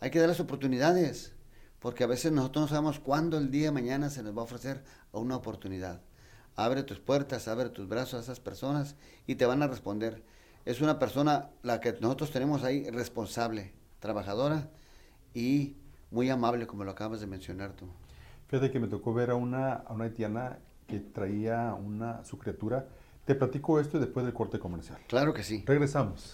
hay 0.00 0.10
que 0.10 0.18
darles 0.18 0.40
oportunidades, 0.40 1.32
porque 1.78 2.04
a 2.04 2.06
veces 2.06 2.32
nosotros 2.32 2.64
no 2.64 2.68
sabemos 2.68 3.00
cuándo 3.00 3.38
el 3.38 3.50
día 3.50 3.66
de 3.66 3.72
mañana 3.72 4.10
se 4.10 4.22
nos 4.22 4.36
va 4.36 4.42
a 4.42 4.44
ofrecer 4.44 4.82
una 5.12 5.36
oportunidad. 5.36 6.00
Abre 6.56 6.82
tus 6.82 7.00
puertas, 7.00 7.48
abre 7.48 7.70
tus 7.70 7.88
brazos 7.88 8.14
a 8.14 8.22
esas 8.22 8.40
personas 8.40 8.96
y 9.26 9.36
te 9.36 9.46
van 9.46 9.62
a 9.62 9.66
responder. 9.66 10.22
Es 10.66 10.80
una 10.80 10.98
persona, 10.98 11.50
la 11.62 11.80
que 11.80 11.92
nosotros 12.00 12.30
tenemos 12.30 12.64
ahí, 12.64 12.88
responsable, 12.90 13.72
trabajadora 13.98 14.68
y 15.32 15.76
muy 16.10 16.28
amable, 16.28 16.66
como 16.66 16.84
lo 16.84 16.90
acabas 16.90 17.20
de 17.20 17.26
mencionar 17.26 17.72
tú. 17.72 17.86
Fíjate 18.48 18.70
que 18.70 18.80
me 18.80 18.88
tocó 18.88 19.14
ver 19.14 19.30
a 19.30 19.36
una, 19.36 19.72
a 19.72 19.92
una 19.92 20.04
haitiana 20.04 20.58
que 20.86 20.98
traía 20.98 21.72
una, 21.74 22.24
su 22.24 22.36
criatura. 22.36 22.88
Te 23.24 23.34
platico 23.34 23.78
esto 23.80 23.96
y 23.96 24.00
después 24.00 24.24
del 24.24 24.34
corte 24.34 24.58
comercial. 24.58 24.98
Claro 25.08 25.32
que 25.32 25.42
sí. 25.42 25.62
Regresamos. 25.66 26.32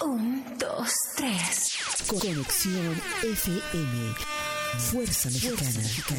Un, 0.00 0.44
dos, 0.58 0.92
tres. 1.16 1.78
Conexión 2.08 2.96
FM. 3.22 4.14
Fuerza 4.78 5.28
Mexicana. 5.28 5.80
Con 6.08 6.18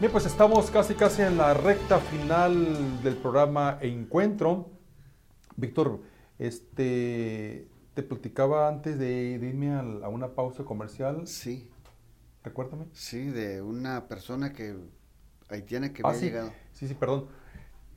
Bien, 0.00 0.12
pues 0.12 0.26
estamos 0.26 0.70
casi 0.70 0.94
casi 0.94 1.22
en 1.22 1.36
la 1.36 1.54
recta 1.54 1.98
final 1.98 3.02
del 3.02 3.16
programa 3.16 3.78
Encuentro. 3.80 4.70
Víctor, 5.56 6.00
este, 6.38 7.68
te 7.94 8.02
platicaba 8.04 8.68
antes 8.68 8.96
de, 8.98 9.38
de 9.38 9.48
irme 9.48 9.72
a, 9.74 10.08
una 10.08 10.34
pausa 10.34 10.64
comercial. 10.64 11.26
Sí, 11.26 11.68
Recuérdame. 12.44 12.86
sí, 12.92 13.26
de 13.26 13.60
una 13.60 14.06
persona 14.06 14.52
que 14.52 14.76
haitiana 15.50 15.92
que 15.92 16.02
Ah, 16.04 16.08
había 16.10 16.20
sí, 16.20 16.26
llegado. 16.26 16.52
sí, 16.72 16.86
sí, 16.88 16.94
perdón. 16.94 17.26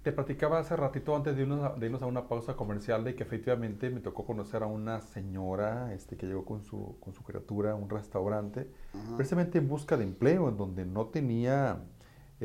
Te 0.02 0.12
platicaba 0.12 0.58
hace 0.58 0.76
ratito 0.76 1.16
antes 1.16 1.36
de 1.36 1.44
irnos, 1.44 1.64
a, 1.64 1.76
de 1.76 1.86
irnos 1.86 2.02
a 2.02 2.08
una 2.08 2.28
pausa 2.28 2.56
comercial 2.56 3.04
de 3.04 3.14
que 3.14 3.22
efectivamente 3.22 3.92
me 3.92 4.00
tocó 4.00 4.26
conocer 4.26 4.64
a 4.64 4.66
una 4.66 5.00
señora 5.02 5.94
este, 5.94 6.18
que 6.18 6.26
llegó 6.26 6.44
con 6.44 6.64
su, 6.64 6.98
con 7.00 7.14
su 7.14 7.22
criatura 7.24 7.74
a 7.74 7.76
un 7.76 7.88
restaurante, 7.88 8.68
Ajá. 8.94 9.16
precisamente 9.16 9.60
en 9.60 9.68
busca 9.70 9.98
de 9.98 10.04
empleo, 10.06 10.50
en 10.50 10.58
donde 10.58 10.86
no 10.86 11.06
tenía 11.06 11.84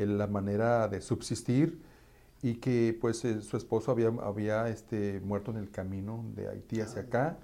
la 0.05 0.27
manera 0.27 0.87
de 0.87 1.01
subsistir 1.01 1.81
y 2.41 2.55
que 2.55 2.97
pues 2.99 3.25
eh, 3.25 3.41
su 3.41 3.57
esposo 3.57 3.91
había, 3.91 4.09
había 4.21 4.69
este, 4.69 5.19
muerto 5.21 5.51
en 5.51 5.57
el 5.57 5.71
camino 5.71 6.23
de 6.35 6.47
Haití 6.49 6.81
hacia 6.81 7.01
acá. 7.03 7.37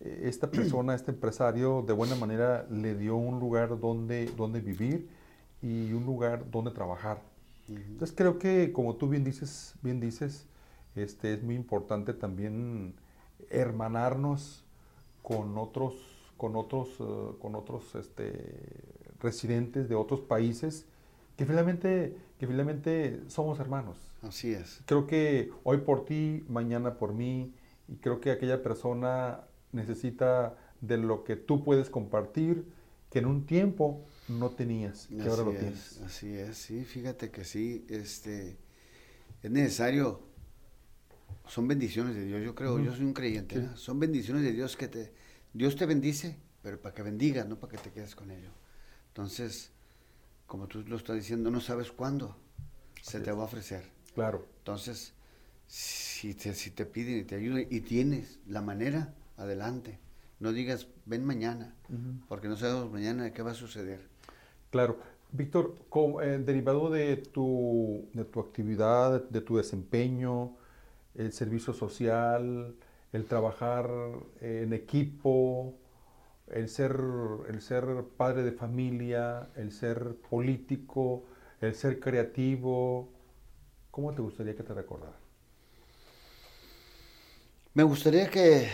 Eh, 0.00 0.22
Esta 0.24 0.50
persona, 0.50 0.94
este 0.94 1.12
empresario, 1.12 1.82
de 1.82 1.92
buena 1.92 2.16
manera 2.16 2.66
le 2.70 2.94
dio 2.96 3.16
un 3.16 3.38
lugar 3.38 3.78
donde, 3.78 4.26
donde 4.36 4.60
vivir 4.60 5.08
y 5.62 5.92
un 5.92 6.04
lugar 6.04 6.50
donde 6.50 6.70
trabajar. 6.70 7.22
Entonces 7.68 8.14
creo 8.16 8.38
que, 8.38 8.72
como 8.72 8.96
tú 8.96 9.08
bien 9.08 9.24
dices, 9.24 9.74
bien 9.82 10.00
dices, 10.00 10.46
este, 10.94 11.34
es 11.34 11.42
muy 11.42 11.54
importante 11.56 12.12
también 12.12 12.94
hermanarnos 13.50 14.64
con 15.22 15.58
otros, 15.58 15.94
con 16.36 16.56
otros, 16.56 16.88
eh, 17.00 17.36
con 17.40 17.54
otros 17.54 17.94
este, 17.94 18.32
residentes 19.20 19.88
de 19.88 19.94
otros 19.94 20.20
países 20.20 20.86
que 21.36 21.44
finalmente, 21.46 22.16
que 22.38 22.46
finalmente 22.46 23.20
somos 23.28 23.58
hermanos. 23.60 23.98
Así 24.22 24.52
es. 24.52 24.80
Creo 24.86 25.06
que 25.06 25.50
hoy 25.62 25.78
por 25.78 26.04
ti, 26.04 26.44
mañana 26.48 26.98
por 26.98 27.12
mí, 27.14 27.54
y 27.88 27.96
creo 27.96 28.20
que 28.20 28.30
aquella 28.30 28.62
persona 28.62 29.42
necesita 29.72 30.56
de 30.80 30.96
lo 30.98 31.24
que 31.24 31.36
tú 31.36 31.62
puedes 31.64 31.90
compartir, 31.90 32.66
que 33.10 33.18
en 33.20 33.26
un 33.26 33.46
tiempo 33.46 34.04
no 34.28 34.50
tenías, 34.50 35.06
que 35.06 35.22
ahora 35.28 35.42
lo 35.44 35.50
Así 35.50 35.58
tienes. 35.60 35.92
es, 35.92 36.02
así 36.02 36.34
es, 36.34 36.56
sí, 36.58 36.84
fíjate 36.84 37.30
que 37.30 37.44
sí, 37.44 37.86
este, 37.88 38.56
es 39.42 39.50
necesario, 39.50 40.20
son 41.46 41.68
bendiciones 41.68 42.14
de 42.16 42.24
Dios, 42.24 42.42
yo 42.42 42.54
creo, 42.54 42.80
yo 42.80 42.92
soy 42.94 43.04
un 43.04 43.12
creyente, 43.12 43.54
Sí. 43.56 43.60
¿no? 43.62 43.76
son 43.76 44.00
bendiciones 44.00 44.42
de 44.42 44.52
Dios 44.52 44.76
que 44.76 44.88
te, 44.88 45.12
Dios 45.52 45.76
te 45.76 45.86
bendice, 45.86 46.36
pero 46.62 46.80
para 46.80 46.94
que 46.94 47.02
bendigas, 47.02 47.46
no 47.46 47.58
para 47.60 47.72
que 47.72 47.78
te 47.78 47.90
quedes 47.92 48.14
con 48.16 48.30
ello. 48.32 48.50
Entonces, 49.08 49.70
como 50.46 50.66
tú 50.66 50.82
lo 50.86 50.96
estás 50.96 51.16
diciendo, 51.16 51.50
no 51.50 51.60
sabes 51.60 51.92
cuándo 51.92 52.36
se 53.02 53.20
te 53.20 53.32
va 53.32 53.42
a 53.42 53.46
ofrecer. 53.46 53.84
Claro. 54.14 54.46
Entonces, 54.58 55.12
si 55.66 56.34
te, 56.34 56.54
si 56.54 56.70
te 56.70 56.86
piden 56.86 57.18
y 57.18 57.24
te 57.24 57.34
ayudan 57.36 57.66
y 57.70 57.80
tienes 57.80 58.38
la 58.46 58.62
manera, 58.62 59.14
adelante. 59.36 59.98
No 60.38 60.52
digas, 60.52 60.86
ven 61.06 61.24
mañana, 61.24 61.74
porque 62.28 62.48
no 62.48 62.56
sabemos 62.56 62.90
mañana 62.92 63.32
qué 63.32 63.42
va 63.42 63.52
a 63.52 63.54
suceder. 63.54 64.00
Claro. 64.70 64.98
Víctor, 65.32 65.74
eh, 66.22 66.40
derivado 66.44 66.88
de 66.88 67.16
tu, 67.16 68.08
de 68.12 68.24
tu 68.24 68.40
actividad, 68.40 69.28
de 69.28 69.40
tu 69.40 69.56
desempeño, 69.56 70.56
el 71.14 71.32
servicio 71.32 71.72
social, 71.72 72.74
el 73.12 73.24
trabajar 73.26 73.90
eh, 74.40 74.62
en 74.64 74.72
equipo, 74.72 75.74
el 76.48 76.68
ser, 76.68 76.96
el 77.48 77.60
ser 77.60 78.04
padre 78.16 78.42
de 78.42 78.52
familia, 78.52 79.50
el 79.56 79.72
ser 79.72 80.16
político, 80.28 81.24
el 81.60 81.74
ser 81.74 81.98
creativo, 82.00 83.12
¿cómo 83.90 84.14
te 84.14 84.22
gustaría 84.22 84.54
que 84.54 84.62
te 84.62 84.74
recordara? 84.74 85.16
Me 87.74 87.82
gustaría 87.82 88.30
que, 88.30 88.68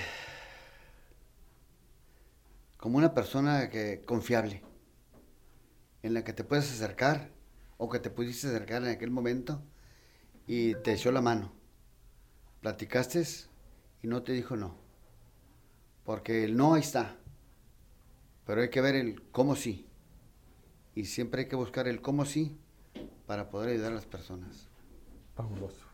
como 2.77 2.99
una 2.99 3.15
persona 3.15 3.69
que 3.69 4.03
confiable, 4.05 4.63
en 6.03 6.15
la 6.15 6.25
que 6.25 6.33
te 6.33 6.45
puedes 6.45 6.71
acercar 6.71 7.31
o 7.79 7.89
que 7.89 7.99
te 7.99 8.11
pudiste 8.11 8.49
acercar 8.49 8.83
en 8.83 8.91
aquel 8.91 9.11
momento 9.11 9.63
y 10.47 10.75
te 10.77 10.93
echó 10.93 11.11
la 11.13 11.21
mano. 11.21 11.53
Platicaste 12.61 13.25
y 14.03 14.09
no 14.09 14.23
te 14.23 14.33
dijo 14.33 14.57
no. 14.57 14.77
Porque 16.05 16.45
el 16.45 16.57
no 16.57 16.75
ahí 16.75 16.81
está. 16.81 17.17
Pero 18.53 18.61
hay 18.61 18.69
que 18.69 18.83
ver 18.83 18.97
el 18.97 19.23
cómo 19.33 19.57
sí. 19.57 19.87
Y 20.95 21.07
siempre 21.07 21.41
hay 21.41 21.49
que 21.49 21.57
buscar 21.57 21.89
el 21.89 22.03
cómo 22.03 22.27
sí 22.27 22.59
para 23.27 23.49
poder 23.49 23.71
ayudar 23.71 23.93
a 23.93 23.95
las 23.95 24.05
personas. 24.05 24.69
Fabuloso. 25.35 25.87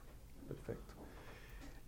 Perfecto. 0.49 0.95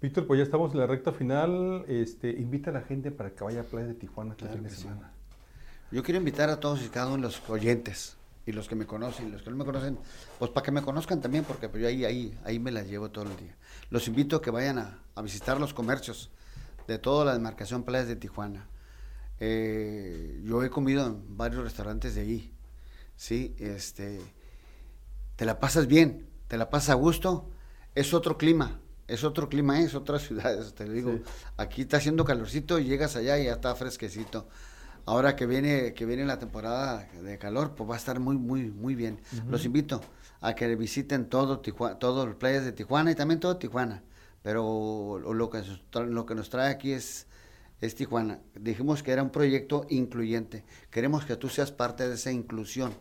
Víctor, 0.01 0.29
pues 0.29 0.39
ya 0.39 0.45
estamos 0.45 0.73
en 0.73 0.79
la 0.79 0.87
recta 0.87 1.11
final. 1.11 1.85
Este, 1.89 2.31
invita 2.31 2.71
a 2.71 2.73
la 2.73 2.83
gente 2.83 3.11
para 3.11 3.35
que 3.35 3.43
vaya 3.43 3.63
a 3.63 3.65
Playa 3.65 3.89
de 3.89 3.95
Tijuana 3.95 4.31
este 4.39 4.47
Claro 4.47 4.63
sí. 4.69 4.83
semana. 4.83 5.13
Yo 5.91 6.05
quiero 6.05 6.19
invitar 6.19 6.51
a 6.51 6.61
todos 6.61 6.85
y 6.85 6.89
cada 6.89 7.09
uno 7.09 7.17
de 7.17 7.23
los 7.23 7.51
oyentes 7.51 8.17
y 8.47 8.53
los 8.53 8.69
que 8.69 8.77
me 8.77 8.87
conocen 8.87 9.27
y 9.27 9.31
los 9.33 9.43
que 9.43 9.51
no 9.51 9.57
me 9.57 9.65
conocen, 9.65 9.99
pues 10.39 10.53
para 10.53 10.65
que 10.65 10.71
me 10.71 10.83
conozcan 10.83 11.21
también, 11.21 11.43
porque 11.43 11.69
pues, 11.69 11.83
yo 11.83 11.89
ahí, 11.89 12.05
ahí, 12.05 12.39
ahí 12.45 12.61
me 12.61 12.71
las 12.71 12.87
llevo 12.87 13.11
todo 13.11 13.25
el 13.25 13.37
día. 13.37 13.57
Los 13.91 14.07
invito 14.07 14.37
a 14.37 14.41
que 14.41 14.53
vayan 14.53 14.79
a, 14.79 15.01
a 15.17 15.23
visitar 15.23 15.59
los 15.59 15.75
comercios 15.75 16.31
de 16.87 17.01
toda 17.01 17.25
la 17.25 17.33
demarcación 17.33 17.83
Playas 17.83 18.07
de 18.07 18.15
Tijuana. 18.15 18.70
Eh, 19.41 20.43
yo 20.45 20.63
he 20.63 20.71
comido 20.71 21.07
en 21.07 21.37
varios 21.37 21.65
restaurantes 21.65 22.15
de 22.15 22.21
ahí, 22.21 22.55
¿sí? 23.17 23.55
Este, 23.59 24.21
te 25.37 25.45
la 25.47 25.59
pasas 25.59 25.87
bien, 25.87 26.29
te 26.47 26.59
la 26.59 26.69
pasas 26.69 26.91
a 26.91 26.95
gusto, 26.95 27.49
es 27.95 28.13
otro 28.13 28.37
clima, 28.37 28.81
es 29.09 29.25
otro 29.25 29.49
clima, 29.49 29.81
es 29.81 29.95
otra 29.95 30.19
ciudad, 30.21 30.63
te 30.75 30.89
digo. 30.89 31.13
Sí. 31.13 31.23
Aquí 31.57 31.83
está 31.83 31.97
haciendo 31.97 32.25
calorcito 32.25 32.79
y 32.79 32.85
llegas 32.85 33.17
allá 33.17 33.39
y 33.39 33.45
ya 33.45 33.53
está 33.53 33.75
fresquecito. 33.75 34.47
Ahora 35.07 35.35
que 35.35 35.47
viene, 35.47 35.95
que 35.95 36.05
viene 36.05 36.25
la 36.25 36.39
temporada 36.39 37.09
de 37.23 37.39
calor, 37.39 37.75
pues 37.75 37.89
va 37.89 37.95
a 37.95 37.99
estar 37.99 38.21
muy, 38.21 38.37
muy, 38.37 38.71
muy 38.71 38.95
bien. 38.95 39.21
Los 39.49 39.65
invito 39.65 40.01
a 40.41 40.55
que 40.55 40.75
visiten 40.77 41.29
todo 41.29 41.61
Tijuana, 41.61 41.99
todas 41.99 42.27
las 42.27 42.37
playas 42.37 42.65
de 42.65 42.73
Tijuana 42.73 43.11
y 43.11 43.15
también 43.15 43.41
todo 43.41 43.57
Tijuana. 43.57 44.03
Pero 44.43 45.19
lo, 45.21 45.35
lo 45.35 45.51
que, 45.51 45.63
lo 45.95 46.27
que 46.27 46.35
nos 46.35 46.51
trae 46.51 46.71
aquí 46.71 46.93
es, 46.93 47.27
es 47.81 47.95
Tijuana. 47.95 48.41
Dijimos 48.55 49.03
que 49.03 49.13
era 49.13 49.23
un 49.23 49.31
proyecto 49.31 49.87
incluyente. 49.89 50.65
Queremos 50.91 51.25
que 51.25 51.37
tú 51.37 51.49
seas 51.49 51.73
parte 51.73 52.09
de 52.09 52.15
esa 52.15 52.31
inclusión, 52.33 52.93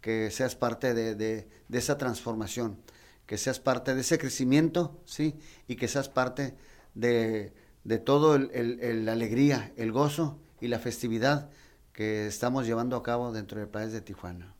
que 0.00 0.30
seas 0.30 0.54
parte 0.56 0.94
de, 0.94 1.14
de- 1.14 1.48
esa 1.70 1.98
transformación, 1.98 2.78
que 3.26 3.38
seas 3.38 3.60
parte 3.60 3.94
de 3.94 4.00
ese 4.00 4.18
crecimiento, 4.18 5.00
¿sí? 5.04 5.34
Y 5.66 5.76
que 5.76 5.88
seas 5.88 6.08
parte 6.08 6.54
de, 6.94 7.52
de 7.84 7.98
todo 7.98 8.34
el, 8.34 8.50
el- 8.52 8.80
el- 8.80 9.04
la 9.06 9.12
alegría, 9.12 9.72
el 9.76 9.92
gozo 9.92 10.38
y 10.60 10.68
la 10.68 10.78
festividad 10.78 11.50
que 11.92 12.26
estamos 12.26 12.66
llevando 12.66 12.96
a 12.96 13.02
cabo 13.02 13.32
dentro 13.32 13.58
de 13.60 13.66
Playas 13.66 13.92
de 13.92 14.00
Tijuana. 14.00 14.54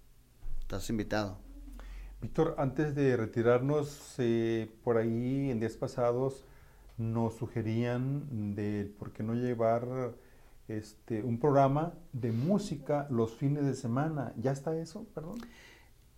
Estás 0.61 0.89
invitado. 0.91 1.39
Víctor, 2.21 2.57
antes 2.59 2.95
de 2.97 3.17
retirarnos, 3.17 4.15
eh, 4.19 4.69
por 4.83 4.97
ahí 4.99 5.51
en 5.51 5.61
días 5.61 5.77
pasados 5.77 6.45
nos 6.99 7.37
sugerían 7.37 8.55
de 8.55 8.93
por 8.99 9.13
qué 9.13 9.23
no 9.23 9.35
llevar 9.35 10.15
este, 10.69 11.23
un 11.23 11.39
programa 11.41 11.95
de 12.13 12.33
música 12.33 13.07
los 13.11 13.35
fines 13.37 13.65
de 13.67 13.75
semana. 13.75 14.33
¿Ya 14.37 14.53
está 14.53 14.77
eso? 14.79 15.07
Perdón. 15.15 15.39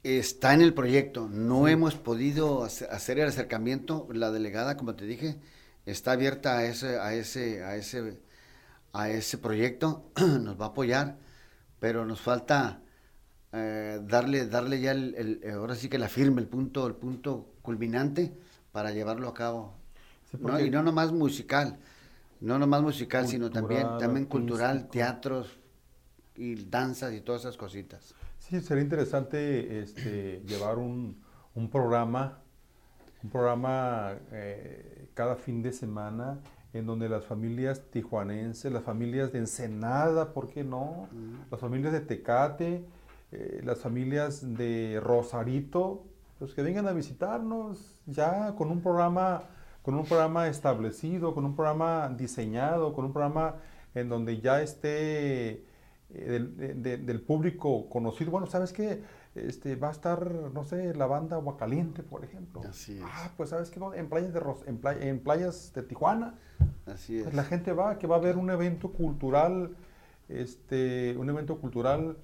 Está 0.03 0.55
en 0.55 0.63
el 0.63 0.73
proyecto. 0.75 1.29
No 1.29 1.69
hemos 1.69 1.95
podido 1.97 2.65
hace- 2.65 2.87
hacer 2.87 3.19
el 3.19 3.29
acercamiento. 3.29 4.09
La 4.13 4.31
delegada, 4.31 4.77
como 4.77 4.95
te 4.97 5.05
dije, 5.07 5.39
está 5.87 6.13
abierta 6.13 6.59
a 6.59 6.65
ese, 6.65 6.99
a 6.99 7.15
ese, 7.15 7.63
a 7.63 7.77
ese, 7.77 8.19
a 8.93 9.11
ese 9.11 9.39
proyecto. 9.39 10.11
Nos 10.43 10.61
va 10.61 10.67
a 10.67 10.69
apoyar, 10.71 11.19
pero 11.81 12.07
nos 12.07 12.21
falta 12.23 12.83
eh, 13.53 14.01
darle, 14.05 14.47
darle 14.49 14.81
ya 14.81 14.93
el, 14.93 15.15
el- 15.17 15.53
ahora 15.53 15.75
sí 15.77 15.89
que 15.91 15.99
la 15.99 16.09
firme, 16.09 16.43
el 16.43 16.49
punto, 16.49 16.87
el 16.89 16.95
punto 16.97 17.55
culminante 17.63 18.35
para 18.73 18.93
llevarlo 18.93 19.29
a 19.29 19.35
cabo. 19.35 19.80
Sí, 20.31 20.39
No, 20.41 20.61
y 20.61 20.71
no 20.71 20.83
nomás 20.83 21.13
musical, 21.13 21.79
no 22.41 22.59
nomás 22.59 22.83
musical, 22.83 23.27
sino 23.27 23.51
también, 23.51 23.87
también 23.99 24.27
cultural, 24.27 24.89
teatros 24.89 25.59
y 26.37 26.55
danzas 26.67 27.13
y 27.13 27.21
todas 27.21 27.43
esas 27.43 27.57
cositas. 27.57 28.15
Sí, 28.39 28.61
sería 28.61 28.83
interesante 28.83 29.81
este, 29.81 30.43
llevar 30.47 30.79
un, 30.79 31.23
un 31.55 31.71
programa, 31.71 32.39
un 33.23 33.31
programa 33.31 34.15
eh, 34.33 35.09
cada 35.15 35.37
fin 35.37 35.63
de 35.63 35.73
semana 35.73 36.41
en 36.73 36.87
donde 36.87 37.09
las 37.09 37.25
familias 37.25 37.83
tijuanenses, 37.91 38.73
las 38.73 38.85
familias 38.85 39.33
de 39.33 39.41
Ensenada, 39.41 40.33
¿por 40.33 40.49
qué 40.49 40.63
no? 40.63 41.09
Las 41.51 41.61
familias 41.61 41.93
de 41.93 42.01
Tecate, 42.01 42.85
eh, 43.33 43.61
las 43.65 43.81
familias 43.81 44.55
de 44.57 45.01
Rosarito, 45.03 46.05
pues 46.39 46.55
que 46.55 46.63
vengan 46.63 46.87
a 46.87 46.93
visitarnos 46.93 48.01
ya 48.07 48.55
con 48.55 48.71
un 48.71 48.81
programa, 48.81 49.43
con 49.83 49.95
un 49.95 50.05
programa 50.05 50.49
establecido, 50.49 51.35
con 51.35 51.45
un 51.45 51.55
programa 51.57 52.09
diseñado, 52.17 52.93
con 52.93 53.05
un 53.07 53.13
programa 53.13 53.57
en 53.95 54.09
donde 54.09 54.41
ya 54.41 54.63
esté 54.63 55.51
eh, 55.51 55.65
del, 56.11 56.57
de- 56.57 56.75
de- 56.75 56.97
del 56.99 57.21
público 57.23 57.89
conocido. 57.89 58.31
Bueno, 58.31 58.47
¿sabes 58.47 58.73
qué? 58.73 59.03
Este, 59.35 59.77
va 59.77 59.89
a 59.89 59.93
estar, 59.93 60.29
no 60.53 60.65
sé, 60.65 60.93
la 60.95 61.07
banda 61.07 61.37
Aguacaliente, 61.37 62.03
por 62.03 62.25
ejemplo. 62.25 62.63
Así 62.69 62.99
es. 62.99 63.05
Ah, 63.05 63.31
pues 63.37 63.51
¿sabes 63.51 63.71
qué? 63.71 63.81
En 63.95 64.09
playas 64.09 64.33
de, 64.35 64.41
Ros- 64.41 64.65
en, 64.67 64.79
play- 64.79 64.99
en 65.09 65.21
playas 65.21 65.73
de 65.75 65.83
Tijuana. 65.83 66.35
Así 66.87 67.19
es. 67.19 67.23
Pues 67.25 67.35
la 67.35 67.45
gente 67.45 67.73
va, 67.73 67.99
que 67.99 68.07
va 68.09 68.17
a 68.17 68.19
haber 68.19 68.37
un 68.37 68.51
evento 68.51 68.91
cultural, 68.93 69.77
este, 70.29 71.17
un 71.17 71.29
evento 71.31 71.59
cultural 71.59 72.17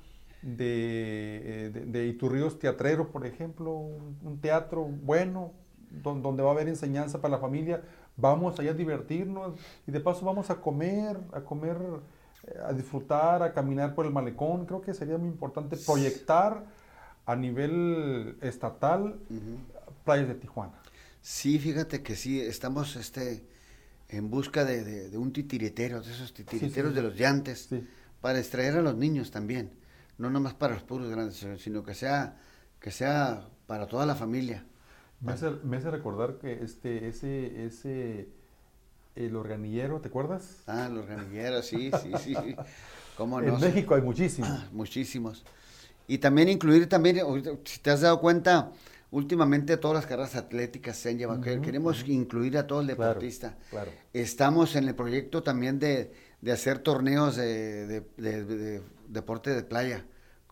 de, 0.42 1.66
eh, 1.66 1.70
de, 1.70 1.86
de 1.86 2.06
Iturríos 2.06 2.58
Teatrero, 2.58 3.10
por 3.10 3.24
ejemplo, 3.26 3.72
un, 3.72 4.18
un 4.22 4.40
teatro 4.40 4.82
bueno, 4.84 5.52
donde 5.90 6.42
va 6.42 6.50
a 6.50 6.52
haber 6.52 6.68
enseñanza 6.68 7.20
para 7.20 7.32
la 7.36 7.40
familia. 7.40 7.82
Vamos 8.16 8.58
allá 8.58 8.70
a 8.70 8.74
divertirnos 8.74 9.58
y 9.86 9.90
de 9.92 10.00
paso 10.00 10.24
vamos 10.24 10.50
a 10.50 10.56
comer, 10.60 11.18
a 11.32 11.40
comer, 11.42 11.76
eh, 12.46 12.54
a 12.64 12.72
disfrutar, 12.72 13.42
a 13.42 13.52
caminar 13.52 13.94
por 13.94 14.06
el 14.06 14.12
malecón. 14.12 14.66
Creo 14.66 14.80
que 14.80 14.94
sería 14.94 15.18
muy 15.18 15.28
importante 15.28 15.76
proyectar 15.76 16.64
a 17.26 17.36
nivel 17.36 18.36
estatal 18.40 19.18
playas 20.04 20.28
de 20.28 20.34
Tijuana. 20.36 20.74
Sí, 21.20 21.58
fíjate 21.58 22.02
que 22.02 22.14
sí, 22.14 22.40
estamos 22.40 22.94
este, 22.96 23.44
en 24.08 24.30
busca 24.30 24.64
de, 24.64 24.84
de- 24.84 25.10
de 25.10 25.18
un 25.18 25.32
titiritero, 25.32 26.00
de 26.00 26.12
esos 26.12 26.32
titiriteros 26.32 26.90
sí. 26.92 26.96
de 26.96 27.02
los 27.02 27.16
llantes, 27.16 27.66
Sí. 27.68 27.84
para 28.20 28.38
extraer 28.38 28.76
a 28.76 28.82
los 28.82 28.94
niños 28.96 29.30
también, 29.32 29.72
no 30.18 30.30
nomás 30.30 30.54
para 30.54 30.74
los 30.74 30.84
puros 30.84 31.08
grandes, 31.10 31.44
sino 31.60 31.82
que 31.82 31.94
sea, 31.94 32.36
que 32.80 32.92
sea 32.92 33.48
para 33.66 33.86
toda 33.88 34.06
la 34.06 34.14
familia. 34.14 34.64
Me 35.20 35.32
hace, 35.32 35.50
me 35.64 35.76
hace 35.78 35.90
recordar 35.90 36.34
que 36.38 36.62
este, 36.62 37.08
ese, 37.08 37.64
ese, 37.66 38.28
el 39.14 39.34
organillero, 39.36 40.00
¿te 40.00 40.08
acuerdas? 40.08 40.58
Ah, 40.66 40.88
los 40.92 41.06
gamilleros, 41.06 41.66
sí, 41.66 41.90
sí, 42.02 42.12
sí. 42.22 42.34
¿Cómo 43.16 43.40
no? 43.40 43.54
en 43.54 43.60
México 43.60 43.94
hay 43.94 44.02
muchísimos. 44.02 44.70
Muchísimos. 44.72 45.44
Y 46.06 46.18
también 46.18 46.48
incluir 46.48 46.88
también, 46.88 47.18
si 47.64 47.80
te 47.80 47.90
has 47.90 48.02
dado 48.02 48.20
cuenta, 48.20 48.70
últimamente 49.10 49.76
todas 49.78 49.94
las 49.96 50.06
carreras 50.06 50.36
atléticas 50.36 50.96
se 50.98 51.08
han 51.10 51.18
llevado. 51.18 51.40
que- 51.40 51.60
Queremos 51.62 52.06
incluir 52.06 52.58
a 52.58 52.66
todo 52.66 52.82
el 52.82 52.86
deportista. 52.86 53.56
claro. 53.70 53.90
Estamos 54.12 54.76
en 54.76 54.86
el 54.86 54.94
proyecto 54.94 55.42
también 55.42 55.78
de, 55.78 56.12
de 56.42 56.52
hacer 56.52 56.78
torneos 56.80 57.36
de, 57.36 57.86
de- 57.86 58.00
de- 58.18 58.44
de 58.44 58.82
deporte 59.08 59.50
de 59.54 59.62
playa, 59.62 60.04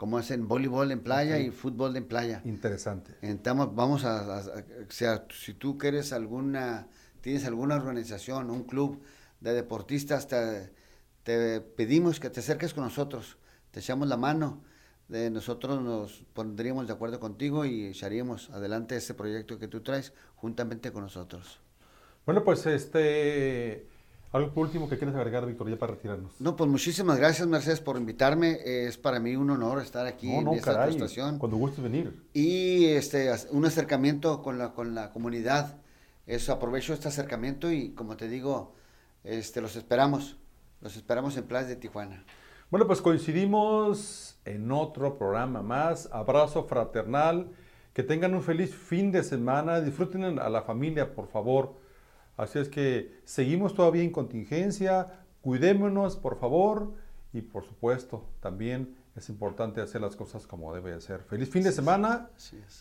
como 0.05 0.19
es 0.19 0.31
en 0.31 0.47
voleibol 0.47 0.93
en 0.93 1.01
playa 1.01 1.39
y 1.39 1.51
fútbol 1.51 1.97
en 1.97 2.05
playa. 2.07 2.43
Interesante. 2.45 3.15
Estamos, 3.23 3.75
vamos 3.75 4.05
a, 4.05 4.19
a- 4.21 4.39
a- 4.41 4.43
o 4.87 4.91
sea, 4.91 5.25
si 5.31 5.55
tú 5.55 5.79
quieres 5.79 6.13
alguna, 6.13 6.89
tienes 7.23 7.47
alguna 7.47 7.77
organización, 7.77 8.51
un 8.51 8.65
club 8.65 9.01
de 9.41 9.55
deportistas, 9.55 10.29
te, 10.29 10.71
te 11.23 11.63
pedimos 11.63 12.21
que 12.21 12.29
te 12.29 12.41
acerques 12.41 12.75
con 12.75 12.85
nosotros, 12.85 13.39
te 13.71 13.81
echamos 13.81 14.07
la 14.07 14.19
mano, 14.19 14.63
de 15.09 15.31
nosotros 15.31 15.81
nos 15.83 16.23
pondríamos 16.35 16.87
de 16.87 16.93
acuerdo 16.93 17.19
contigo 17.19 17.65
y 17.65 17.87
echaríamos 17.87 18.51
adelante 18.51 18.97
ese 18.97 19.15
proyecto 19.15 19.59
que 19.59 19.69
tú 19.69 19.81
traes 19.81 20.13
juntamente 20.37 20.93
con 20.93 21.05
nosotros. 21.05 21.61
Bueno, 22.27 22.45
pues 22.45 22.67
este, 22.67 23.89
algo 24.35 24.53
por 24.53 24.67
último 24.67 24.89
que 24.89 24.99
quieres 24.99 25.15
agregar, 25.17 25.47
Víctor, 25.47 25.71
ya 25.71 25.79
para 25.79 25.95
retirarnos. 25.95 26.41
No, 26.41 26.57
pues 26.57 26.69
muchísimas 26.69 27.19
gracias 27.19 27.47
Mercedes 27.49 27.81
por 27.81 27.97
invitarme, 27.97 28.59
es 28.65 28.99
para 28.99 29.21
mí 29.21 29.37
un 29.37 29.49
honor 29.51 29.81
estar 29.81 30.07
aquí 30.07 30.29
no, 30.31 30.39
en 30.41 30.45
no, 30.45 30.53
esta 30.55 30.73
caray, 30.75 30.91
tu 30.91 31.05
estación. 31.05 31.39
cuando 31.39 31.57
gustes 31.57 31.83
venir. 31.83 32.23
y 32.35 32.87
este 32.87 33.31
un 33.51 33.65
acercamiento 33.65 34.43
con 34.43 34.59
la 34.59 34.73
con 34.75 34.95
la 34.95 35.11
comunidad 35.13 35.77
eso 36.27 36.53
aprovecho 36.53 36.93
este 36.95 37.09
acercamiento 37.09 37.71
y 37.71 37.91
como 37.91 38.17
te 38.17 38.29
digo 38.29 38.75
este 39.23 39.61
los 39.61 39.77
esperamos 39.77 40.37
los 40.81 40.97
esperamos 40.97 41.37
en 41.37 41.45
Playas 41.45 41.69
de 41.69 41.77
Tijuana 41.77 42.25
Bueno, 42.71 42.87
pues 42.87 43.01
coincidimos 43.01 44.37
en 44.45 44.71
otro 44.73 45.17
programa 45.17 45.63
más. 45.63 46.09
Abrazo 46.13 46.65
fraternal. 46.65 47.51
Que 47.93 48.03
tengan 48.03 48.35
un 48.35 48.43
feliz 48.43 48.75
fin 48.75 49.13
de 49.13 49.23
semana. 49.23 49.81
Disfruten 49.81 50.39
a 50.41 50.49
la 50.49 50.63
familia, 50.63 51.15
por 51.15 51.29
favor. 51.29 51.75
Así 52.37 52.59
es 52.59 52.69
que 52.69 53.21
seguimos 53.25 53.75
todavía 53.75 54.03
en 54.03 54.11
contingencia. 54.11 55.25
Cuidémonos, 55.41 56.17
por 56.17 56.39
favor. 56.39 56.95
Y 57.33 57.43
por 57.43 57.65
supuesto, 57.65 58.25
también 58.41 58.97
es 59.17 59.29
importante 59.29 59.81
hacer 59.81 60.01
las 60.01 60.17
cosas 60.17 60.47
como 60.47 60.75
debe 60.75 60.93
de 60.93 61.01
ser. 61.01 61.23
Feliz 61.23 61.51
fin 61.51 61.63
de 61.63 61.73
semana. 61.73 62.31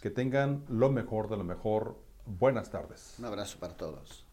Que 0.01 0.09
tengan 0.09 0.63
lo 0.69 0.91
mejor 0.91 1.29
de 1.29 1.37
lo 1.37 1.43
mejor. 1.43 1.97
Buenas 2.25 2.69
tardes. 2.69 3.15
un 3.19 3.25
abrazo 3.25 3.59
para 3.59 3.75
todos 3.75 4.25